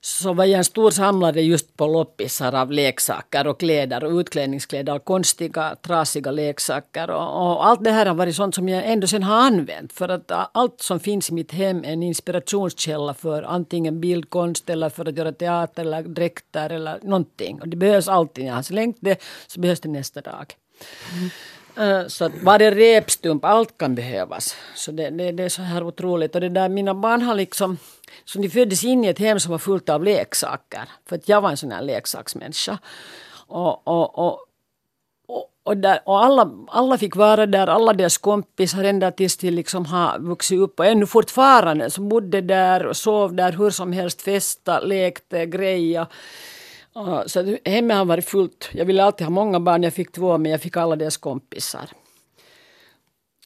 så 0.00 0.32
var 0.32 0.44
jag 0.44 0.58
en 0.58 0.64
stor 0.64 0.90
samlare 0.90 1.42
just 1.42 1.76
på 1.76 1.86
loppisar 1.86 2.54
av 2.54 2.72
leksaker 2.72 3.46
och 3.46 3.60
kläder 3.60 4.04
och 4.04 4.12
utklädningskläder 4.12 4.94
och 4.94 5.04
konstiga 5.04 5.76
trasiga 5.82 6.30
leksaker. 6.30 7.10
Och, 7.10 7.22
och, 7.22 7.66
allt 7.66 7.84
det 7.84 7.90
här 7.90 8.06
har 8.06 8.14
varit 8.14 8.36
sånt 8.36 8.54
som 8.54 8.68
jag 8.68 8.86
ändå 8.86 9.06
sen 9.06 9.22
har 9.22 9.36
använt. 9.36 9.92
För 9.92 10.08
att 10.08 10.32
allt 10.52 10.80
som 10.80 11.00
finns 11.00 11.30
i 11.30 11.34
mitt 11.34 11.52
hem 11.52 11.84
är 11.84 11.92
en 11.92 12.02
inspirationskälla 12.02 13.14
för 13.14 13.42
antingen 13.42 14.00
bildkonst 14.00 14.70
eller 14.70 14.88
för 14.88 15.08
att 15.08 15.16
göra 15.16 15.32
teater 15.32 15.82
eller 15.82 16.02
dräkter 16.02 16.70
eller 16.70 16.98
någonting. 17.02 17.60
Och 17.60 17.68
det 17.68 17.76
behövs 17.76 18.08
alltid. 18.08 18.44
Jag 18.44 18.54
har 18.54 18.62
slängt 18.62 18.96
det 19.00 19.22
så 19.46 19.60
behövs 19.60 19.80
det 19.80 19.88
nästa 19.88 20.20
dag. 20.20 20.54
Mm. 21.12 21.30
Eh, 21.80 22.06
så 22.06 22.24
att 22.24 22.32
varje 22.42 22.70
repstump, 22.70 23.44
allt 23.44 23.78
kan 23.78 23.94
behövas. 23.94 24.56
Så 24.74 24.92
det, 24.92 25.10
det, 25.10 25.32
det, 25.32 25.42
är 25.42 25.48
så 25.48 25.62
här 25.62 25.82
otroligt. 25.82 26.34
Och 26.34 26.40
det 26.40 26.48
där, 26.48 26.68
mina 26.68 26.94
barn 26.94 27.22
har 27.22 27.34
liksom, 27.34 27.78
så 28.24 28.38
de 28.38 28.48
föddes 28.48 28.84
in 28.84 29.04
i 29.04 29.08
ett 29.08 29.18
hem 29.18 29.40
som 29.40 29.50
var 29.50 29.58
fullt 29.58 29.88
av 29.88 30.04
leksaker. 30.04 30.88
För 31.08 31.16
att 31.16 31.28
jag 31.28 31.40
var 31.40 31.50
en 31.50 31.56
sån 31.56 31.72
här 31.72 31.82
leksaksmänniska. 31.82 32.78
Och, 33.46 33.88
och, 33.88 34.18
och, 34.18 34.38
och, 35.28 35.46
och, 35.62 35.76
där, 35.76 36.00
och 36.04 36.24
alla, 36.24 36.50
alla 36.68 36.98
fick 36.98 37.16
vara 37.16 37.46
där, 37.46 37.66
alla 37.66 37.92
deras 37.92 38.18
kompisar 38.18 38.84
ända 38.84 39.10
tills 39.10 39.36
de 39.36 39.50
liksom 39.50 39.86
har 39.86 40.18
vuxit 40.18 40.58
upp 40.58 40.80
och 40.80 40.86
ännu 40.86 41.06
fortfarande 41.06 41.90
så 41.90 42.00
bodde 42.00 42.40
där 42.40 42.86
och 42.86 42.96
sov 42.96 43.34
där 43.34 43.52
hur 43.52 43.70
som 43.70 43.92
helst, 43.92 44.22
festa, 44.22 44.80
lekte, 44.80 45.46
greja. 45.46 46.06
Så 47.26 47.56
hemmet 47.64 47.96
har 47.96 48.04
varit 48.04 48.24
fullt. 48.24 48.68
Jag 48.72 48.84
ville 48.84 49.04
alltid 49.04 49.26
ha 49.26 49.30
många 49.30 49.60
barn. 49.60 49.82
Jag 49.82 49.94
fick 49.94 50.12
två, 50.12 50.38
men 50.38 50.52
jag 50.52 50.60
fick 50.60 50.76
alla 50.76 50.96
deras 50.96 51.16
kompisar. 51.16 51.90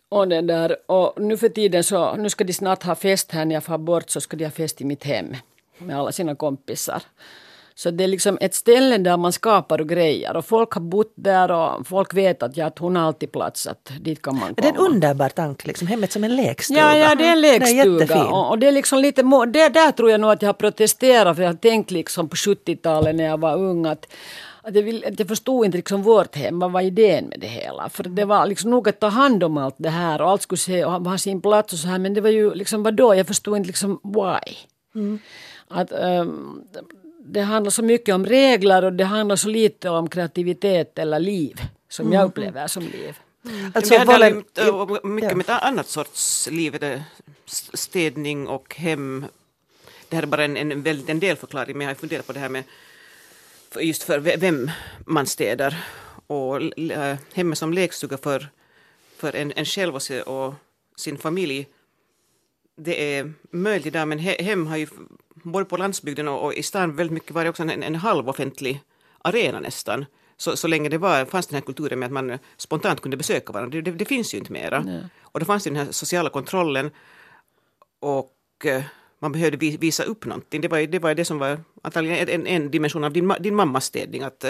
Och, 0.08 0.28
den 0.28 0.46
där, 0.46 0.76
och 0.90 1.20
nu 1.20 1.36
för 1.36 1.48
tiden 1.48 1.84
så, 1.84 2.16
nu 2.16 2.30
ska 2.30 2.44
de 2.44 2.52
snart 2.52 2.82
ha 2.82 2.94
fest 2.94 3.32
här 3.32 3.44
när 3.44 3.54
jag 3.54 3.64
far 3.64 3.78
bort 3.78 4.10
så 4.10 4.20
ska 4.20 4.36
de 4.36 4.44
ha 4.44 4.50
fest 4.50 4.80
i 4.80 4.84
mitt 4.84 5.04
hem 5.04 5.36
med 5.78 5.98
alla 5.98 6.12
sina 6.12 6.34
kompisar. 6.34 7.02
Så 7.76 7.90
det 7.90 8.04
är 8.04 8.08
liksom 8.08 8.38
ett 8.40 8.54
ställe 8.54 8.98
där 8.98 9.16
man 9.16 9.32
skapar 9.32 9.80
och 9.80 9.88
grejer. 9.88 10.36
Och 10.36 10.44
folk 10.44 10.72
har 10.72 10.80
bott 10.80 11.12
där 11.16 11.50
och 11.50 11.86
folk 11.86 12.14
vet 12.14 12.42
att, 12.42 12.56
ja, 12.56 12.66
att 12.66 12.78
hon 12.78 12.96
har 12.96 13.06
alltid 13.06 13.32
plats. 13.32 13.66
Att 13.66 13.92
dit 14.00 14.22
kan 14.22 14.34
man 14.34 14.42
komma. 14.42 14.54
Det 14.56 14.68
är 14.68 14.72
en 14.72 14.92
underbar 14.92 15.28
tanke, 15.28 15.66
liksom, 15.66 15.86
hemmet 15.88 16.12
som 16.12 16.24
en 16.24 16.36
lekstuga. 16.36 16.80
Ja, 16.80 16.96
ja 16.96 17.14
det 17.14 17.26
är 17.26 17.32
en 17.32 17.40
lekstuga. 17.40 18.06
Det 18.06 18.14
är 18.14 18.32
och, 18.32 18.50
och, 18.50 18.58
det 18.58 18.68
är 18.68 18.72
liksom 18.72 18.98
lite, 18.98 19.22
det, 19.52 19.68
där 19.68 19.92
tror 19.92 20.10
jag 20.10 20.20
nog 20.20 20.30
att 20.30 20.42
jag 20.42 20.48
har 20.48 20.54
protesterat. 20.54 21.36
För 21.36 21.42
jag 21.42 21.50
har 21.50 21.56
tänkt 21.56 21.90
liksom 21.90 22.28
på 22.28 22.36
70-talet 22.36 23.16
när 23.16 23.24
jag 23.24 23.40
var 23.40 23.56
ung. 23.56 23.86
Att, 23.86 24.06
att 24.62 24.74
jag, 24.74 24.82
vill, 24.82 25.04
att 25.04 25.18
jag 25.18 25.28
förstod 25.28 25.64
inte 25.64 25.76
liksom 25.78 26.02
vårt 26.02 26.36
hem, 26.36 26.58
vad 26.58 26.72
var 26.72 26.80
idén 26.80 27.24
med 27.24 27.40
det 27.40 27.46
hela? 27.46 27.88
För 27.88 28.02
det 28.02 28.24
var 28.24 28.46
liksom 28.46 28.70
nog 28.70 28.88
att 28.88 29.00
ta 29.00 29.08
hand 29.08 29.44
om 29.44 29.58
allt 29.58 29.74
det 29.78 29.90
här 29.90 30.22
och 30.22 30.30
allt 30.30 30.42
skulle 30.42 30.58
se, 30.58 30.84
och 30.84 30.92
ha 30.92 31.18
sin 31.18 31.40
plats 31.40 31.72
och 31.72 31.78
så 31.78 31.88
här. 31.88 31.98
Men 31.98 32.14
det 32.14 32.20
var 32.20 32.30
ju 32.30 32.54
liksom 32.54 32.82
vadå, 32.82 33.14
jag 33.14 33.26
förstod 33.26 33.56
inte 33.56 33.66
liksom 33.66 34.00
why. 34.02 34.54
Mm. 34.94 35.18
Att, 35.68 35.92
um, 35.92 36.64
det 37.26 37.40
handlar 37.40 37.70
så 37.70 37.82
mycket 37.82 38.14
om 38.14 38.26
regler 38.26 38.84
och 38.84 38.92
det 38.92 39.04
handlar 39.04 39.36
så 39.36 39.48
lite 39.48 39.90
om 39.90 40.10
kreativitet 40.10 40.98
eller 40.98 41.18
liv 41.18 41.60
som 41.88 42.12
jag 42.12 42.20
mm. 42.20 42.28
upplever 42.28 42.66
som 42.66 42.82
liv. 42.82 43.18
Mm. 43.44 43.72
Alltså, 43.74 43.94
det 43.94 43.98
handlar 43.98 45.06
mycket 45.06 45.32
om 45.32 45.40
ett 45.40 45.48
annat 45.48 45.88
sorts 45.88 46.48
liv, 46.50 47.02
städning 47.74 48.48
och 48.48 48.74
hem. 48.74 49.24
Det 50.08 50.16
här 50.16 50.22
är 50.22 50.26
bara 50.26 50.44
en, 50.44 50.56
en, 50.56 50.82
väldigt, 50.82 51.08
en 51.08 51.20
delförklaring 51.20 51.78
men 51.78 51.84
jag 51.84 51.94
har 51.94 51.98
funderat 51.98 52.26
på 52.26 52.32
det 52.32 52.40
här 52.40 52.48
med 52.48 52.64
just 53.80 54.02
för 54.02 54.18
vem 54.18 54.70
man 55.06 55.26
städar 55.26 55.84
och 56.26 56.78
äh, 56.78 57.16
hemmet 57.32 57.58
som 57.58 57.72
lekstuga 57.72 58.18
för, 58.18 58.48
för 59.16 59.36
en, 59.36 59.52
en 59.56 59.64
själv 59.64 59.94
och, 59.94 60.02
se, 60.02 60.22
och 60.22 60.54
sin 60.96 61.18
familj. 61.18 61.66
Det 62.76 63.16
är 63.16 63.32
möjligt 63.50 63.86
idag 63.86 64.08
men 64.08 64.18
he, 64.18 64.42
hem 64.42 64.66
har 64.66 64.76
ju 64.76 64.86
både 65.34 65.64
på 65.64 65.76
landsbygden 65.76 66.28
och, 66.28 66.44
och 66.44 66.54
i 66.54 66.62
stan 66.62 66.96
väldigt 66.96 67.14
mycket 67.14 67.30
var 67.30 67.44
det 67.44 67.50
också 67.50 67.62
en, 67.62 67.82
en 67.82 67.94
halvoffentlig 67.94 68.80
arena 69.22 69.60
nästan. 69.60 70.06
Så, 70.36 70.56
så 70.56 70.68
länge 70.68 70.88
det 70.88 70.98
var, 70.98 71.24
fanns 71.24 71.46
den 71.46 71.54
här 71.54 71.62
kulturen 71.62 71.98
med 71.98 72.06
att 72.06 72.12
man 72.12 72.38
spontant 72.56 73.00
kunde 73.00 73.16
besöka 73.16 73.52
varandra, 73.52 73.70
det, 73.70 73.90
det, 73.90 73.98
det 73.98 74.04
finns 74.04 74.34
ju 74.34 74.38
inte 74.38 74.52
mera. 74.52 74.80
Nej. 74.82 75.04
Och 75.22 75.40
då 75.40 75.46
fanns 75.46 75.64
det 75.64 75.70
den 75.70 75.86
här 75.86 75.92
sociala 75.92 76.30
kontrollen 76.30 76.90
och 78.00 78.32
eh, 78.64 78.82
man 79.18 79.32
behövde 79.32 79.56
visa 79.56 80.04
upp 80.04 80.24
någonting. 80.24 80.60
Det 80.60 80.68
var, 80.68 80.78
det 80.78 80.98
var 80.98 81.14
det 81.14 81.24
som 81.24 81.38
var 81.38 81.60
antagligen 81.82 82.28
en, 82.28 82.46
en 82.46 82.70
dimension 82.70 83.04
av 83.04 83.12
din, 83.12 83.34
din 83.40 83.54
mammas 83.54 83.84
städning. 83.84 84.22
Att, 84.22 84.44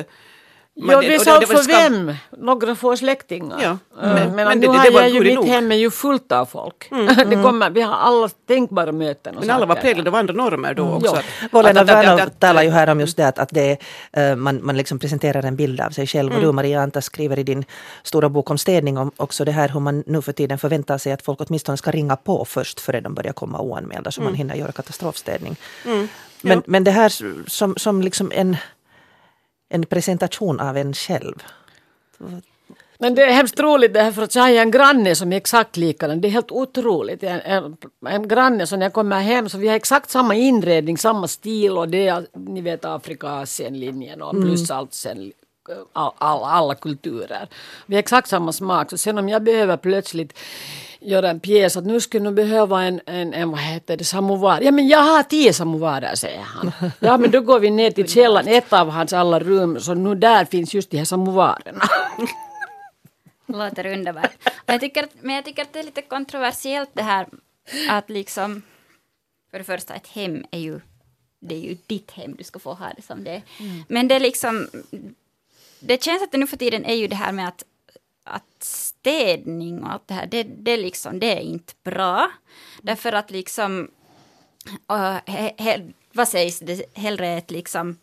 eh, 0.77 0.85
man, 0.85 0.95
ja, 0.95 1.01
visa 1.01 1.37
upp 1.37 1.49
för 1.49 1.67
vem? 1.67 2.15
Några 2.39 2.75
få 2.75 2.97
släktingar. 2.97 3.59
Ja. 3.63 3.79
Mm. 4.03 4.15
Men, 4.15 4.35
men, 4.35 4.49
men 4.49 4.59
nu 4.59 4.67
det, 4.67 4.73
har 4.73 4.87
jag 4.87 5.11
ju, 5.11 5.21
mitt 5.21 5.35
nog. 5.35 5.47
hem 5.47 5.73
är 5.73 5.77
ju 5.77 5.91
fullt 5.91 6.33
av 6.33 6.47
folk. 6.47 6.89
Mm. 6.91 7.07
det 7.31 7.43
kommer, 7.43 7.71
vi 7.71 7.81
har 7.81 7.95
alla 7.95 8.29
tänkbara 8.29 8.93
möten. 8.93 9.37
men 9.41 9.51
alla 9.51 9.67
var 9.67 9.77
präglade 9.77 10.11
av 10.11 10.17
andra 10.17 10.35
normer 10.35 10.75
då 10.75 10.85
mm. 10.85 10.97
också. 10.97 11.19
Volena 11.51 11.85
Wernov 11.85 12.29
talar 12.39 12.63
ju 12.63 12.71
här 12.71 12.89
om 12.89 13.01
just 13.01 13.17
det 13.17 13.29
att, 13.29 13.39
att 13.39 13.51
det, 13.53 13.79
uh, 14.19 14.37
man, 14.37 14.61
man 14.67 14.77
liksom 14.77 14.99
presenterar 14.99 15.43
en 15.43 15.57
bild 15.57 15.81
av 15.81 15.91
sig 15.91 16.07
själv. 16.07 16.33
Mm. 16.33 16.37
Och 16.37 16.47
du 16.47 16.53
Maria 16.53 16.83
Anta 16.83 17.01
skriver 17.01 17.39
i 17.39 17.43
din 17.43 17.65
stora 18.03 18.29
bok 18.29 18.51
om 18.51 18.59
städning 18.59 18.99
om 18.99 19.11
också 19.17 19.45
det 19.45 19.53
här 19.53 19.69
hur 19.69 19.81
man 19.81 20.05
nu 20.07 20.23
för 20.23 20.33
tiden 20.33 20.59
förväntar 20.59 20.99
sig 20.99 21.13
att 21.13 21.23
folk 21.23 21.41
åtminstone 21.41 21.77
ska 21.77 21.91
ringa 21.91 22.17
på 22.17 22.45
först 22.45 22.81
före 22.81 23.01
de 23.01 23.15
börjar 23.15 23.33
komma 23.33 23.61
oanmälda 23.61 24.11
så 24.11 24.21
man 24.21 24.29
mm. 24.29 24.39
hinner 24.39 24.55
göra 24.55 24.73
katastrofstädning. 24.73 25.57
Mm. 25.85 26.09
Men, 26.43 26.63
men 26.67 26.85
det 26.85 26.91
här 26.91 27.09
som, 27.49 27.77
som 27.77 28.03
liksom 28.03 28.33
en 28.35 28.57
en 29.75 29.87
presentation 29.87 30.61
av 30.61 30.77
en 30.77 30.95
själv. 30.95 31.43
Men 32.99 33.15
det 33.15 33.23
är 33.23 33.33
hemskt 33.33 33.61
roligt 33.61 33.95
det 33.95 34.03
här 34.03 34.13
för 34.13 34.23
att 34.23 34.35
jag 34.35 34.43
har 34.43 34.51
en 34.51 34.71
granne 34.71 35.15
som 35.15 35.33
är 35.33 35.37
exakt 35.37 35.77
likadan. 35.77 36.21
Det 36.21 36.29
är 36.29 36.31
helt 36.31 36.51
otroligt. 36.51 37.23
En, 37.23 37.41
en, 37.41 37.77
en 38.07 38.29
granne 38.29 38.67
så 38.67 38.77
när 38.77 38.87
jag 38.87 38.93
kommer 38.93 39.21
hem 39.21 39.49
så 39.49 39.59
vi 39.59 39.69
har 39.69 39.77
exakt 39.77 40.11
samma 40.11 40.35
inredning, 40.35 40.99
samma 40.99 41.29
stil 41.29 41.79
och 41.79 41.89
det 41.89 42.09
är 42.09 42.27
ni 42.33 42.61
vet 42.61 42.85
Afrika, 42.85 43.29
Asien-linjen 43.29 44.23
och 44.23 44.35
mm. 44.35 44.45
plus 44.45 44.71
allt 44.71 44.95
sen 44.95 45.33
all, 45.93 46.13
all, 46.19 46.43
alla 46.45 46.75
kulturer. 46.75 47.49
Vi 47.87 47.95
har 47.95 47.99
exakt 47.99 48.29
samma 48.29 48.53
smak. 48.53 48.91
Så 48.91 48.99
sen 48.99 49.19
om 49.19 49.29
jag 49.29 49.43
behöver 49.43 49.77
plötsligt 49.77 50.39
göra 51.05 51.31
en 51.31 51.41
pjäs 51.41 51.77
att 51.77 51.85
nu 51.85 52.01
skulle 52.01 52.29
du 52.29 52.35
behöva 52.35 52.83
en, 52.83 53.01
en, 53.07 53.35
en 53.35 53.51
vad 53.51 53.61
heter 53.61 53.97
det, 53.97 54.05
samovar. 54.05 54.61
Ja 54.61 54.71
men 54.71 54.89
jag 54.89 54.99
har 54.99 55.23
tio 55.23 55.53
samovarer 55.53 56.15
säger 56.15 56.41
han. 56.41 56.73
Ja 57.01 57.19
men 57.19 57.31
då 57.31 57.41
går 57.41 57.61
vi 57.61 57.71
ner 57.71 57.91
till 57.91 58.09
källaren, 58.09 58.49
ett 58.49 58.73
av 58.73 58.91
hans 58.91 59.13
alla 59.13 59.41
rum, 59.41 59.81
så 59.81 59.95
nu 59.95 60.15
där 60.15 60.45
finns 60.45 60.75
just 60.75 60.91
de 60.91 60.99
här 60.99 61.05
samovarerna. 61.05 61.85
Låter 63.47 63.87
underbart. 63.87 64.31
Jag 64.67 64.81
tycker, 64.81 65.07
men 65.21 65.35
jag 65.35 65.45
tycker 65.45 65.63
att 65.63 65.73
det 65.73 65.79
är 65.79 65.85
lite 65.85 66.03
kontroversiellt 66.03 66.91
det 66.93 67.03
här 67.03 67.27
att 67.91 68.11
liksom 68.11 68.63
för 69.51 69.59
det 69.59 69.65
första 69.65 69.95
ett 69.95 70.07
hem 70.07 70.45
är 70.51 70.59
ju 70.59 70.81
det 71.41 71.55
är 71.55 71.61
ju 71.61 71.77
ditt 71.87 72.11
hem, 72.11 72.35
du 72.39 72.45
ska 72.45 72.59
få 72.59 72.73
ha 72.75 72.87
det 72.97 73.03
som 73.03 73.25
det 73.25 73.31
är. 73.31 73.43
Mm. 73.61 73.85
Men 73.89 74.09
det 74.09 74.15
är 74.15 74.21
liksom 74.21 74.69
det 75.81 76.03
känns 76.03 76.23
att 76.23 76.33
det 76.33 76.39
nu 76.39 76.47
för 76.47 76.57
tiden 76.57 76.85
är 76.85 76.95
ju 76.95 77.09
det 77.09 77.17
här 77.17 77.33
med 77.33 77.49
att 77.49 77.65
att 78.25 78.63
städning 78.65 79.83
och 79.83 79.93
allt 79.93 80.09
det 80.09 80.15
här, 80.15 80.27
det, 80.27 80.43
det, 80.43 80.77
liksom, 80.77 81.19
det 81.19 81.33
är 81.33 81.41
inte 81.41 81.73
bra. 81.83 82.31
Därför 82.83 83.13
att 83.13 83.31
liksom, 83.31 83.91
uh, 84.93 85.17
he, 85.27 85.55
he, 85.59 85.81
vad 86.13 86.29
sägs 86.29 86.59
det, 86.59 86.85
hellre 86.95 87.29
ett 87.29 87.51
liksom 87.51 87.99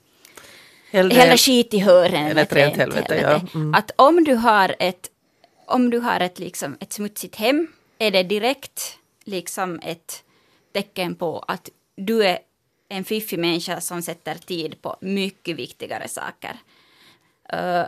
Hellre, 0.91 1.15
hellre 1.15 1.37
skit 1.37 1.73
i 1.73 1.79
hören 1.79 2.27
än 2.27 2.37
ett 2.37 2.53
rent 2.53 2.75
helvete. 2.75 3.13
helvete. 3.13 3.47
Ja. 3.53 3.59
Mm. 3.59 3.73
Att 3.73 3.91
om 3.95 4.23
du 4.23 4.35
har 4.35 4.75
ett, 4.79 5.11
om 5.65 5.89
du 5.89 5.99
har 5.99 6.19
ett, 6.19 6.39
liksom, 6.39 6.77
ett 6.79 6.93
smutsigt 6.93 7.35
hem, 7.35 7.67
är 7.97 8.11
det 8.11 8.23
direkt 8.23 8.97
liksom 9.23 9.79
ett 9.83 10.23
tecken 10.73 11.15
på 11.15 11.39
att 11.47 11.69
du 11.95 12.23
är 12.23 12.39
en 12.89 13.03
fiffig 13.03 13.39
människa 13.39 13.81
som 13.81 14.01
sätter 14.01 14.35
tid 14.35 14.81
på 14.81 14.97
mycket 15.01 15.55
viktigare 15.55 16.07
saker. 16.07 16.57
Uh, 17.53 17.85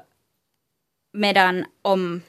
Medan 1.13 1.65
om 1.81 2.21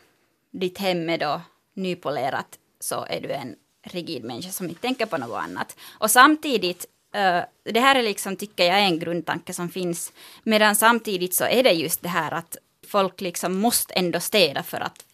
ditt 0.51 0.79
hem 0.79 1.11
är 1.11 1.19
då 1.19 1.41
nypolerat 1.75 2.59
så 2.81 3.07
är 3.09 3.21
du 3.21 3.33
en 3.33 3.57
rigid 3.83 4.25
människa 4.25 4.51
som 4.51 4.69
inte 4.69 4.81
tänker 4.81 5.07
på 5.07 5.17
något 5.17 5.43
annat. 5.43 5.77
Och 5.99 6.11
samtidigt, 6.11 6.87
uh, 7.17 7.73
det 7.73 7.81
här 7.81 7.95
är 7.95 8.03
liksom, 8.03 8.37
tycker 8.37 8.65
jag, 8.65 8.81
en 8.81 8.99
grundtanke 8.99 9.55
som 9.55 9.69
finns. 9.69 10.13
Medan 10.43 10.77
samtidigt 10.77 11.35
så 11.35 11.45
är 11.45 11.63
det 11.63 11.73
just 11.73 12.03
det 12.03 12.09
här 12.09 12.33
att 12.33 12.57
folk 12.87 13.21
liksom 13.21 13.61
måste 13.61 13.95
ändå 13.95 14.21
städa 14.21 14.63
för 14.63 14.81
att 14.81 15.05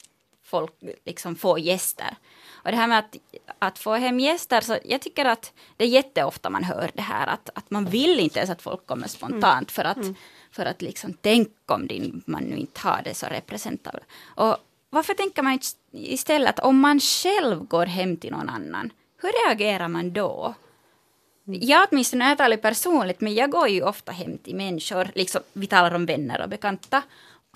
folk 0.44 0.72
liksom 1.04 1.36
får 1.36 1.58
gäster. 1.58 2.16
Och 2.48 2.70
det 2.70 2.76
här 2.76 2.86
med 2.86 2.98
att, 2.98 3.16
att 3.58 3.78
få 3.78 3.94
hem 3.94 4.20
gäster, 4.20 4.60
så 4.60 4.78
jag 4.84 5.00
tycker 5.02 5.24
att 5.24 5.52
det 5.76 5.84
är 5.84 5.88
jätteofta 5.88 6.50
man 6.50 6.64
hör 6.64 6.90
det 6.94 7.02
här 7.02 7.26
att, 7.26 7.50
att 7.54 7.70
man 7.70 7.84
vill 7.84 8.20
inte 8.20 8.38
ens 8.38 8.50
att 8.50 8.62
folk 8.62 8.86
kommer 8.86 9.08
spontant 9.08 9.44
mm. 9.44 9.66
för 9.66 9.84
att 9.84 9.96
mm 9.96 10.14
för 10.52 10.66
att 10.66 10.82
liksom 10.82 11.14
tänk 11.20 11.48
om 11.66 11.86
din, 11.86 12.22
man 12.26 12.42
nu 12.42 12.56
inte 12.56 12.80
har 12.80 13.02
det 13.04 13.14
så 13.14 13.26
representabelt. 13.26 14.04
Och 14.24 14.56
varför 14.90 15.14
tänker 15.14 15.42
man 15.42 15.52
inte 15.52 15.66
istället 15.92 16.58
att 16.58 16.64
om 16.64 16.80
man 16.80 17.00
själv 17.00 17.64
går 17.64 17.86
hem 17.86 18.16
till 18.16 18.30
någon 18.30 18.48
annan, 18.48 18.92
hur 19.22 19.46
reagerar 19.46 19.88
man 19.88 20.12
då? 20.12 20.54
Jag 21.44 21.88
åtminstone, 21.90 22.28
jag 22.28 22.38
talar 22.38 22.56
personligt, 22.56 23.20
men 23.20 23.34
jag 23.34 23.50
går 23.50 23.68
ju 23.68 23.82
ofta 23.82 24.12
hem 24.12 24.38
till 24.38 24.56
människor, 24.56 25.08
liksom, 25.14 25.42
vi 25.52 25.66
talar 25.66 25.94
om 25.94 26.06
vänner 26.06 26.42
och 26.42 26.48
bekanta, 26.48 27.02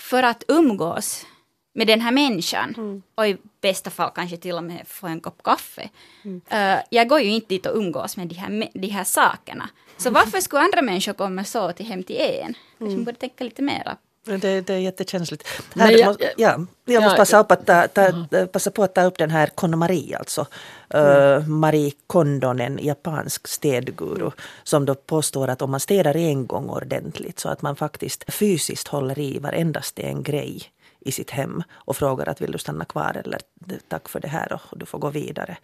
för 0.01 0.23
att 0.23 0.45
umgås 0.49 1.27
med 1.75 1.87
den 1.87 2.01
här 2.01 2.13
människan. 2.13 2.75
Mm. 2.77 3.03
Och 3.15 3.25
bästa 3.69 3.91
fall 3.91 4.11
kanske 4.15 4.37
till 4.37 4.57
och 4.57 4.65
med 4.65 4.83
få 4.87 5.07
en 5.07 5.21
kopp 5.21 5.43
kaffe. 5.43 5.89
Mm. 6.25 6.41
Uh, 6.53 6.81
jag 6.91 7.09
går 7.09 7.21
ju 7.21 7.31
inte 7.31 7.49
dit 7.49 7.67
och 7.67 7.77
umgås 7.77 8.17
med 8.17 8.27
de 8.29 8.35
här, 8.35 8.69
de 8.75 8.89
här 8.89 9.05
sakerna. 9.05 9.69
Så 9.97 10.11
varför 10.11 10.41
skulle 10.41 10.63
andra 10.63 10.83
människor 10.83 11.13
komma 11.13 11.45
så 11.45 11.73
till 11.73 11.87
hem 11.87 12.03
till 12.03 12.21
en? 12.21 12.55
Mm. 12.81 12.93
Man 12.93 13.05
borde 13.05 13.19
tänka 13.19 13.45
lite 13.45 13.63
mera 13.63 13.97
det, 14.25 14.61
det 14.61 14.75
är 14.75 14.79
jättekänsligt. 14.79 15.49
Här, 15.75 15.91
jag, 15.91 16.07
måste, 16.07 16.33
ja, 16.37 16.61
jag 16.85 17.03
måste 17.03 17.17
passa, 17.17 17.41
upp 17.41 17.53
att 17.53 17.67
ta, 17.67 17.89
ta, 17.89 18.47
passa 18.53 18.71
på 18.71 18.83
att 18.83 18.95
ta 18.95 19.05
upp 19.05 19.19
den 19.19 19.31
här 19.31 19.47
KonMari, 19.47 20.15
alltså. 20.15 20.47
Mm. 20.89 21.07
Uh, 21.07 21.49
Marie 21.49 21.93
Kondon, 22.07 22.61
en 22.61 22.79
japansk 22.83 23.49
städguru, 23.49 24.31
som 24.63 24.85
då 24.85 24.95
påstår 24.95 25.49
att 25.49 25.63
om 25.63 25.71
man 25.71 25.81
städar 25.81 26.17
en 26.17 26.47
gång 26.47 26.71
ordentligt 26.71 27.39
så 27.39 27.49
att 27.49 27.63
man 27.63 27.77
faktiskt 27.77 28.25
fysiskt 28.35 28.89
håller 28.89 29.19
i 29.19 29.39
varenda 29.39 29.83
sten 29.83 30.23
grej 30.23 30.63
i 31.05 31.13
sitt 31.13 31.31
hem 31.31 31.63
och 31.73 31.97
frågar 31.97 32.29
att 32.29 32.41
vill 32.41 32.53
du 32.53 32.59
stanna 32.59 32.85
kvar 32.85 33.23
eller 33.25 33.41
tack 33.89 34.09
för 34.09 34.21
det 34.21 34.29
här 34.29 34.53
och 34.53 34.79
du 34.79 34.87
får 34.87 34.99
gå 34.99 35.11
vidare. 35.11 35.57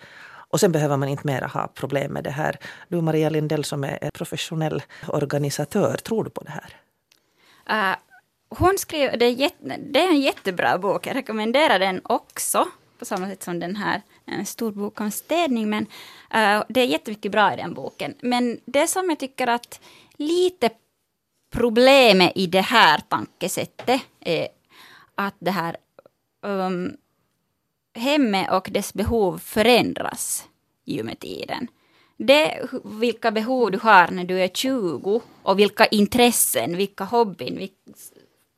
Och 0.51 0.61
sen 0.61 0.73
behöver 0.73 0.97
man 0.97 1.09
inte 1.09 1.27
mera 1.27 1.47
ha 1.47 1.67
problem 1.67 2.13
med 2.13 2.25
det 2.25 2.31
här. 2.31 2.59
Du 2.89 3.01
Maria 3.01 3.31
Lindell 3.31 3.65
som 3.65 3.85
är 3.85 4.11
professionell 4.15 4.83
organisatör, 5.09 5.97
tror 5.97 6.25
du 6.25 6.31
på 6.31 6.45
det 6.45 6.51
här? 6.51 6.75
Uh, 7.71 7.97
hon 8.49 8.79
skrev, 8.79 9.19
det 9.19 9.25
är, 9.25 9.31
jätte, 9.31 9.77
det 9.91 10.01
är 10.01 10.09
en 10.09 10.21
jättebra 10.21 10.79
bok, 10.79 11.07
jag 11.07 11.17
rekommenderar 11.17 11.79
den 11.79 12.01
också, 12.05 12.69
på 12.99 13.05
samma 13.05 13.29
sätt 13.29 13.43
som 13.43 13.61
den 13.61 13.77
här, 13.77 14.03
en 14.25 14.47
stor 14.47 14.73
bok 14.73 15.01
om 15.01 15.11
städning, 15.11 15.71
men 15.71 15.83
uh, 15.83 16.65
det 16.69 16.81
är 16.81 16.87
jättemycket 16.87 17.33
bra 17.33 17.53
i 17.53 17.57
den 17.57 17.75
boken. 17.75 18.15
Men 18.21 18.61
det 18.65 18.87
som 18.87 19.09
jag 19.09 19.19
tycker 19.19 19.47
att 19.47 19.81
lite 20.17 20.71
problemet 21.51 22.33
i 22.35 22.47
det 22.47 22.61
här 22.61 23.01
tankesättet 23.09 24.01
är 24.21 24.49
att 25.27 25.35
det 25.39 25.51
här 25.51 25.77
um, 26.43 26.97
hemmet 27.95 28.51
och 28.51 28.69
dess 28.71 28.95
behov 28.95 29.39
förändras 29.39 30.49
ju 30.85 31.03
med 31.03 31.19
tiden. 31.19 31.69
Det, 32.17 32.69
vilka 32.85 33.31
behov 33.31 33.71
du 33.71 33.79
har 33.79 34.11
när 34.11 34.25
du 34.25 34.41
är 34.41 34.49
20 34.49 35.23
och 35.43 35.59
vilka 35.59 35.87
intressen, 35.87 36.77
vilka 36.77 37.05
hobbyn, 37.05 37.59
vilka, 37.59 37.93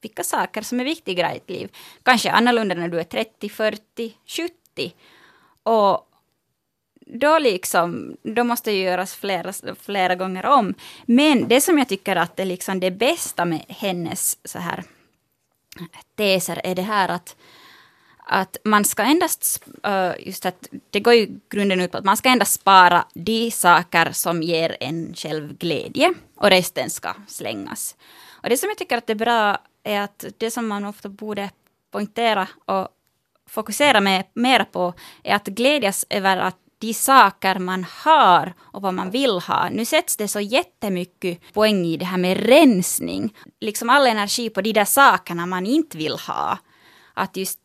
vilka 0.01 0.25
saker 0.25 0.63
som 0.63 0.81
är 0.81 0.85
viktiga 0.85 1.35
i 1.35 1.35
ditt 1.35 1.51
liv. 1.51 1.77
Kanske 2.03 2.31
annorlunda 2.31 2.75
när 2.75 2.89
du 2.89 3.01
är 3.01 3.05
30, 3.05 3.49
40, 3.49 4.17
70. 4.27 4.95
Och 5.63 6.09
då, 7.07 7.39
liksom, 7.39 8.17
då 8.23 8.45
måste 8.45 8.71
det 8.71 8.77
göras 8.77 9.15
flera, 9.15 9.53
flera 9.81 10.15
gånger 10.15 10.47
om. 10.47 10.75
Men 11.07 11.49
det 11.49 11.61
som 11.61 11.79
jag 11.79 11.89
tycker 11.89 12.17
att 12.17 12.41
är 12.41 12.45
liksom 12.45 12.81
det 12.81 12.91
bästa 12.91 13.45
med 13.45 13.65
hennes 13.69 14.39
så 14.45 14.59
här 14.59 14.85
teser 16.17 16.61
är 16.65 16.75
det 16.75 16.83
här 16.83 17.09
att, 17.09 17.37
att 18.27 18.57
man 18.65 18.85
ska 18.85 19.03
endast, 19.03 19.65
eh, 19.85 20.13
just 20.19 20.47
att 20.47 20.69
det 20.91 21.01
går 21.01 21.15
ju 21.15 21.41
grunden 21.51 21.81
ut 21.81 21.93
på 21.93 21.99
att 21.99 22.05
man 22.05 22.17
ska 22.17 22.29
endast 22.29 22.53
spara 22.53 23.05
de 23.15 23.51
saker 23.51 24.13
som 24.13 24.43
ger 24.43 24.77
en 24.81 25.15
själv 25.15 25.59
glädje 25.59 26.15
och 26.37 26.51
resten 26.51 26.91
ska 26.91 27.15
slängas. 27.27 27.97
Och 28.31 28.49
det 28.49 28.57
som 28.57 28.69
jag 28.69 28.79
tycker 28.79 28.97
att 28.99 29.07
det 29.07 29.13
är 29.13 29.25
bra 29.25 29.59
är 29.83 30.01
att 30.01 30.25
det 30.39 30.51
som 30.51 30.69
man 30.69 30.85
ofta 30.85 31.09
borde 31.09 31.51
poängtera 31.91 32.49
och 32.65 32.89
fokusera 33.49 34.01
med, 34.01 34.25
mer 34.35 34.65
på 34.65 34.95
är 35.23 35.35
att 35.35 35.47
glädjas 35.47 36.07
över 36.11 36.37
att 36.37 36.57
de 36.83 36.95
saker 36.95 37.59
man 37.59 37.87
har 38.05 38.55
och 38.61 38.83
vad 38.83 38.95
man 38.95 39.11
vill 39.11 39.39
ha. 39.39 39.69
Nu 39.71 39.85
sätts 39.85 40.17
det 40.17 40.29
så 40.29 40.41
jättemycket 40.41 41.53
poäng 41.53 41.87
i 41.87 41.97
det 41.97 42.05
här 42.05 42.19
med 42.19 42.47
rensning. 42.47 43.35
Liksom 43.61 43.91
all 43.91 44.07
energi 44.07 44.51
på 44.51 44.61
de 44.61 44.73
där 44.73 44.85
sakerna 44.85 45.47
man 45.47 45.67
inte 45.67 45.99
vill 45.99 46.17
ha. 46.17 46.59
Att 47.15 47.37
just, 47.37 47.59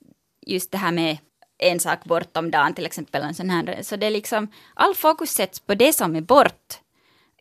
just 0.45 0.71
det 0.71 0.77
här 0.77 0.91
med 0.91 1.17
en 1.57 1.79
sak 1.79 2.03
bort 2.03 2.37
om 2.37 2.51
dagen 2.51 2.73
till 2.73 2.85
exempel. 2.85 3.23
En 3.23 3.33
sån 3.33 3.49
här. 3.49 3.79
Så 3.81 3.95
det 3.95 4.05
är 4.05 4.11
liksom, 4.11 4.47
all 4.73 4.95
fokus 4.95 5.31
sätts 5.31 5.59
på 5.59 5.75
det 5.75 5.93
som 5.93 6.15
är 6.15 6.21
bort. 6.21 6.73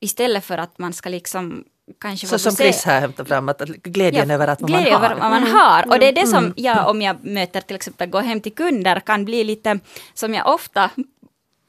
Istället 0.00 0.44
för 0.44 0.58
att 0.58 0.78
man 0.78 0.92
ska 0.92 1.08
liksom 1.08 1.64
kanske 2.00 2.26
Så 2.26 2.38
som 2.38 2.52
Chris 2.52 2.84
här 2.84 3.00
hämtar 3.00 3.24
fram, 3.24 3.48
att 3.48 3.60
glädjen 3.68 4.28
ja, 4.28 4.34
över 4.34 4.48
att 4.48 4.60
vad 4.60 4.70
man 4.70 4.82
har. 4.82 4.90
över 4.90 5.14
vad 5.14 5.30
man 5.30 5.46
har. 5.46 5.88
Och 5.88 5.98
det 5.98 6.08
är 6.08 6.12
det 6.12 6.26
som 6.26 6.44
mm. 6.44 6.54
jag, 6.56 6.90
om 6.90 7.02
jag 7.02 7.24
möter 7.24 7.60
till 7.60 7.76
exempel, 7.76 8.08
går 8.08 8.20
hem 8.20 8.40
till 8.40 8.54
kunder, 8.54 9.00
kan 9.00 9.24
bli 9.24 9.44
lite, 9.44 9.78
som 10.14 10.34
jag 10.34 10.54
ofta 10.54 10.90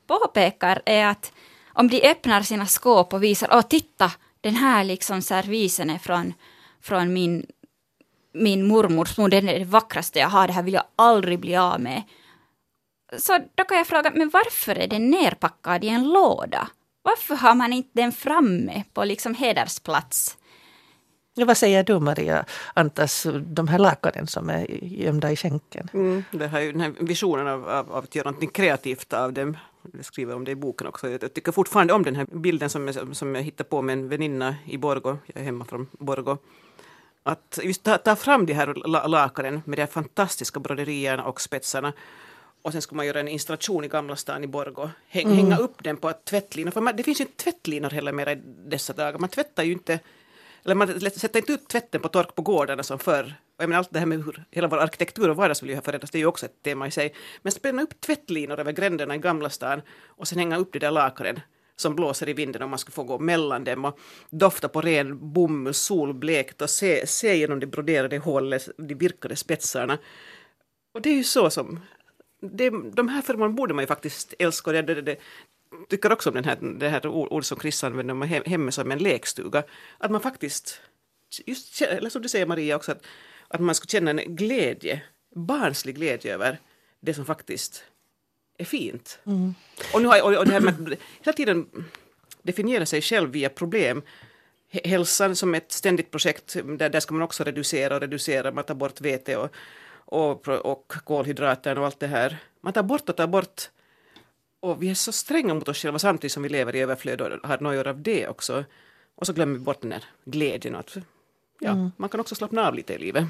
påpekar, 0.07 0.81
är 0.85 1.05
att 1.05 1.31
om 1.73 1.87
de 1.87 2.09
öppnar 2.09 2.41
sina 2.41 2.65
skåp 2.65 3.13
och 3.13 3.23
visar, 3.23 3.49
åh 3.51 3.61
titta, 3.61 4.11
den 4.41 4.55
här 4.55 4.83
liksom 4.83 5.21
servisen 5.21 5.89
är 5.89 5.97
från, 5.97 6.33
från 6.81 7.13
min, 7.13 7.45
min 8.33 8.67
mormors 8.67 9.17
mor, 9.17 9.29
den 9.29 9.49
är 9.49 9.59
det 9.59 9.65
vackraste 9.65 10.19
jag 10.19 10.29
har, 10.29 10.47
det 10.47 10.53
här 10.53 10.63
vill 10.63 10.73
jag 10.73 10.83
aldrig 10.95 11.39
bli 11.39 11.55
av 11.55 11.81
med. 11.81 12.03
Så 13.17 13.39
då 13.55 13.63
kan 13.63 13.77
jag 13.77 13.87
fråga, 13.87 14.11
men 14.15 14.29
varför 14.29 14.75
är 14.75 14.87
den 14.87 15.09
nerpackad 15.09 15.83
i 15.83 15.87
en 15.89 16.09
låda? 16.09 16.67
Varför 17.01 17.35
har 17.35 17.55
man 17.55 17.73
inte 17.73 17.89
den 17.93 18.11
framme 18.11 18.83
på 18.93 19.03
liksom 19.03 19.33
hedersplats? 19.33 20.36
Ja, 21.39 21.45
vad 21.45 21.57
säger 21.57 21.83
du 21.83 21.99
Maria 21.99 22.45
Antas, 22.73 23.27
de 23.41 23.67
här 23.67 23.79
lakanen 23.79 24.27
som 24.27 24.49
är 24.49 24.83
gömda 24.83 25.31
i 25.31 25.35
skänken? 25.35 25.89
Mm, 25.93 26.23
det 26.31 26.61
ju 26.61 26.71
den 26.71 26.81
här 26.81 26.93
visionen 26.99 27.47
av, 27.47 27.69
av, 27.69 27.91
av 27.91 28.03
att 28.03 28.15
göra 28.15 28.31
något 28.31 28.53
kreativt 28.53 29.13
av 29.13 29.33
dem. 29.33 29.57
Jag 29.93 30.05
skriver 30.05 30.35
om 30.35 30.45
det 30.45 30.51
i 30.51 30.55
boken 30.55 30.87
också. 30.87 31.09
Jag 31.09 31.33
tycker 31.33 31.51
fortfarande 31.51 31.93
om 31.93 32.03
den 32.03 32.15
här 32.15 32.25
bilden 32.25 32.69
som 32.69 32.87
jag, 32.87 33.15
som 33.15 33.35
jag 33.35 33.41
hittade 33.41 33.69
på 33.69 33.81
med 33.81 33.93
en 33.93 34.09
väninna 34.09 34.55
i 34.65 34.77
Borgo. 34.77 35.17
Jag 35.25 35.41
är 35.41 35.45
hemma 35.45 35.65
från 35.65 35.87
Borgo. 35.91 36.37
Att 37.23 37.59
just 37.63 37.83
ta, 37.83 37.97
ta 37.97 38.15
fram 38.15 38.45
de 38.45 38.53
här 38.53 38.73
lakanen 39.07 39.61
med 39.65 39.79
de 39.79 39.87
fantastiska 39.87 40.59
broderierna 40.59 41.23
och 41.23 41.41
spetsarna 41.41 41.93
och 42.61 42.71
sen 42.71 42.81
skulle 42.81 42.97
man 42.97 43.05
göra 43.07 43.19
en 43.19 43.27
installation 43.27 43.83
i 43.83 43.87
Gamla 43.87 44.15
stan 44.15 44.43
i 44.43 44.47
Borgå. 44.47 44.89
Häng, 45.07 45.25
mm. 45.25 45.37
Hänga 45.37 45.57
upp 45.57 45.83
den 45.83 45.97
på 45.97 46.13
tvättlinor. 46.13 46.71
För 46.71 46.81
man, 46.81 46.95
det 46.95 47.03
finns 47.03 47.19
ju 47.19 47.23
inte 47.23 47.43
tvättlinor 47.43 47.89
heller 47.89 48.11
mer 48.11 48.29
i 48.29 48.41
dessa 48.45 48.93
dagar. 48.93 49.19
Man 49.19 49.29
tvättar 49.29 49.63
ju 49.63 49.71
inte 49.71 49.99
eller 50.65 50.75
man 50.75 50.99
sätter 50.99 51.39
inte 51.39 51.53
ut 51.53 51.67
tvätten 51.67 52.01
på 52.01 52.07
tork 52.07 52.35
på 52.35 52.41
gårdarna 52.41 52.83
som 52.83 52.99
förr. 52.99 53.35
Och 53.57 53.63
jag 53.63 53.69
menar, 53.69 53.77
allt 53.77 53.93
det 53.93 53.99
här 53.99 54.05
med 54.05 54.25
hur 54.25 54.43
hela 54.51 54.67
vår 54.67 54.77
arkitektur 54.77 55.29
och 55.29 55.35
vardagsmiljö 55.35 55.77
har 55.77 55.81
förändrats, 55.81 56.11
det 56.11 56.17
är 56.17 56.19
ju 56.19 56.25
också 56.25 56.45
ett 56.45 56.63
tema 56.63 56.87
i 56.87 56.91
sig. 56.91 57.13
Men 57.41 57.51
spänna 57.51 57.81
upp 57.81 58.01
tvättlinor 58.01 58.59
över 58.59 58.71
gränderna 58.71 59.15
i 59.15 59.17
Gamla 59.17 59.49
stan 59.49 59.81
och 60.05 60.27
sen 60.27 60.39
hänga 60.39 60.57
upp 60.57 60.73
de 60.73 60.79
där 60.79 60.91
lakanen 60.91 61.39
som 61.75 61.95
blåser 61.95 62.29
i 62.29 62.33
vinden 62.33 62.61
om 62.61 62.69
man 62.69 62.79
skulle 62.79 62.93
få 62.93 63.03
gå 63.03 63.19
mellan 63.19 63.63
dem 63.63 63.85
och 63.85 63.99
dofta 64.29 64.69
på 64.69 64.81
ren 64.81 65.33
bomull, 65.33 65.73
solblekt 65.73 66.61
och 66.61 66.69
se, 66.69 67.07
se 67.07 67.37
genom 67.37 67.59
de 67.59 67.65
broderade 67.65 68.17
hålen, 68.17 68.59
de 68.77 68.93
virkade 68.93 69.35
spetsarna. 69.35 69.97
Och 70.93 71.01
det 71.01 71.09
är 71.09 71.15
ju 71.15 71.23
så 71.23 71.49
som 71.49 71.79
det, 72.41 72.69
de 72.69 73.07
här 73.07 73.21
föremålen 73.21 73.55
borde 73.55 73.73
man 73.73 73.83
ju 73.83 73.87
faktiskt 73.87 74.33
älska. 74.39 74.71
Det, 74.71 74.81
det, 74.81 75.01
det, 75.01 75.17
tycker 75.89 76.11
också 76.11 76.29
om 76.29 76.35
den 76.35 76.45
här, 76.45 76.57
det 76.61 76.89
här 76.89 77.07
ord 77.07 77.45
som 77.45 77.59
Chris 77.59 77.83
använder 77.83 78.11
om 78.11 78.21
hemmet 78.21 78.73
som 78.73 78.91
en 78.91 78.97
lekstuga. 78.97 79.63
Att 79.97 80.11
man 80.11 80.21
faktiskt, 80.21 80.81
just, 81.45 81.81
eller 81.81 82.09
som 82.09 82.21
du 82.21 82.29
säger 82.29 82.45
Maria 82.45 82.75
också, 82.75 82.91
att, 82.91 83.05
att 83.47 83.61
man 83.61 83.75
ska 83.75 83.85
känna 83.85 84.11
en 84.11 84.35
glädje, 84.35 85.01
barnslig 85.35 85.95
glädje 85.95 86.33
över 86.33 86.59
det 86.99 87.13
som 87.13 87.25
faktiskt 87.25 87.83
är 88.57 88.65
fint. 88.65 89.19
Mm. 89.25 89.55
Och, 89.93 90.01
nu 90.01 90.07
har, 90.07 90.21
och, 90.21 90.37
och 90.37 90.45
det 90.45 90.51
här 90.51 90.61
med 90.61 90.73
att 90.73 90.99
hela 91.21 91.33
tiden 91.33 91.69
definiera 92.41 92.85
sig 92.85 93.01
själv 93.01 93.29
via 93.29 93.49
problem. 93.49 94.01
Hälsan 94.83 95.35
som 95.35 95.55
ett 95.55 95.71
ständigt 95.71 96.11
projekt, 96.11 96.57
där, 96.65 96.89
där 96.89 96.99
ska 96.99 97.13
man 97.13 97.23
också 97.23 97.43
reducera 97.43 97.95
och 97.95 98.01
reducera, 98.01 98.51
man 98.51 98.63
tar 98.63 98.75
bort 98.75 99.01
vete 99.01 99.37
och 99.37 99.55
och, 100.07 100.47
och 100.47 100.93
kolhydrater 101.03 101.77
och 101.77 101.85
allt 101.85 101.99
det 101.99 102.07
här. 102.07 102.37
Man 102.61 102.73
tar 102.73 102.83
bort 102.83 103.09
och 103.09 103.15
tar 103.15 103.27
bort. 103.27 103.69
Och 104.59 104.83
vi 104.83 104.89
är 104.89 104.93
så 104.93 105.11
stränga 105.11 105.53
mot 105.53 105.67
oss 105.67 105.77
själva 105.77 105.99
samtidigt 105.99 106.31
som 106.31 106.43
vi 106.43 106.49
lever 106.49 106.75
i 106.75 106.79
överflöd 106.79 107.21
och 107.21 107.47
har 107.49 107.59
nojor 107.59 107.87
av 107.87 108.01
det 108.01 108.27
också. 108.27 108.63
Och 109.15 109.25
så 109.25 109.33
glömmer 109.33 109.53
vi 109.53 109.59
bort 109.59 109.81
den 109.81 109.91
här 109.91 110.03
glädjen. 110.25 110.75
Att, 110.75 110.97
ja, 111.59 111.71
mm. 111.71 111.91
Man 111.97 112.09
kan 112.09 112.19
också 112.19 112.35
slappna 112.35 112.67
av 112.67 112.75
lite 112.75 112.93
i 112.93 112.97
livet. 112.97 113.25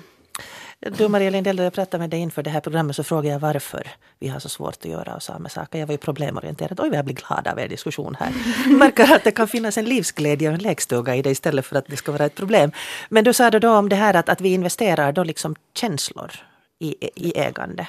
Du 0.80 1.08
Maria 1.08 1.30
Lindell, 1.30 1.56
när 1.56 1.64
jag 1.64 1.74
pratade 1.74 2.02
med 2.02 2.10
dig 2.10 2.20
inför 2.20 2.44
det 2.44 2.50
här 2.50 2.62
programmet 2.62 2.96
så 2.96 3.04
frågade 3.04 3.34
jag 3.34 3.40
varför 3.40 3.88
vi 4.20 4.28
har 4.28 4.40
så 4.40 4.50
svårt 4.50 4.76
att 4.76 4.86
göra 4.86 5.16
oss 5.16 5.30
av 5.30 5.42
med 5.42 5.52
saker. 5.52 5.80
Jag 5.80 5.88
var 5.88 5.94
ju 5.94 5.98
problemorienterad. 5.98 6.80
Oj, 6.80 6.90
jag 6.94 7.06
blir 7.06 7.16
glad 7.16 7.48
av 7.48 7.60
er 7.60 7.68
diskussion 7.68 8.16
här. 8.20 8.34
Märker 8.78 9.16
att 9.16 9.24
det 9.24 9.32
kan 9.32 9.48
finnas 9.48 9.78
en 9.78 9.86
livsglädje 9.86 10.50
och 10.50 10.54
en 10.54 10.62
lekstuga 10.62 11.16
i 11.16 11.22
det 11.22 11.30
istället 11.30 11.66
för 11.66 11.76
att 11.76 11.88
det 11.88 11.98
ska 11.98 12.12
vara 12.12 12.26
ett 12.26 12.36
problem. 12.36 12.72
Men 13.10 13.24
du 13.24 13.34
sa 13.34 13.50
då 13.50 13.70
om 13.70 13.90
det 13.90 13.96
här 13.96 14.14
att, 14.14 14.30
att 14.30 14.42
vi 14.42 14.54
investerar 14.54 15.12
då 15.12 15.24
liksom 15.24 15.56
känslor 15.74 16.32
i, 16.80 16.96
i 17.16 17.40
ägande? 17.40 17.88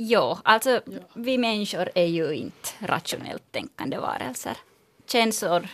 Jo, 0.00 0.38
alltså 0.44 0.70
ja. 0.70 1.00
vi 1.14 1.38
människor 1.38 1.88
är 1.94 2.06
ju 2.06 2.32
inte 2.32 2.68
rationellt 2.78 3.52
tänkande 3.52 3.98
varelser. 3.98 4.56
Känslor 5.06 5.68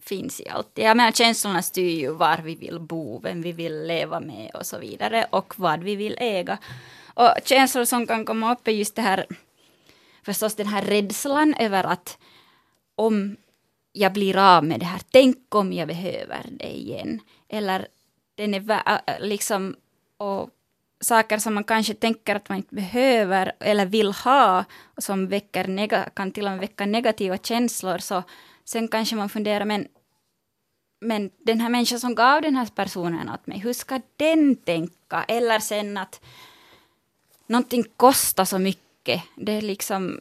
finns 0.00 0.40
i 0.40 0.48
allt. 0.48 0.70
Jag 0.74 0.96
menar 0.96 1.12
känslorna 1.12 1.62
styr 1.62 2.00
ju 2.00 2.10
var 2.10 2.38
vi 2.38 2.54
vill 2.54 2.78
bo, 2.78 3.20
vem 3.20 3.42
vi 3.42 3.52
vill 3.52 3.86
leva 3.86 4.20
med 4.20 4.50
och 4.54 4.66
så 4.66 4.78
vidare 4.78 5.26
och 5.30 5.58
vad 5.58 5.82
vi 5.82 5.96
vill 5.96 6.16
äga. 6.18 6.58
Och 7.14 7.30
känslor 7.44 7.84
som 7.84 8.06
kan 8.06 8.24
komma 8.24 8.52
upp 8.52 8.68
är 8.68 8.72
just 8.72 8.96
det 8.96 9.02
här, 9.02 9.26
förstås 10.22 10.54
den 10.54 10.66
här 10.66 10.82
rädslan 10.82 11.54
över 11.54 11.84
att 11.84 12.18
om 12.94 13.36
jag 13.92 14.12
blir 14.12 14.36
av 14.36 14.64
med 14.64 14.80
det 14.80 14.86
här, 14.86 15.00
tänk 15.10 15.54
om 15.54 15.72
jag 15.72 15.88
behöver 15.88 16.46
det 16.50 16.76
igen. 16.76 17.20
Eller 17.48 17.88
den 18.34 18.54
är 18.54 19.20
liksom, 19.20 19.76
och 20.16 20.50
saker 21.00 21.38
som 21.38 21.54
man 21.54 21.64
kanske 21.64 21.94
tänker 21.94 22.34
att 22.34 22.48
man 22.48 22.58
inte 22.58 22.74
behöver 22.74 23.52
eller 23.60 23.86
vill 23.86 24.12
ha, 24.12 24.64
och 24.96 25.02
som 25.02 25.28
väcker 25.28 26.08
kan 26.08 26.32
till 26.32 26.44
och 26.44 26.50
med 26.50 26.60
väcka 26.60 26.86
negativa 26.86 27.38
känslor, 27.38 27.98
så 27.98 28.22
sen 28.64 28.88
kanske 28.88 29.16
man 29.16 29.28
funderar, 29.28 29.64
men, 29.64 29.88
men 31.00 31.30
den 31.38 31.60
här 31.60 31.68
människan 31.68 32.00
som 32.00 32.14
gav 32.14 32.42
den 32.42 32.56
här 32.56 32.66
personen 32.66 33.30
åt 33.30 33.46
mig, 33.46 33.58
hur 33.58 33.72
ska 33.72 34.00
den 34.16 34.56
tänka? 34.56 35.24
Eller 35.28 35.58
sen 35.58 35.96
att 35.96 36.20
någonting 37.46 37.84
kostar 37.96 38.44
så 38.44 38.58
mycket. 38.58 39.22
Det 39.36 39.52
är 39.52 39.62
liksom 39.62 40.20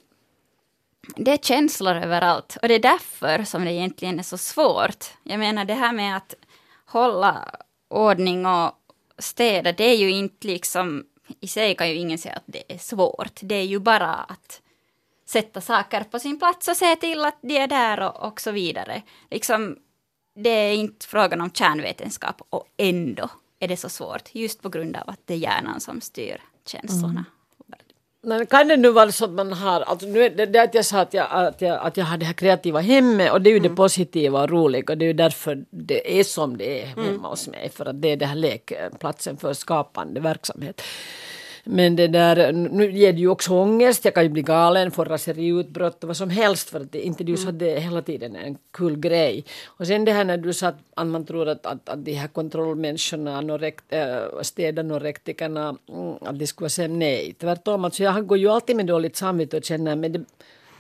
det 1.16 1.32
är 1.32 1.38
känslor 1.38 1.96
överallt 1.96 2.58
och 2.62 2.68
det 2.68 2.74
är 2.74 2.80
därför 2.80 3.44
som 3.44 3.66
det 3.66 3.72
egentligen 3.72 4.20
är 4.20 4.24
så 4.24 4.38
svårt. 4.38 5.06
Jag 5.24 5.40
menar 5.40 5.66
det 5.66 5.74
här 5.74 5.94
med 5.94 6.18
att 6.18 6.36
hålla 6.86 7.52
ordning 7.88 8.46
och 8.46 8.72
städa, 9.18 9.72
det 9.72 9.84
är 9.84 9.96
ju 9.96 10.12
inte 10.12 10.48
liksom, 10.48 11.06
i 11.40 11.48
sig 11.48 11.76
kan 11.76 11.90
ju 11.90 11.96
ingen 11.96 12.18
säga 12.18 12.36
att 12.36 12.44
det 12.46 12.74
är 12.74 12.78
svårt. 12.78 13.40
Det 13.42 13.56
är 13.56 13.64
ju 13.64 13.80
bara 13.80 14.14
att 14.14 14.62
sätta 15.26 15.62
saker 15.62 16.04
på 16.04 16.20
sin 16.20 16.40
plats 16.40 16.68
och 16.68 16.78
se 16.78 16.96
till 16.96 17.26
att 17.26 17.38
de 17.42 17.58
är 17.58 17.68
där 17.68 18.02
och, 18.02 18.28
och 18.28 18.42
så 18.42 18.52
vidare. 18.52 19.02
Liksom, 19.32 19.78
det 20.36 20.50
är 20.50 20.74
inte 20.74 21.08
frågan 21.08 21.42
om 21.42 21.52
kärnvetenskap 21.52 22.42
och 22.50 22.68
ändå 22.78 23.30
är 23.60 23.68
det 23.68 23.78
så 23.78 23.90
svårt, 23.90 24.36
just 24.36 24.62
på 24.62 24.70
grund 24.70 24.96
av 24.96 25.10
att 25.10 25.20
det 25.26 25.34
är 25.34 25.38
hjärnan 25.38 25.80
som 25.80 26.02
styr 26.02 26.42
känslorna. 26.66 27.12
Mm. 27.12 27.26
Men 28.26 28.46
kan 28.46 28.68
det 28.68 28.78
nu 28.78 28.92
vara 28.92 29.12
så 29.12 29.26
att 29.26 29.32
man 29.32 29.54
har, 29.54 29.82
alltså 29.82 30.08
nu 30.08 30.24
är 30.24 30.30
det, 30.30 30.46
det 30.46 30.62
att 30.62 30.74
jag 30.74 30.86
sa 30.86 31.00
att 31.00 31.14
jag, 31.14 31.28
att, 31.32 31.62
jag, 31.62 31.80
att 31.82 31.98
jag 31.98 32.06
har 32.06 32.18
det 32.18 32.26
här 32.26 32.34
kreativa 32.34 32.80
hemmet 32.80 33.32
och 33.32 33.42
det 33.42 33.50
är 33.50 33.52
ju 33.52 33.58
mm. 33.58 33.70
det 33.70 33.76
positiva 33.76 34.42
och 34.44 34.50
roliga 34.50 34.86
och 34.92 34.98
det 34.98 35.06
är 35.06 35.08
ju 35.08 35.14
därför 35.14 35.66
det 35.70 36.20
är 36.20 36.24
som 36.24 36.58
det 36.58 36.82
är 36.82 36.86
hemma 36.86 37.08
mm. 37.08 37.24
hos 37.24 37.48
mig 37.48 37.70
för 37.70 37.86
att 37.86 38.02
det 38.02 38.12
är 38.12 38.18
det 38.18 38.26
här 38.26 38.36
lekplatsen 38.36 39.38
för 39.38 39.54
skapande 39.54 40.20
verksamhet. 40.20 40.82
Men 41.66 41.96
det 41.96 42.08
där, 42.08 42.52
nu 42.52 42.92
ger 42.92 43.14
det 43.14 43.20
ju 43.20 43.28
också 43.28 43.54
ångest, 43.54 44.06
jag 44.06 44.14
kan 44.14 44.24
ju 44.24 44.30
bli 44.30 44.42
galen, 44.42 44.92
få 44.92 45.04
raseriutbrott 45.04 46.04
och 46.04 46.08
vad 46.08 46.18
som 46.18 46.30
helst 46.30 46.70
för 46.70 46.80
att 46.80 46.92
det, 46.92 47.06
inte 47.06 47.24
du 47.24 47.34
att 47.34 47.60
det 47.60 47.80
hela 47.80 48.02
tiden 48.02 48.36
en 48.36 48.58
kul 48.74 48.98
grej. 49.00 49.46
Och 49.66 49.88
sen 49.88 50.06
det 50.06 50.12
här 50.12 50.24
när 50.24 50.38
du 50.38 50.54
sa 50.54 50.74
att 50.96 51.08
man 51.08 51.26
tror 51.26 51.48
att, 51.48 51.66
att, 51.66 51.90
att 51.90 52.06
de 52.06 52.14
här 52.14 52.28
kontrollmänniskorna, 52.28 53.38
anorekt, 53.38 53.94
äh, 53.94 54.42
städanorektikerna, 54.42 55.78
mm, 55.90 56.14
att 56.22 56.40
de 56.40 56.48
skulle 56.48 56.64
vara 56.64 56.70
säga 56.70 56.88
nej. 56.88 57.34
Tvärtom, 57.40 57.86
alltså 57.86 58.04
jag 58.04 58.28
går 58.28 58.38
ju 58.38 58.48
alltid 58.48 58.76
med 58.76 58.86
dåligt 58.86 59.16
samvete 59.16 59.58
och 59.58 59.64
känner 59.64 59.96
mig 59.96 60.10
det, 60.10 60.26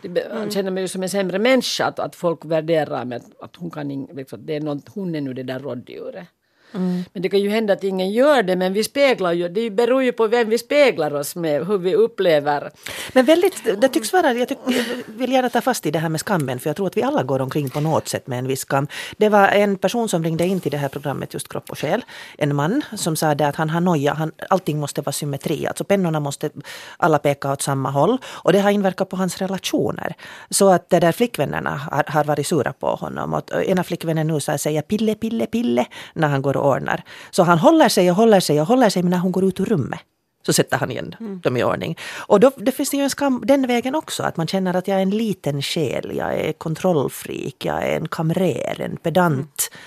Mm. 0.03 0.51
känner 0.51 0.71
mig 0.71 0.87
som 0.87 1.03
en 1.03 1.09
sämre 1.09 1.39
människa, 1.39 1.85
att, 1.85 1.99
att 1.99 2.15
folk 2.15 2.45
värderar 2.45 3.05
mig, 3.05 3.17
att, 3.17 3.41
att 3.41 3.55
hon 3.55 3.71
kan 3.71 4.07
liksom, 4.13 4.45
det 4.45 4.55
är 4.55 4.61
något, 4.61 4.89
hon 4.89 5.15
är 5.15 5.21
nu 5.21 5.33
det 5.33 5.43
där 5.43 5.59
rådjuret. 5.59 6.27
Mm. 6.73 7.03
Men 7.13 7.21
det 7.21 7.29
kan 7.29 7.39
ju 7.39 7.49
hända 7.49 7.73
att 7.73 7.83
ingen 7.83 8.11
gör 8.11 8.43
det, 8.43 8.55
men 8.55 8.73
vi 8.73 8.83
speglar 8.83 9.33
ju, 9.33 9.49
det 9.49 9.69
beror 9.69 10.03
ju 10.03 10.11
på 10.11 10.27
vem 10.27 10.49
vi 10.49 10.57
speglar 10.57 11.13
oss 11.13 11.35
med, 11.35 11.67
hur 11.67 11.77
vi 11.77 11.95
upplever. 11.95 12.71
Men 13.13 13.25
väldigt, 13.25 13.81
det 13.81 13.87
tycks 13.87 14.13
vara, 14.13 14.33
jag, 14.33 14.47
tyck, 14.47 14.57
jag 14.65 14.83
vill 15.07 15.31
gärna 15.31 15.49
ta 15.49 15.61
fast 15.61 15.85
i 15.85 15.91
det 15.91 15.99
här 15.99 16.09
med 16.09 16.21
skammen, 16.21 16.59
för 16.59 16.69
jag 16.69 16.75
tror 16.75 16.87
att 16.87 16.97
vi 16.97 17.03
alla 17.03 17.23
går 17.23 17.41
omkring 17.41 17.69
på 17.69 17.79
något 17.79 18.07
sätt 18.07 18.27
med 18.27 18.39
en 18.39 18.47
viss 18.47 18.59
skam. 18.59 18.87
Det 19.17 19.29
var 19.29 19.47
en 19.47 19.77
person 19.77 20.09
som 20.09 20.23
ringde 20.23 20.45
in 20.45 20.59
till 20.59 20.71
det 20.71 20.77
här 20.77 20.89
programmet, 20.89 21.33
just 21.33 21.47
Kropp 21.47 21.69
och 21.69 21.79
själ, 21.79 22.05
en 22.37 22.55
man 22.55 22.81
som 22.95 23.15
sa 23.15 23.35
det 23.35 23.47
att 23.47 23.55
han 23.55 23.69
har 23.69 23.81
noja, 23.81 24.13
han, 24.13 24.31
allting 24.49 24.79
måste 24.79 25.01
vara 25.01 25.11
symmetri, 25.11 25.67
alltså 25.67 25.83
pennorna 25.83 26.19
måste 26.19 26.49
alla 26.97 27.19
peka 27.19 27.51
åt 27.51 27.61
samma 27.61 27.89
håll 27.89 28.17
och 28.25 28.53
det 28.53 28.59
har 28.59 28.71
inverkat 28.71 29.09
på 29.09 29.15
hans 29.15 29.37
relationer. 29.37 30.13
Så 30.49 30.69
att 30.69 30.89
det 30.89 30.99
där 30.99 31.11
flickvännerna 31.11 31.69
har, 31.91 32.03
har 32.07 32.23
varit 32.23 32.47
sura 32.47 32.73
på 32.73 32.87
honom 32.87 33.33
och 33.33 33.63
ena 33.65 33.83
flickvännen 33.83 34.27
nu 34.27 34.39
säger 34.39 34.81
pille, 34.81 35.15
pille, 35.15 35.45
pille 35.45 35.85
när 36.13 36.27
han 36.27 36.41
går 36.41 36.54
och 36.55 36.67
ordnar. 36.67 37.03
Så 37.31 37.43
han 37.43 37.59
håller 37.59 37.89
sig 37.89 38.09
och 38.11 38.17
håller 38.17 38.39
sig 38.39 38.61
och 38.61 38.67
håller 38.67 38.89
sig, 38.89 39.03
men 39.03 39.09
när 39.09 39.17
hon 39.17 39.31
går 39.31 39.45
ut 39.45 39.59
ur 39.59 39.65
rummet 39.65 39.99
så 40.45 40.53
sätter 40.53 40.77
han 40.77 40.91
igen 40.91 41.15
mm. 41.19 41.39
dem 41.39 41.57
i 41.57 41.63
ordning. 41.63 41.97
Och 42.17 42.39
då 42.39 42.51
det 42.57 42.71
finns 42.71 42.93
ju 42.93 42.99
en 42.99 43.09
skam 43.09 43.43
den 43.45 43.67
vägen 43.67 43.95
också, 43.95 44.23
att 44.23 44.37
man 44.37 44.47
känner 44.47 44.73
att 44.73 44.87
jag 44.87 44.97
är 44.97 45.01
en 45.01 45.09
liten 45.09 45.61
själ, 45.61 46.11
jag 46.17 46.33
är 46.33 46.53
kontrollfreak, 46.53 47.65
jag 47.65 47.83
är 47.83 47.97
en 47.97 48.07
kamrer, 48.07 48.81
en 48.81 48.97
pedant. 48.97 49.69
Mm. 49.71 49.81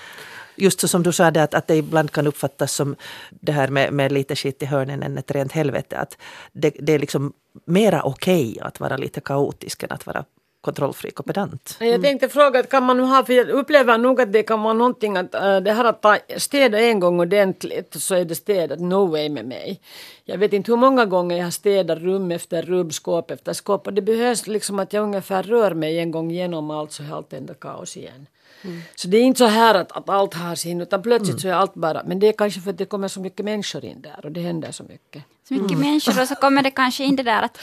Just 0.55 0.79
så 0.79 0.87
som 0.87 1.03
du 1.03 1.11
sa, 1.11 1.25
att, 1.25 1.53
att 1.53 1.67
det 1.67 1.75
ibland 1.75 2.11
kan 2.11 2.27
uppfattas 2.27 2.73
som 2.73 2.95
det 3.29 3.51
här 3.51 3.67
med, 3.67 3.93
med 3.93 4.11
lite 4.11 4.35
skit 4.35 4.63
i 4.63 4.65
hörnen 4.65 5.03
än 5.03 5.17
ett 5.17 5.31
rent 5.31 5.51
helvete. 5.51 5.97
Att 5.97 6.17
det, 6.51 6.75
det 6.79 6.93
är 6.93 6.99
liksom 6.99 7.33
mera 7.65 8.03
okej 8.03 8.51
okay 8.51 8.67
att 8.67 8.79
vara 8.79 8.97
lite 8.97 9.21
kaotisk 9.21 9.83
än 9.83 9.91
att 9.91 10.05
vara 10.05 10.23
kontrollfreak 10.61 11.19
och 11.19 11.25
pedant. 11.25 11.77
Mm. 11.79 11.91
Jag 11.91 12.01
tänkte 12.01 12.29
fråga, 12.29 12.63
kan 12.63 12.83
man 12.83 12.97
nu 12.97 13.03
ha, 13.03 13.25
för 13.25 13.33
jag 13.33 13.49
upplever 13.49 13.97
nog 13.97 14.21
att 14.21 14.33
det 14.33 14.43
kan 14.43 14.61
vara 14.61 14.73
någonting 14.73 15.17
att 15.17 15.35
äh, 15.35 15.57
det 15.57 15.71
här 15.71 15.85
att 15.85 16.01
ta, 16.01 16.17
städa 16.37 16.79
en 16.79 16.99
gång 16.99 17.19
ordentligt 17.19 17.95
så 18.01 18.15
är 18.15 18.25
det 18.25 18.35
städat, 18.35 18.79
no 18.79 19.05
way 19.05 19.29
med 19.29 19.45
mig. 19.45 19.79
Jag 20.25 20.37
vet 20.37 20.53
inte 20.53 20.71
hur 20.71 20.77
många 20.77 21.05
gånger 21.05 21.37
jag 21.37 21.43
har 21.43 21.51
städat 21.51 21.99
rum 21.99 22.31
efter 22.31 22.61
rum, 22.61 22.91
skåp 22.91 23.31
efter 23.31 23.53
skåp 23.53 23.87
och 23.87 23.93
det 23.93 24.01
behövs 24.01 24.47
liksom 24.47 24.79
att 24.79 24.93
jag 24.93 25.03
ungefär 25.03 25.43
rör 25.43 25.73
mig 25.73 25.99
en 25.99 26.11
gång 26.11 26.31
genom 26.31 26.71
allt 26.71 26.91
så 26.91 27.03
är 27.03 27.13
allt 27.13 27.33
ändå 27.33 27.53
kaos 27.53 27.97
igen. 27.97 28.27
Mm. 28.61 28.81
Så 28.95 29.07
det 29.07 29.17
är 29.17 29.21
inte 29.21 29.37
så 29.37 29.45
här 29.45 29.75
att, 29.75 29.91
att 29.91 30.09
allt 30.09 30.33
har 30.33 30.55
sin, 30.55 30.81
utan 30.81 31.01
plötsligt 31.01 31.29
mm. 31.29 31.39
så 31.39 31.47
är 31.47 31.53
allt 31.53 31.73
bara, 31.73 32.03
men 32.03 32.19
det 32.19 32.27
är 32.27 32.33
kanske 32.33 32.61
för 32.61 32.69
att 32.69 32.77
det 32.77 32.85
kommer 32.85 33.07
så 33.07 33.19
mycket 33.19 33.45
människor 33.45 33.85
in 33.85 34.01
där 34.01 34.19
och 34.25 34.31
det 34.31 34.41
händer 34.41 34.71
så 34.71 34.83
mycket. 34.83 35.23
Så 35.47 35.53
mycket 35.53 35.71
mm. 35.71 35.81
människor 35.81 36.21
och 36.21 36.27
så 36.27 36.35
kommer 36.35 36.61
det 36.61 36.71
kanske 36.71 37.03
in 37.03 37.15
det 37.15 37.23
där 37.23 37.41
att 37.41 37.57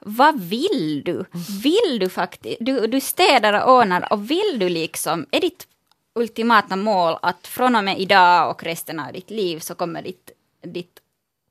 vad 0.00 0.40
vill 0.40 1.02
du? 1.04 1.24
Vill 1.62 1.98
du 2.00 2.08
faktiskt, 2.08 2.56
du, 2.60 2.86
du 2.86 3.00
städar 3.00 3.64
och 3.64 3.78
ordnar 3.78 4.12
och 4.12 4.30
vill 4.30 4.58
du 4.58 4.68
liksom, 4.68 5.26
är 5.30 5.40
ditt 5.40 5.66
ultimata 6.14 6.76
mål 6.76 7.16
att 7.22 7.46
från 7.46 7.76
och 7.76 7.84
med 7.84 7.98
idag 7.98 8.50
och 8.50 8.62
resten 8.62 9.00
av 9.00 9.12
ditt 9.12 9.30
liv 9.30 9.58
så 9.58 9.74
kommer 9.74 10.02
ditt, 10.02 10.30
ditt 10.62 11.00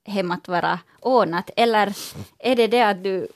hem 0.06 0.32
att 0.32 0.48
vara 0.48 0.80
ordnat? 1.00 1.50
Eller 1.56 1.93
är 2.39 2.56
det 2.56 2.68
det 2.68 2.82
att 2.82 3.04
du, 3.04 3.28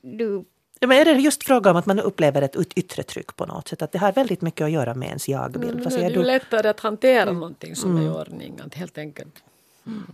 du 0.00 0.44
Ja, 0.80 0.86
men 0.86 0.98
är 0.98 1.04
det 1.04 1.12
just 1.12 1.44
fråga 1.44 1.70
om 1.70 1.76
att 1.76 1.86
man 1.86 2.00
upplever 2.00 2.42
ett 2.42 2.56
yttre 2.74 3.02
tryck 3.02 3.36
på 3.36 3.46
något 3.46 3.68
sätt? 3.68 3.82
Att 3.82 3.92
det 3.92 3.98
har 3.98 4.12
väldigt 4.12 4.40
mycket 4.40 4.64
att 4.64 4.70
göra 4.70 4.94
med 4.94 5.08
ens 5.08 5.28
jagbild. 5.28 5.80
Mm, 5.80 5.88
det 5.88 6.04
är 6.04 6.10
ju 6.10 6.22
lättare 6.22 6.68
att 6.68 6.80
hantera 6.80 7.22
mm. 7.22 7.34
någonting 7.34 7.76
som 7.76 7.90
mm. 7.90 8.02
är 8.02 8.06
i 8.06 8.10
ordning. 8.10 8.60
helt 8.74 8.98
enkelt. 8.98 9.42
Mm. 9.86 10.06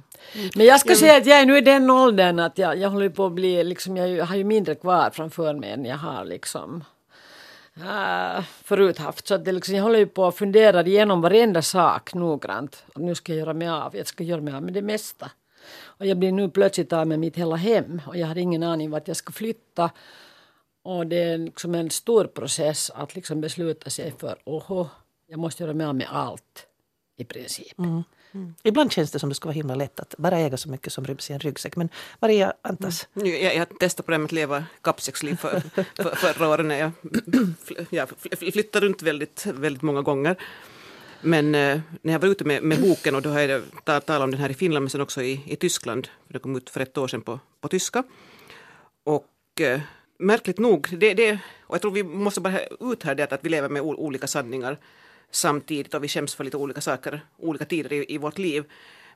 Men 0.55 0.67
jag 0.67 0.81
ska 0.81 0.95
säga 0.95 1.17
att 1.17 1.27
jag 1.27 1.41
är 1.41 1.47
nu 1.47 1.59
i 1.59 1.61
den 1.61 1.91
åldern 1.91 2.39
att 2.39 2.59
jag, 2.59 2.79
jag 2.79 2.91
håller 2.91 3.09
på 3.09 3.27
att 3.27 3.33
bli, 3.33 3.65
liksom, 3.65 3.97
jag 3.97 4.27
har 4.27 4.37
ju 4.37 4.45
mindre 4.45 4.75
kvar 4.75 5.11
framför 5.11 5.55
mig 5.55 5.71
än 5.71 5.85
jag 5.85 5.97
har 5.97 6.25
liksom 6.25 6.85
äh, 7.77 8.45
förut 8.65 8.99
haft. 8.99 9.27
Så 9.27 9.35
att 9.35 9.45
det 9.45 9.53
liksom, 9.53 9.75
jag 9.75 9.83
håller 9.83 9.99
ju 9.99 10.07
på 10.07 10.27
att 10.27 10.37
fundera 10.37 10.87
igenom 10.87 11.21
varenda 11.21 11.63
sak 11.63 12.15
noggrant. 12.15 12.85
Och 12.95 13.01
nu 13.01 13.15
ska 13.15 13.33
jag 13.33 13.39
göra 13.39 13.55
mig 13.55 13.69
av, 13.69 13.97
jag 13.97 14.07
ska 14.07 14.25
göra 14.25 14.41
mig 14.41 14.55
av 14.55 14.63
med 14.63 14.75
det 14.75 14.83
mesta. 14.83 15.31
Och 15.83 16.07
jag 16.07 16.19
blir 16.19 16.33
nu 16.33 16.51
plötsligt 16.51 16.93
av 16.93 17.07
med 17.07 17.19
mitt 17.19 17.37
hela 17.37 17.57
hem 17.57 18.01
och 18.07 18.17
jag 18.17 18.27
har 18.27 18.39
ingen 18.39 18.63
aning 18.63 18.91
vart 18.91 19.09
jag 19.09 19.17
ska 19.17 19.33
flytta. 19.33 19.91
Och 20.83 21.07
det 21.07 21.23
är 21.23 21.39
liksom 21.39 21.75
en 21.75 21.91
stor 21.91 22.25
process 22.25 22.91
att 22.95 23.15
liksom 23.15 23.41
besluta 23.41 23.91
sig 23.91 24.15
för, 24.19 24.39
oho, 24.45 24.89
jag 25.27 25.39
måste 25.39 25.63
göra 25.63 25.75
mig 25.75 25.87
av 25.87 25.95
med 25.95 26.07
allt 26.11 26.67
i 27.17 27.25
princip. 27.25 27.79
Mm. 27.79 28.03
Mm. 28.35 28.55
Ibland 28.63 28.93
känns 28.93 29.11
det 29.11 29.19
som 29.19 29.29
det 29.29 29.35
skulle 29.35 29.49
vara 29.49 29.55
himla 29.55 29.75
lätt 29.75 30.01
att 30.01 30.15
bara 30.19 30.39
äga 30.39 30.57
så 30.57 30.69
mycket 30.69 30.93
som 30.93 31.05
ryms 31.05 31.31
i 31.31 31.33
en 31.33 31.39
ryggsäck. 31.39 31.77
Men 31.77 31.89
Maria 32.21 32.53
Antas? 32.63 33.09
Mm. 33.17 33.43
Jag, 33.43 33.57
jag 33.57 33.79
testade 33.79 34.07
på 34.07 34.11
det 34.11 34.19
med 34.19 34.25
att 34.25 34.33
leva 34.33 34.65
kappsäcksliv 34.83 35.37
för, 35.37 35.61
för, 35.97 36.15
förra 36.15 36.49
året 36.49 36.67
när 36.67 36.79
jag, 36.79 36.91
jag 37.91 38.09
flyttade 38.53 38.87
runt 38.87 39.03
väldigt, 39.03 39.47
väldigt 39.47 39.83
många 39.83 40.03
gånger. 40.03 40.37
Men 41.21 41.55
eh, 41.55 41.81
när 42.03 42.13
jag 42.13 42.21
var 42.21 42.29
ute 42.29 42.45
med, 42.45 42.63
med 42.63 42.81
boken 42.81 43.15
och 43.15 43.23
då 43.23 43.31
har 43.31 43.41
jag 43.41 43.63
talat 43.85 44.11
om 44.11 44.31
den 44.31 44.41
här 44.41 44.51
i 44.51 44.55
Finland 44.55 44.83
men 44.83 44.91
sen 44.91 45.01
också 45.01 45.23
i, 45.23 45.43
i 45.47 45.57
Tyskland. 45.57 46.09
För 46.27 46.33
det 46.33 46.39
kom 46.39 46.57
ut 46.57 46.71
för 46.71 46.81
ett 46.81 46.99
år 46.99 47.09
sedan 47.09 47.23
på, 47.23 47.41
på 47.61 47.69
tyska. 47.69 48.03
Och 49.05 49.61
eh, 49.61 49.81
märkligt 50.19 50.59
nog, 50.59 50.89
det, 50.99 51.15
det, 51.15 51.39
och 51.61 51.75
jag 51.75 51.83
tror 51.83 51.93
vi 51.93 52.03
måste 52.03 52.41
bara 52.41 52.61
ut 52.81 53.03
här 53.03 53.15
det 53.15 53.33
att 53.33 53.45
vi 53.45 53.49
lever 53.49 53.69
med 53.69 53.83
olika 53.83 54.27
sanningar 54.27 54.79
samtidigt 55.35 55.95
och 55.95 56.05
vi 56.05 56.09
skäms 56.09 56.35
för 56.35 56.45
lite 56.45 56.57
olika 56.57 56.81
saker, 56.81 57.21
olika 57.39 57.65
tider 57.65 57.93
i, 57.93 58.15
i 58.15 58.19
vårt 58.19 58.39
liv. 58.39 58.65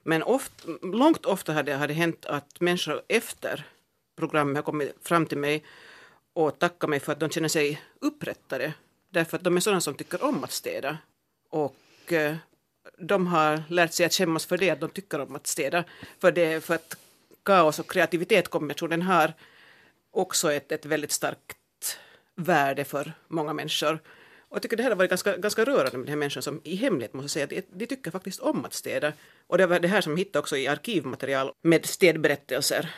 Men 0.02 0.22
oft, 0.22 0.52
långt 0.82 1.26
ofta 1.26 1.52
har 1.52 1.62
det, 1.62 1.74
har 1.74 1.88
det 1.88 1.94
hänt 1.94 2.26
att 2.26 2.60
människor 2.60 3.02
efter 3.08 3.66
programmet 4.16 4.56
har 4.56 4.62
kommit 4.62 4.96
fram 5.02 5.26
till 5.26 5.38
mig 5.38 5.64
och 6.32 6.58
tackat 6.58 6.90
mig 6.90 7.00
för 7.00 7.12
att 7.12 7.20
de 7.20 7.30
känner 7.30 7.48
sig 7.48 7.82
upprättade. 8.00 8.72
Därför 9.10 9.36
att 9.36 9.44
de 9.44 9.56
är 9.56 9.60
sådana 9.60 9.80
som 9.80 9.94
tycker 9.94 10.24
om 10.24 10.44
att 10.44 10.52
städa. 10.52 10.98
Och 11.50 12.12
eh, 12.12 12.36
de 12.98 13.26
har 13.26 13.62
lärt 13.68 13.92
sig 13.92 14.06
att 14.06 14.14
skämmas 14.14 14.46
för 14.46 14.58
det, 14.58 14.70
att 14.70 14.80
de 14.80 14.90
tycker 14.90 15.20
om 15.20 15.36
att 15.36 15.46
städa. 15.46 15.84
För, 16.18 16.32
det, 16.32 16.64
för 16.64 16.74
att 16.74 16.96
kaos 17.42 17.78
och 17.78 17.90
kreativitet 17.90 18.48
kombinationen 18.48 19.02
har 19.02 19.32
också 20.10 20.52
ett, 20.52 20.72
ett 20.72 20.86
väldigt 20.86 21.12
starkt 21.12 21.98
värde 22.34 22.84
för 22.84 23.12
många 23.28 23.52
människor. 23.52 23.98
Och 24.48 24.56
jag 24.56 24.62
tycker 24.62 24.76
det 24.76 24.82
här 24.82 24.90
har 24.90 24.96
varit 24.96 25.10
ganska, 25.10 25.36
ganska 25.36 25.64
rörande 25.64 25.98
med 25.98 26.06
de 26.06 26.10
här 26.10 26.16
människorna 26.16 26.42
som 26.42 26.60
i 26.64 26.76
hemlighet 26.76 27.14
måste 27.14 27.28
säga 27.28 27.44
att 27.44 27.50
de, 27.50 27.62
de 27.72 27.86
tycker 27.86 28.10
faktiskt 28.10 28.40
om 28.40 28.64
att 28.64 28.74
städa. 28.74 29.12
Och 29.46 29.58
det 29.58 29.66
var 29.66 29.80
det 29.80 29.88
här 29.88 30.00
som 30.00 30.12
jag 30.12 30.18
hittade 30.18 30.38
också 30.38 30.56
i 30.56 30.66
arkivmaterial 30.66 31.52
med 31.62 31.86
städberättelser. 31.86 32.94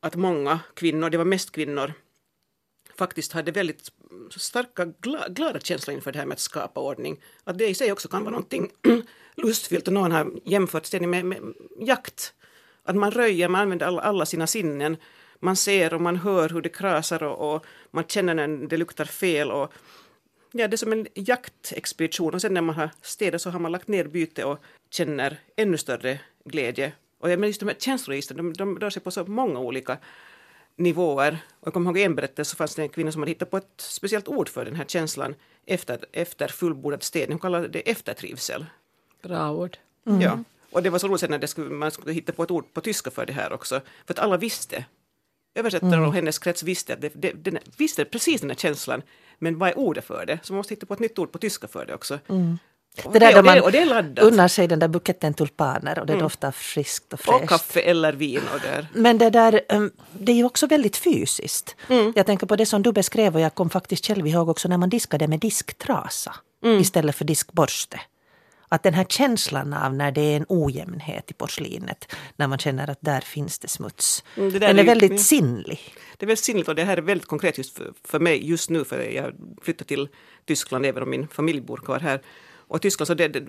Att 0.00 0.14
många 0.16 0.60
kvinnor, 0.74 1.10
det 1.10 1.18
var 1.18 1.24
mest 1.24 1.52
kvinnor, 1.52 1.92
faktiskt 2.94 3.32
hade 3.32 3.52
väldigt 3.52 3.92
starka 4.36 4.84
gla, 4.84 5.28
glada 5.28 5.60
känslor 5.60 5.94
inför 5.94 6.12
det 6.12 6.18
här 6.18 6.26
med 6.26 6.34
att 6.34 6.40
skapa 6.40 6.80
ordning. 6.80 7.20
Att 7.44 7.58
det 7.58 7.68
i 7.68 7.74
sig 7.74 7.92
också 7.92 8.08
kan 8.08 8.24
vara 8.24 8.30
någonting 8.30 8.70
lustfyllt 9.36 9.86
och 9.86 9.94
någon 9.94 10.12
har 10.12 10.32
jämfört 10.44 10.86
städning 10.86 11.10
med, 11.10 11.24
med 11.24 11.54
jakt. 11.80 12.34
Att 12.84 12.96
man 12.96 13.10
röjer, 13.10 13.48
man 13.48 13.60
använder 13.60 13.86
alla, 13.86 14.02
alla 14.02 14.26
sina 14.26 14.46
sinnen. 14.46 14.96
Man 15.40 15.56
ser 15.56 15.94
och 15.94 16.00
man 16.00 16.16
hör 16.16 16.48
hur 16.48 16.62
det 16.62 16.68
krasar 16.68 17.22
och, 17.22 17.54
och 17.54 17.66
man 17.90 18.04
känner 18.04 18.34
när 18.34 18.66
det 18.68 18.76
luktar 18.76 19.04
fel. 19.04 19.50
Och, 19.50 19.72
ja, 20.52 20.68
det 20.68 20.74
är 20.74 20.76
som 20.76 20.92
en 20.92 21.06
jaktexpedition 21.14 22.34
och 22.34 22.40
sen 22.40 22.54
när 22.54 22.60
man 22.60 22.74
har 22.74 22.90
städat 23.02 23.42
så 23.42 23.50
har 23.50 23.60
man 23.60 23.72
lagt 23.72 23.88
ner 23.88 24.04
byte 24.04 24.44
och 24.44 24.58
känner 24.90 25.38
ännu 25.56 25.78
större 25.78 26.20
glädje. 26.44 26.92
Och 27.18 27.30
jag 27.30 27.38
menar 27.38 27.48
just 27.48 27.60
de 27.60 27.68
här 27.68 27.76
känsloregistren, 27.78 28.36
de, 28.36 28.52
de 28.52 28.78
rör 28.78 28.90
sig 28.90 29.02
på 29.02 29.10
så 29.10 29.24
många 29.24 29.58
olika 29.58 29.98
nivåer. 30.76 31.38
Och 31.60 31.66
jag 31.66 31.74
kommer 31.74 31.90
ihåg 31.90 31.98
en 31.98 32.14
berättelse 32.14 32.50
så 32.50 32.56
fanns 32.56 32.74
det 32.74 32.82
en 32.82 32.88
kvinna 32.88 33.12
som 33.12 33.22
hade 33.22 33.30
hittat 33.30 33.50
på 33.50 33.56
ett 33.56 33.72
speciellt 33.76 34.28
ord 34.28 34.48
för 34.48 34.64
den 34.64 34.76
här 34.76 34.84
känslan 34.84 35.34
efter, 35.66 36.04
efter 36.12 36.48
fullbordad 36.48 37.02
städning. 37.02 37.32
Hon 37.32 37.40
kallade 37.40 37.68
det 37.68 37.90
eftertrivsel. 37.90 38.66
Bra 39.22 39.50
ord. 39.50 39.78
Ja. 40.04 40.38
Och 40.70 40.82
det 40.82 40.90
var 40.90 40.98
så 40.98 41.08
roligt 41.08 41.20
sen 41.20 41.30
när 41.30 41.38
det 41.38 41.46
skulle, 41.46 41.70
man 41.70 41.90
skulle 41.90 42.12
hitta 42.12 42.32
på 42.32 42.42
ett 42.42 42.50
ord 42.50 42.64
på 42.72 42.80
tyska 42.80 43.10
för 43.10 43.26
det 43.26 43.32
här 43.32 43.52
också. 43.52 43.80
För 44.06 44.14
att 44.14 44.18
alla 44.18 44.36
visste. 44.36 44.84
Översättaren 45.54 46.04
och 46.04 46.14
hennes 46.14 46.38
krets 46.38 46.62
visste 46.62 46.94
att 46.94 47.00
det, 47.00 47.12
det, 47.14 47.32
den, 47.32 47.58
visste 47.76 48.04
precis 48.04 48.40
den 48.40 48.50
här 48.50 48.56
känslan. 48.56 49.02
Men 49.42 49.58
vad 49.58 49.68
är 49.68 49.78
ordet 49.78 50.04
för 50.04 50.26
det? 50.26 50.38
Så 50.42 50.52
man 50.52 50.56
måste 50.56 50.74
hitta 50.74 50.86
på 50.86 50.94
ett 50.94 51.00
nytt 51.00 51.18
ord 51.18 51.32
på 51.32 51.38
tyska 51.38 51.68
för 51.68 51.86
det 51.86 51.94
också. 51.94 52.18
Och 53.04 53.12
Det 53.12 53.18
där 53.18 53.26
det, 53.26 53.32
då 53.32 53.38
och, 53.38 53.42
det, 53.44 53.50
man 53.50 53.60
och 53.60 53.72
det 53.72 53.78
är 53.78 53.86
laddat. 53.86 54.24
unnar 54.24 54.48
sig 54.48 54.68
den 54.68 54.78
där 54.78 54.88
buketten 54.88 55.34
tulpaner 55.34 55.98
och 55.98 56.06
det 56.06 56.16
doftar 56.16 56.50
friskt 56.52 57.12
och 57.12 57.18
Och 57.18 57.24
fräscht. 57.24 57.48
kaffe 57.48 57.80
eller 57.80 58.12
vin 58.12 58.40
och 58.54 58.60
där. 58.60 58.86
Men 58.94 59.18
det 59.18 59.30
där, 59.30 59.60
um, 59.68 59.90
det 60.12 60.32
är 60.32 60.36
ju 60.36 60.44
också 60.44 60.66
väldigt 60.66 60.96
fysiskt. 60.96 61.76
Jag 62.14 62.26
tänker 62.26 62.46
på 62.46 62.56
det 62.56 62.66
som 62.66 62.82
du 62.82 62.92
beskrev 62.92 63.34
och 63.34 63.40
jag 63.40 63.54
kom 63.54 63.70
faktiskt 63.70 64.06
själv 64.06 64.26
ihåg 64.26 64.48
också 64.48 64.68
när 64.68 64.78
man 64.78 64.88
diskade 64.88 65.28
med 65.28 65.40
disktrasa 65.40 66.34
istället 66.80 67.16
för 67.16 67.24
diskborste. 67.24 68.00
Att 68.72 68.82
den 68.82 68.94
här 68.94 69.04
känslan 69.04 69.72
av 69.72 69.94
när 69.94 70.12
det 70.12 70.20
är 70.20 70.36
en 70.36 70.46
ojämnhet 70.48 71.30
i 71.30 71.34
porslinet, 71.34 72.16
när 72.36 72.48
man 72.48 72.58
känner 72.58 72.90
att 72.90 72.98
där 73.00 73.20
finns 73.20 73.58
det 73.58 73.68
smuts. 73.68 74.24
Mm, 74.36 74.52
det 74.52 74.58
den 74.58 74.68
är 74.68 74.74
är 74.74 74.78
ju- 74.78 74.84
väldigt 74.84 75.20
sinnlig. 75.20 75.80
Det 76.16 76.24
är 76.24 76.26
väldigt 76.26 76.44
sinnligt 76.44 76.68
och 76.68 76.74
det 76.74 76.84
här 76.84 76.96
är 76.96 77.02
väldigt 77.02 77.28
konkret 77.28 77.58
just 77.58 77.76
för, 77.76 77.92
för 78.04 78.20
mig 78.20 78.48
just 78.48 78.70
nu 78.70 78.84
för 78.84 79.02
jag 79.02 79.32
flyttar 79.62 79.84
till 79.84 80.08
Tyskland 80.44 80.86
även 80.86 81.02
om 81.02 81.10
min 81.10 81.28
familj 81.28 81.60
bor 81.60 81.76
kvar 81.76 82.00
här. 82.00 82.22
Och 82.68 82.76
i 82.76 82.80
Tyskland 82.80 83.06
så 83.06 83.14
det, 83.14 83.28
det, 83.28 83.46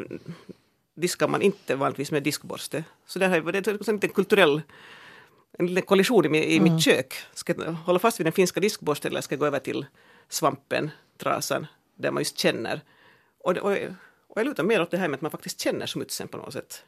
diskar 0.95 1.27
man 1.27 1.41
inte 1.41 1.75
vanligtvis 1.75 2.11
med 2.11 2.23
diskborste. 2.23 2.83
Så 3.05 3.19
det 3.19 3.27
här 3.27 3.37
är 3.37 3.51
det 3.51 3.67
är 3.67 3.89
en 3.89 3.95
liten 3.95 4.09
kulturell 4.09 4.61
en 5.59 5.67
liten 5.67 5.85
kollision 5.85 6.35
i, 6.35 6.55
i 6.55 6.59
mitt 6.59 6.81
kök. 6.81 7.13
Ska 7.33 7.53
jag 7.57 7.73
hålla 7.73 7.99
fast 7.99 8.19
vid 8.19 8.25
den 8.25 8.33
finska 8.33 8.59
diskborsten 8.59 9.11
eller 9.11 9.21
ska 9.21 9.33
jag 9.33 9.39
gå 9.39 9.45
över 9.45 9.59
till 9.59 9.85
svampen, 10.29 10.91
trasan, 11.17 11.67
där 11.95 12.11
man 12.11 12.21
just 12.21 12.37
känner. 12.37 12.81
Och, 13.43 13.57
och, 13.57 13.77
och 14.33 14.39
jag 14.39 14.45
lutar 14.45 14.63
mer 14.63 14.81
åt 14.81 14.91
det 14.91 14.97
här 14.97 15.07
med 15.07 15.15
att 15.17 15.21
man 15.21 15.31
faktiskt 15.31 15.61
känner 15.61 15.85
smutsen 15.85 16.27
på 16.27 16.37
något 16.37 16.53
sätt. 16.53 16.83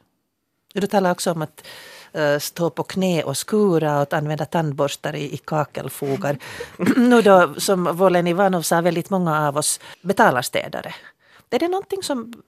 Du 0.73 0.87
talar 0.87 1.11
också 1.11 1.31
om 1.31 1.41
att 1.41 1.67
eh, 2.13 2.39
stå 2.39 2.69
på 2.69 2.83
knä 2.83 3.23
och 3.23 3.37
skura 3.37 3.95
och 3.95 4.01
att 4.01 4.13
använda 4.13 4.45
tandborstar 4.45 5.15
i, 5.15 5.33
i 5.33 5.37
kakelfogar. 5.37 6.37
nu 6.95 7.21
då, 7.21 7.55
som 7.57 7.83
Volen 7.83 8.27
Ivanov 8.27 8.61
sa, 8.61 8.81
väldigt 8.81 9.09
många 9.09 9.47
av 9.47 9.57
oss 9.57 9.79
betalar 10.01 10.41
städare. 10.41 10.95
Är 11.49 11.59
det 11.59 11.67
någonting 11.67 12.03
som, 12.03 12.43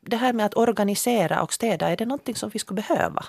det 0.00 0.16
här 0.16 0.32
med 0.32 0.46
att 0.46 0.56
organisera 0.56 1.42
och 1.42 1.52
städa, 1.52 1.88
är 1.88 1.96
det 1.96 2.06
någonting 2.06 2.36
som 2.36 2.50
vi 2.50 2.58
skulle 2.58 2.82
behöva? 2.82 3.24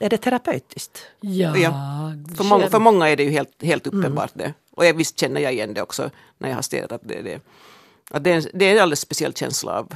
Är 0.00 0.10
det 0.10 0.18
terapeutiskt? 0.18 1.06
Ja, 1.20 1.56
Ja, 1.56 2.12
För 2.36 2.44
många, 2.44 2.68
för 2.68 2.78
många 2.78 3.08
är 3.08 3.16
det 3.16 3.22
ju 3.22 3.30
helt, 3.30 3.62
helt 3.62 3.86
uppenbart 3.86 4.30
det. 4.34 4.54
Och 4.70 4.86
jag, 4.86 4.94
visst 4.94 5.20
känner 5.20 5.40
jag 5.40 5.52
igen 5.52 5.74
det 5.74 5.82
också 5.82 6.10
när 6.38 6.48
jag 6.48 6.56
har 6.56 6.62
städat. 6.62 6.92
Att 6.92 7.00
det, 7.04 7.22
det, 7.22 7.40
att 8.10 8.24
det, 8.24 8.30
är, 8.30 8.36
en- 8.36 8.50
det 8.54 8.64
är 8.64 8.72
en 8.76 8.82
alldeles 8.82 9.00
speciell 9.00 9.32
känsla 9.34 9.78
av 9.78 9.88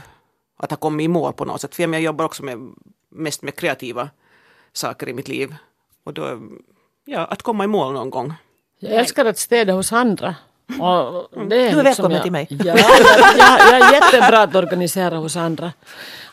att 0.57 0.71
ha 0.71 0.77
kommit 0.77 1.05
i 1.05 1.09
mål 1.09 1.33
på 1.33 1.45
något 1.45 1.61
sätt. 1.61 1.75
För 1.75 1.83
jag 1.83 2.01
jobbar 2.01 2.25
också 2.25 2.43
med, 2.45 2.59
mest 3.11 3.43
med 3.43 3.57
kreativa 3.57 4.09
saker 4.73 5.09
i 5.09 5.13
mitt 5.13 5.29
liv. 5.29 5.55
Och 6.05 6.15
då, 6.15 6.41
ja, 7.05 7.25
att 7.25 7.43
komma 7.43 7.65
i 7.65 7.67
mål 7.67 7.93
någon 7.93 8.11
gång. 8.11 8.33
Jag 8.79 8.93
älskar 8.93 9.25
att 9.25 9.39
städa 9.39 9.73
hos 9.73 9.93
andra. 9.93 10.35
Och 10.81 11.29
det 11.49 11.57
är 11.57 11.73
Du 11.73 11.79
är 11.81 11.85
liksom 11.85 11.85
välkommen 11.85 12.13
jag, 12.13 12.23
till 12.23 12.33
mig. 12.33 12.47
Ja, 12.51 12.65
jag, 12.65 12.79
jag, 13.39 13.61
jag 13.61 13.89
är 13.89 13.93
jättebra 13.93 14.43
att 14.43 14.55
organisera 14.55 15.17
hos 15.17 15.37
andra. 15.37 15.73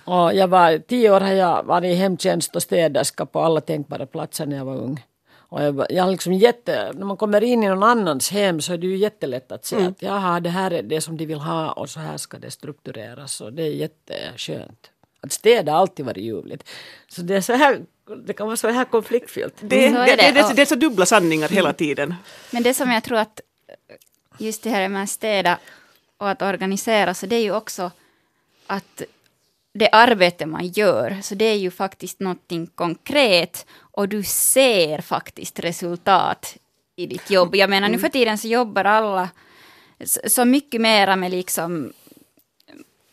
Och 0.06 0.34
jag 0.34 0.48
var, 0.48 0.78
tio 0.78 1.12
år 1.12 1.22
har 1.22 1.32
jag 1.34 1.64
varit 1.64 1.92
i 1.92 1.94
hemtjänst 1.94 2.56
och 2.56 2.64
städerska 2.64 3.26
på 3.26 3.40
alla 3.40 3.62
tänkbara 3.62 4.06
platser 4.06 4.46
när 4.46 4.58
jag 4.58 4.66
var 4.66 4.76
ung. 4.76 5.04
Och 5.52 5.64
jag, 5.64 5.86
jag 5.90 6.12
liksom 6.12 6.34
jätte, 6.34 6.92
när 6.96 7.06
man 7.06 7.18
kommer 7.18 7.44
in 7.44 7.64
i 7.64 7.68
någon 7.68 7.84
annans 7.84 8.32
hem 8.32 8.62
så 8.62 8.74
är 8.74 8.78
det 8.78 8.88
ju 8.88 8.98
jättelätt 8.98 9.52
att 9.52 9.66
säga 9.66 9.88
att 9.88 10.02
jaha, 10.02 10.40
det 10.40 10.50
här 10.50 10.72
är 10.72 10.82
det 10.84 11.02
som 11.02 11.18
de 11.18 11.26
vill 11.26 11.40
ha 11.40 11.72
och 11.72 11.90
så 11.90 12.00
här 12.00 12.18
ska 12.18 12.38
det 12.40 12.52
struktureras. 12.52 13.42
Och 13.42 13.54
det 13.54 13.64
är 13.64 13.72
jätteskönt. 13.72 14.90
Att 15.22 15.32
städa 15.32 15.72
har 15.72 15.80
alltid 15.80 16.06
varit 16.06 16.24
ljuvligt. 16.24 16.64
Så 17.08 17.22
det, 17.22 17.36
är 17.36 17.42
så 17.42 17.54
här, 17.54 17.82
det 18.26 18.34
kan 18.34 18.48
vara 18.48 18.58
så 18.58 18.68
här 18.68 18.86
konfliktfyllt. 18.86 19.54
Det, 19.60 19.90
Så 19.90 19.96
det, 19.96 20.12
är 20.12 20.18
det, 20.18 20.24
det. 20.24 20.32
det, 20.32 20.44
Och- 20.44 20.56
det 20.56 20.62
är 20.62 20.66
så 20.66 20.76
dubbla 20.76 21.06
sanningar 21.06 21.50
hela 21.50 21.74
tiden. 21.74 22.16
Men 22.52 22.64
det 22.64 22.74
som 22.74 22.92
jag 22.92 23.04
tror 23.04 23.18
att 23.18 23.42
just 24.38 24.64
det 24.64 24.70
här 24.70 24.90
med 24.90 25.04
att 25.04 25.10
städa 25.10 25.60
och 26.18 26.30
att 26.30 26.42
organisera, 26.42 27.14
så 27.14 27.26
det 27.26 27.36
är 27.36 27.44
ju 27.44 27.56
också 27.56 27.92
att 28.68 29.02
det 29.74 29.90
arbete 29.92 30.46
man 30.46 30.68
gör, 30.68 31.18
så 31.22 31.36
det 31.36 31.46
är 31.46 31.56
ju 31.58 31.72
faktiskt 31.72 32.20
någonting 32.20 32.68
konkret 32.68 33.66
och 33.80 34.10
du 34.10 34.24
ser 34.24 35.02
faktiskt 35.02 35.60
resultat 35.60 36.58
i 36.96 37.06
ditt 37.06 37.30
jobb. 37.30 37.56
Jag 37.56 37.70
menar 37.70 37.90
nu 37.90 38.00
för 38.00 38.10
tiden 38.10 38.38
så 38.38 38.48
jobbar 38.48 38.84
alla 38.86 39.30
så- 40.28 40.46
mycket 40.46 40.82
mera 40.82 41.16
med 41.16 41.32
liksom 41.32 41.94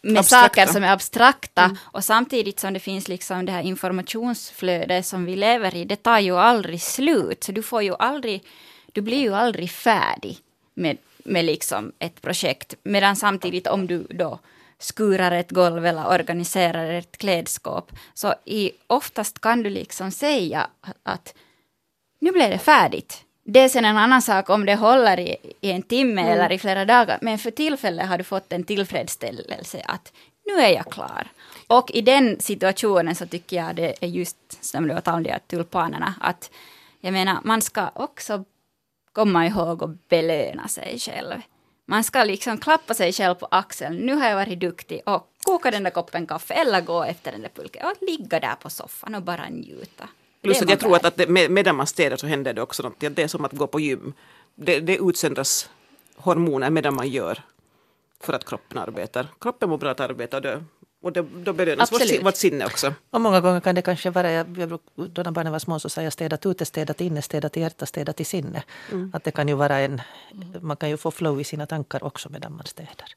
med 0.02 0.18
Abstrakta. 0.18 0.48
saker 0.48 0.72
som 0.72 0.84
är 0.84 0.92
abstrakta 0.92 1.76
och 1.84 2.04
samtidigt 2.04 2.61
som 2.61 2.72
det 2.74 2.80
finns 2.80 3.09
liksom 3.09 3.46
det 3.46 3.52
här 3.52 3.62
informationsflödet 3.62 5.06
som 5.06 5.24
vi 5.24 5.36
lever 5.36 5.74
i, 5.76 5.84
det 5.84 5.96
tar 6.02 6.18
ju 6.18 6.36
aldrig 6.36 6.82
slut. 6.82 7.44
Så 7.44 7.52
du 7.52 7.62
får 7.62 7.82
ju 7.82 7.94
aldrig, 7.98 8.44
du 8.92 9.00
blir 9.00 9.18
ju 9.18 9.34
aldrig 9.34 9.70
färdig 9.70 10.38
med, 10.74 10.96
med 11.24 11.44
liksom 11.44 11.92
ett 11.98 12.22
projekt. 12.22 12.74
Medan 12.82 13.16
samtidigt 13.16 13.66
om 13.66 13.86
du 13.86 14.06
då 14.11 14.38
skurar 14.79 15.33
ett 15.33 15.51
golv 15.51 15.87
eller 15.87 16.09
organiserar 16.09 16.91
ett 16.93 17.18
klädskap, 17.18 17.93
så 18.14 18.35
i, 18.45 18.72
oftast 18.87 19.41
kan 19.41 19.62
du 19.62 19.70
liksom 19.70 20.11
säga 20.11 20.66
att 21.03 21.35
nu 22.20 22.33
blev 22.33 22.51
det 22.51 22.59
färdigt. 22.59 23.24
Det 23.45 23.61
är 23.61 23.68
sen 23.68 23.85
en 23.85 23.97
annan 23.97 24.22
sak 24.22 24.51
om 24.51 24.66
det 24.66 24.74
håller 24.74 25.20
i, 25.20 25.37
i 25.61 25.70
en 25.70 25.83
timme 25.83 26.22
eller 26.22 26.53
i 26.53 26.59
flera 26.59 26.85
dagar, 26.85 27.18
men 27.22 27.39
för 27.39 27.51
tillfället 27.51 28.09
har 28.09 28.18
du 28.18 28.24
fått 28.24 28.53
en 28.53 28.64
tillfredsställelse 28.64 29.83
att 29.85 30.12
nu 30.47 30.62
är 30.62 30.68
jag 30.68 30.93
klar. 30.93 31.29
Och 31.66 31.91
i 31.91 32.01
den 32.01 32.41
situationen 32.41 33.14
så 33.14 33.26
tycker 33.26 33.57
jag 33.57 33.76
det 33.76 33.95
är 34.01 34.09
just 34.09 34.64
som 34.64 34.89
du 34.89 34.95
har 34.95 35.01
talat 35.01 35.33
om 35.33 35.39
tulpanerna, 35.47 36.14
att 36.20 36.51
jag 37.01 37.12
menar 37.12 37.39
man 37.45 37.62
ska 37.62 37.91
också 37.95 38.45
komma 39.12 39.47
ihåg 39.47 39.83
och 39.83 39.91
belöna 40.09 40.68
sig 40.68 40.99
själv. 40.99 41.41
Man 41.91 42.05
ska 42.05 42.24
liksom 42.24 42.59
klappa 42.59 42.95
sig 42.95 43.12
själv 43.12 43.34
på 43.34 43.49
axeln. 43.51 43.97
Nu 43.97 44.14
har 44.14 44.28
jag 44.28 44.36
varit 44.36 44.61
duktig 44.61 45.03
och 45.07 45.28
koka 45.43 45.70
den 45.70 45.82
där 45.82 45.91
koppen 45.91 46.26
kaffe 46.26 46.55
eller 46.55 46.80
gå 46.80 47.05
efter 47.05 47.32
den 47.32 47.43
där 47.43 47.49
pulken 47.49 47.86
och 47.86 47.93
ligga 48.01 48.41
där 48.41 48.55
på 48.55 48.70
soffan 48.70 49.14
och 49.14 49.22
bara 49.22 49.49
njuta. 49.49 50.09
Plus 50.43 50.62
att 50.62 50.70
jag 50.70 50.80
tror 50.80 50.97
att, 50.97 51.05
att 51.05 51.16
det, 51.16 51.28
med, 51.28 51.51
medan 51.51 51.76
man 51.76 51.86
städar 51.86 52.16
så 52.16 52.26
händer 52.26 52.53
det 52.53 52.62
också 52.62 52.82
något. 52.82 52.95
Det 52.99 53.18
är 53.18 53.28
som 53.28 53.45
att 53.45 53.53
gå 53.53 53.66
på 53.66 53.80
gym. 53.80 54.12
Det, 54.55 54.80
det 54.80 54.97
utsöndras 54.97 55.70
hormoner 56.16 56.70
medan 56.70 56.95
man 56.95 57.09
gör 57.09 57.43
för 58.20 58.32
att 58.32 58.45
kroppen 58.45 58.78
arbetar. 58.78 59.26
Kroppen 59.41 59.70
mår 59.70 59.78
bra 59.78 59.91
att 59.91 60.01
arbeta 60.01 60.36
och, 60.36 60.43
det, 60.43 60.64
och 61.03 61.12
det, 61.12 61.22
då 61.22 61.53
belönas 61.53 61.92
vårt, 61.92 62.22
vårt 62.22 62.36
sinne 62.36 62.64
också. 62.66 62.94
Och 63.11 63.20
många 63.20 63.40
gånger 63.40 63.61
kan 63.61 63.74
det 63.74 63.82
kanske 63.82 64.11
vara, 64.11 64.30
jag, 64.32 64.59
jag, 64.59 64.68
bruk- 64.68 65.11
då 65.14 65.22
när 65.22 65.30
barnen 65.30 65.53
var 65.53 65.59
små 65.59 65.78
så 65.78 65.88
sa 65.88 66.03
jag 66.03 66.12
städat 66.12 66.46
ute, 66.46 66.64
städat 66.64 67.01
inne, 67.01 67.22
städat 67.22 67.57
i 67.57 67.61
hjärta, 67.61 67.86
städat 67.86 68.20
i 68.20 68.24
sinne. 68.24 68.62
Att 69.12 69.24
det 69.24 69.30
kan 69.30 69.49
ju 69.49 69.55
vara 69.55 69.78
en, 69.78 70.01
man 70.61 70.76
kan 70.76 70.88
ju 70.90 70.96
få 70.96 71.11
flow 71.11 71.40
i 71.40 71.44
sina 71.44 71.66
tankar 71.66 72.05
också 72.05 72.28
medan 72.28 72.53
man 72.57 72.66
städar. 72.66 73.09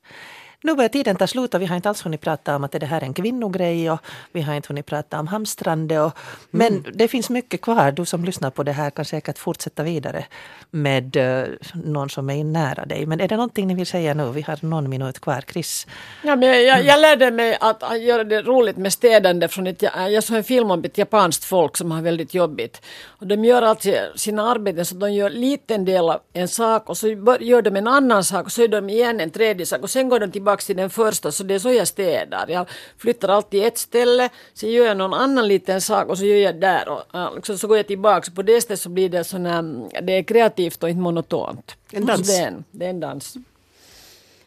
Nu 0.64 0.76
börjar 0.76 0.90
tiden 0.90 1.16
ta 1.16 1.28
slut 1.28 1.54
och 1.54 1.62
vi 1.62 1.66
har 1.66 1.76
inte 1.76 1.90
alls 1.90 2.06
hunnit 2.06 2.22
prata 2.22 2.56
om 2.56 2.64
att 2.64 2.72
det 2.72 2.86
här 2.86 3.02
är 3.02 3.06
en 3.06 3.14
kvinnogrej 3.14 3.92
och 3.92 4.00
vi 4.32 4.42
har 4.42 4.54
inte 4.54 4.68
hunnit 4.68 4.86
prata 4.86 5.20
om 5.20 5.28
hamstrande. 5.28 6.00
Och, 6.00 6.18
men 6.52 6.86
det 6.94 7.08
finns 7.08 7.30
mycket 7.30 7.62
kvar. 7.62 7.92
Du 7.92 8.06
som 8.06 8.26
lyssnar 8.26 8.50
på 8.50 8.64
det 8.64 8.72
här 8.72 8.90
kan 8.90 9.06
säkert 9.06 9.38
fortsätta 9.38 9.84
vidare 9.84 10.26
med 10.72 11.16
eh, 11.16 11.44
någon 11.74 12.10
som 12.10 12.30
är 12.30 12.44
nära 12.44 12.86
dig. 12.86 13.06
Men 13.06 13.22
är 13.22 13.28
det 13.28 13.36
någonting 13.36 13.68
ni 13.68 13.76
vill 13.76 13.86
säga 13.86 14.14
nu? 14.14 14.32
Vi 14.32 14.42
har 14.42 14.66
någon 14.66 14.90
minut 14.90 15.20
kvar. 15.20 15.44
Chris? 15.52 15.88
Ja, 16.24 16.36
men 16.36 16.50
jag, 16.50 16.64
jag, 16.64 16.86
jag 16.86 17.00
lärde 17.00 17.32
mig 17.32 17.58
att, 17.62 18.02
göra 18.02 18.24
det 18.24 18.42
roligt 18.42 18.78
med 18.78 18.94
städande 18.94 19.48
från 19.48 19.68
ett, 19.68 19.82
jag 19.82 20.24
såg 20.24 20.38
en 20.38 20.44
film 20.44 20.72
om 20.72 20.84
ett 20.84 20.98
japanskt 20.98 21.46
folk 21.46 21.78
som 21.78 21.92
har 21.92 22.02
väldigt 22.02 22.34
jobbigt. 22.34 22.82
Och 23.08 23.28
de 23.28 23.46
gör 23.46 23.62
alltså 23.62 23.90
sina 24.16 24.52
arbeten 24.52 24.86
så 24.86 24.96
de 24.96 25.14
gör 25.14 25.30
liten 25.30 25.86
del 25.86 26.10
av 26.10 26.20
en 26.34 26.48
sak 26.48 26.90
och 26.90 26.98
så 26.98 27.08
gör 27.40 27.62
de 27.62 27.76
en 27.76 27.88
annan 27.88 28.24
sak 28.24 28.46
och 28.46 28.52
så 28.52 28.62
gör 28.62 28.68
de 28.68 28.90
igen 28.90 29.20
en 29.20 29.30
tredje 29.30 29.66
sak 29.66 29.82
och 29.82 29.90
sen 29.90 30.10
går 30.10 30.20
de 30.20 30.32
tillbaka 30.32 30.51
till 30.60 30.76
den 30.76 30.90
första 30.90 31.32
så 31.32 31.44
det 31.44 31.54
är 31.54 31.60
så 31.60 31.72
jag 31.72 31.88
städar. 31.88 32.46
Jag 32.48 32.70
flyttar 32.98 33.30
alltid 33.30 33.64
ett 33.64 33.78
ställe, 33.78 34.30
sen 34.54 34.72
gör 34.72 34.86
jag 34.86 34.98
någon 34.98 35.14
annan 35.14 35.48
liten 35.48 35.82
sak 35.82 36.08
och 36.08 36.18
så 36.18 36.26
gör 36.26 36.38
jag 36.38 36.60
där 36.60 36.90
och 36.90 37.36
liksom, 37.36 37.58
så 37.58 37.68
går 37.68 37.78
jag 37.78 37.88
tillbaka. 37.88 38.26
Så 38.26 38.32
på 38.32 38.42
det 38.42 38.62
sättet 38.62 38.80
så 38.80 38.90
blir 38.90 39.10
det 39.10 39.24
sån 39.24 39.46
här, 39.46 40.02
det 40.02 40.14
är 40.14 40.24
kreativt 40.24 40.84
och 40.84 40.90
inte 40.90 41.02
monotont. 41.02 41.76
En 41.92 42.06
dans. 42.06 42.28
Så 42.28 42.34
det, 42.34 42.40
är 42.40 42.48
en, 42.48 42.64
det 42.72 42.86
är 42.86 42.90
en 42.90 43.00
dans. 43.00 43.38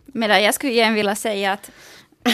Medan 0.07 0.43
jag 0.43 0.55
skulle 0.55 0.73
igen 0.73 0.95
vilja 0.95 1.15
säga 1.15 1.53
att 1.53 1.71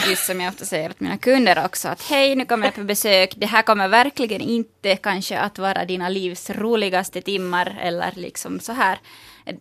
just 0.09 0.25
som 0.25 0.41
jag 0.41 0.49
ofta 0.49 0.65
säger 0.65 0.89
till 0.89 1.03
mina 1.03 1.17
kunder 1.17 1.65
också, 1.65 1.87
att 1.87 2.01
hej, 2.01 2.35
nu 2.35 2.45
kommer 2.45 2.67
jag 2.67 2.75
på 2.75 2.83
besök, 2.83 3.33
det 3.37 3.45
här 3.45 3.61
kommer 3.61 3.87
verkligen 3.87 4.41
inte 4.41 4.95
kanske 4.95 5.39
att 5.39 5.59
vara 5.59 5.85
dina 5.85 6.09
livs 6.09 6.49
roligaste 6.49 7.21
timmar 7.21 7.79
eller 7.81 8.11
liksom 8.15 8.59
så 8.59 8.71
här. 8.71 8.99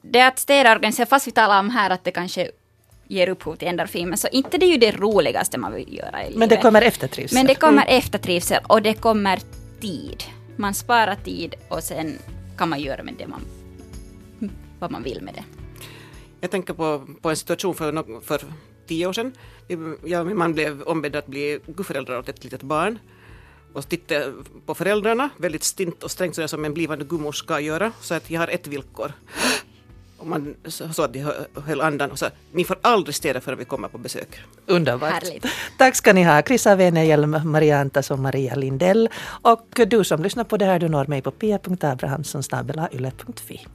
Det 0.02 0.18
är 0.18 0.28
att 0.28 0.38
städa 0.38 0.70
och 0.70 0.76
organisera, 0.76 1.06
fast 1.06 1.26
vi 1.26 1.30
talar 1.30 1.58
om 1.58 1.70
här 1.70 1.90
att 1.90 2.04
det 2.04 2.11
kanske 2.11 2.50
ger 3.11 3.28
upphov 3.28 3.56
till 3.56 3.68
endorfin, 3.68 4.08
men 4.08 4.18
så 4.18 4.28
inte 4.28 4.58
det 4.58 4.66
är 4.66 4.70
ju 4.70 4.76
det 4.76 4.92
roligaste 4.92 5.58
man 5.58 5.74
vill 5.74 5.96
göra 5.96 6.22
i 6.22 6.24
livet. 6.24 6.38
Men 6.38 6.48
det 6.48 6.56
kommer 6.56 6.82
eftertrivsel. 6.82 7.36
Men 7.38 7.46
det 7.46 7.54
kommer 7.54 7.84
eftertrivsel 7.88 8.62
och 8.68 8.82
det 8.82 8.94
kommer 8.94 9.40
tid. 9.80 10.22
Man 10.56 10.74
sparar 10.74 11.16
tid 11.24 11.54
och 11.68 11.82
sen 11.82 12.18
kan 12.58 12.68
man 12.68 12.80
göra 12.80 13.02
med 13.02 13.14
det 13.18 13.26
man, 13.26 13.40
vad 14.78 14.90
man 14.90 15.02
vill 15.02 15.22
med 15.22 15.34
det. 15.34 15.44
Jag 16.40 16.50
tänker 16.50 16.74
på, 16.74 17.06
på 17.20 17.30
en 17.30 17.36
situation 17.36 17.74
för, 17.74 18.20
för 18.20 18.40
tio 18.86 19.06
år 19.06 19.12
sedan. 19.12 19.32
Jag 20.04 20.20
och 20.20 20.26
min 20.26 20.38
man 20.38 20.52
blev 20.52 20.82
ombedda 20.82 21.18
att 21.18 21.26
bli 21.26 21.58
gudföräldrar 21.66 22.18
åt 22.18 22.28
ett 22.28 22.44
litet 22.44 22.62
barn. 22.62 22.98
Och 23.72 23.88
tittade 23.88 24.32
på 24.66 24.74
föräldrarna, 24.74 25.30
väldigt 25.36 25.64
stint 25.64 26.02
och 26.02 26.11
strängt 26.11 26.34
sådär 26.34 26.48
som 26.48 26.64
en 26.64 26.74
blivande 26.74 27.04
gummor 27.04 27.32
ska 27.32 27.61
göra. 27.61 27.92
Så 28.00 28.14
att 28.14 28.30
jag 28.30 28.40
har 28.40 28.48
ett 28.48 28.66
villkor. 28.66 29.12
Och 30.21 30.27
man 30.27 30.55
så 30.66 31.03
att 31.03 31.12
de 31.12 31.18
hö- 31.18 31.45
höll 31.66 31.81
andan 31.81 32.11
och 32.11 32.18
sa 32.18 32.27
ni 32.53 32.64
får 32.64 32.77
aldrig 32.83 33.14
städa 33.14 33.41
förrän 33.41 33.59
vi 33.59 33.64
kommer 33.64 33.89
på 33.89 33.99
besök. 33.99 34.41
Underbart. 34.66 35.12
Härligt. 35.12 35.47
Tack 35.79 35.97
ska 35.97 36.12
ni 36.12 36.23
ha, 36.23 36.43
Chris 36.43 36.66
Avenehjelm, 36.66 37.37
Maria 37.45 37.81
Antas 37.81 38.11
och 38.11 38.18
Maria 38.18 38.55
Lindell. 38.55 39.09
Och 39.43 39.81
du 39.87 40.05
som 40.05 40.23
lyssnar 40.23 40.45
på 40.45 40.57
det 40.57 40.64
här, 40.64 40.79
du 40.79 40.89
når 40.89 41.07
mig 41.07 41.23
på 41.23 41.31
pia.abrahamssonsnabelayle.fi. 41.31 43.66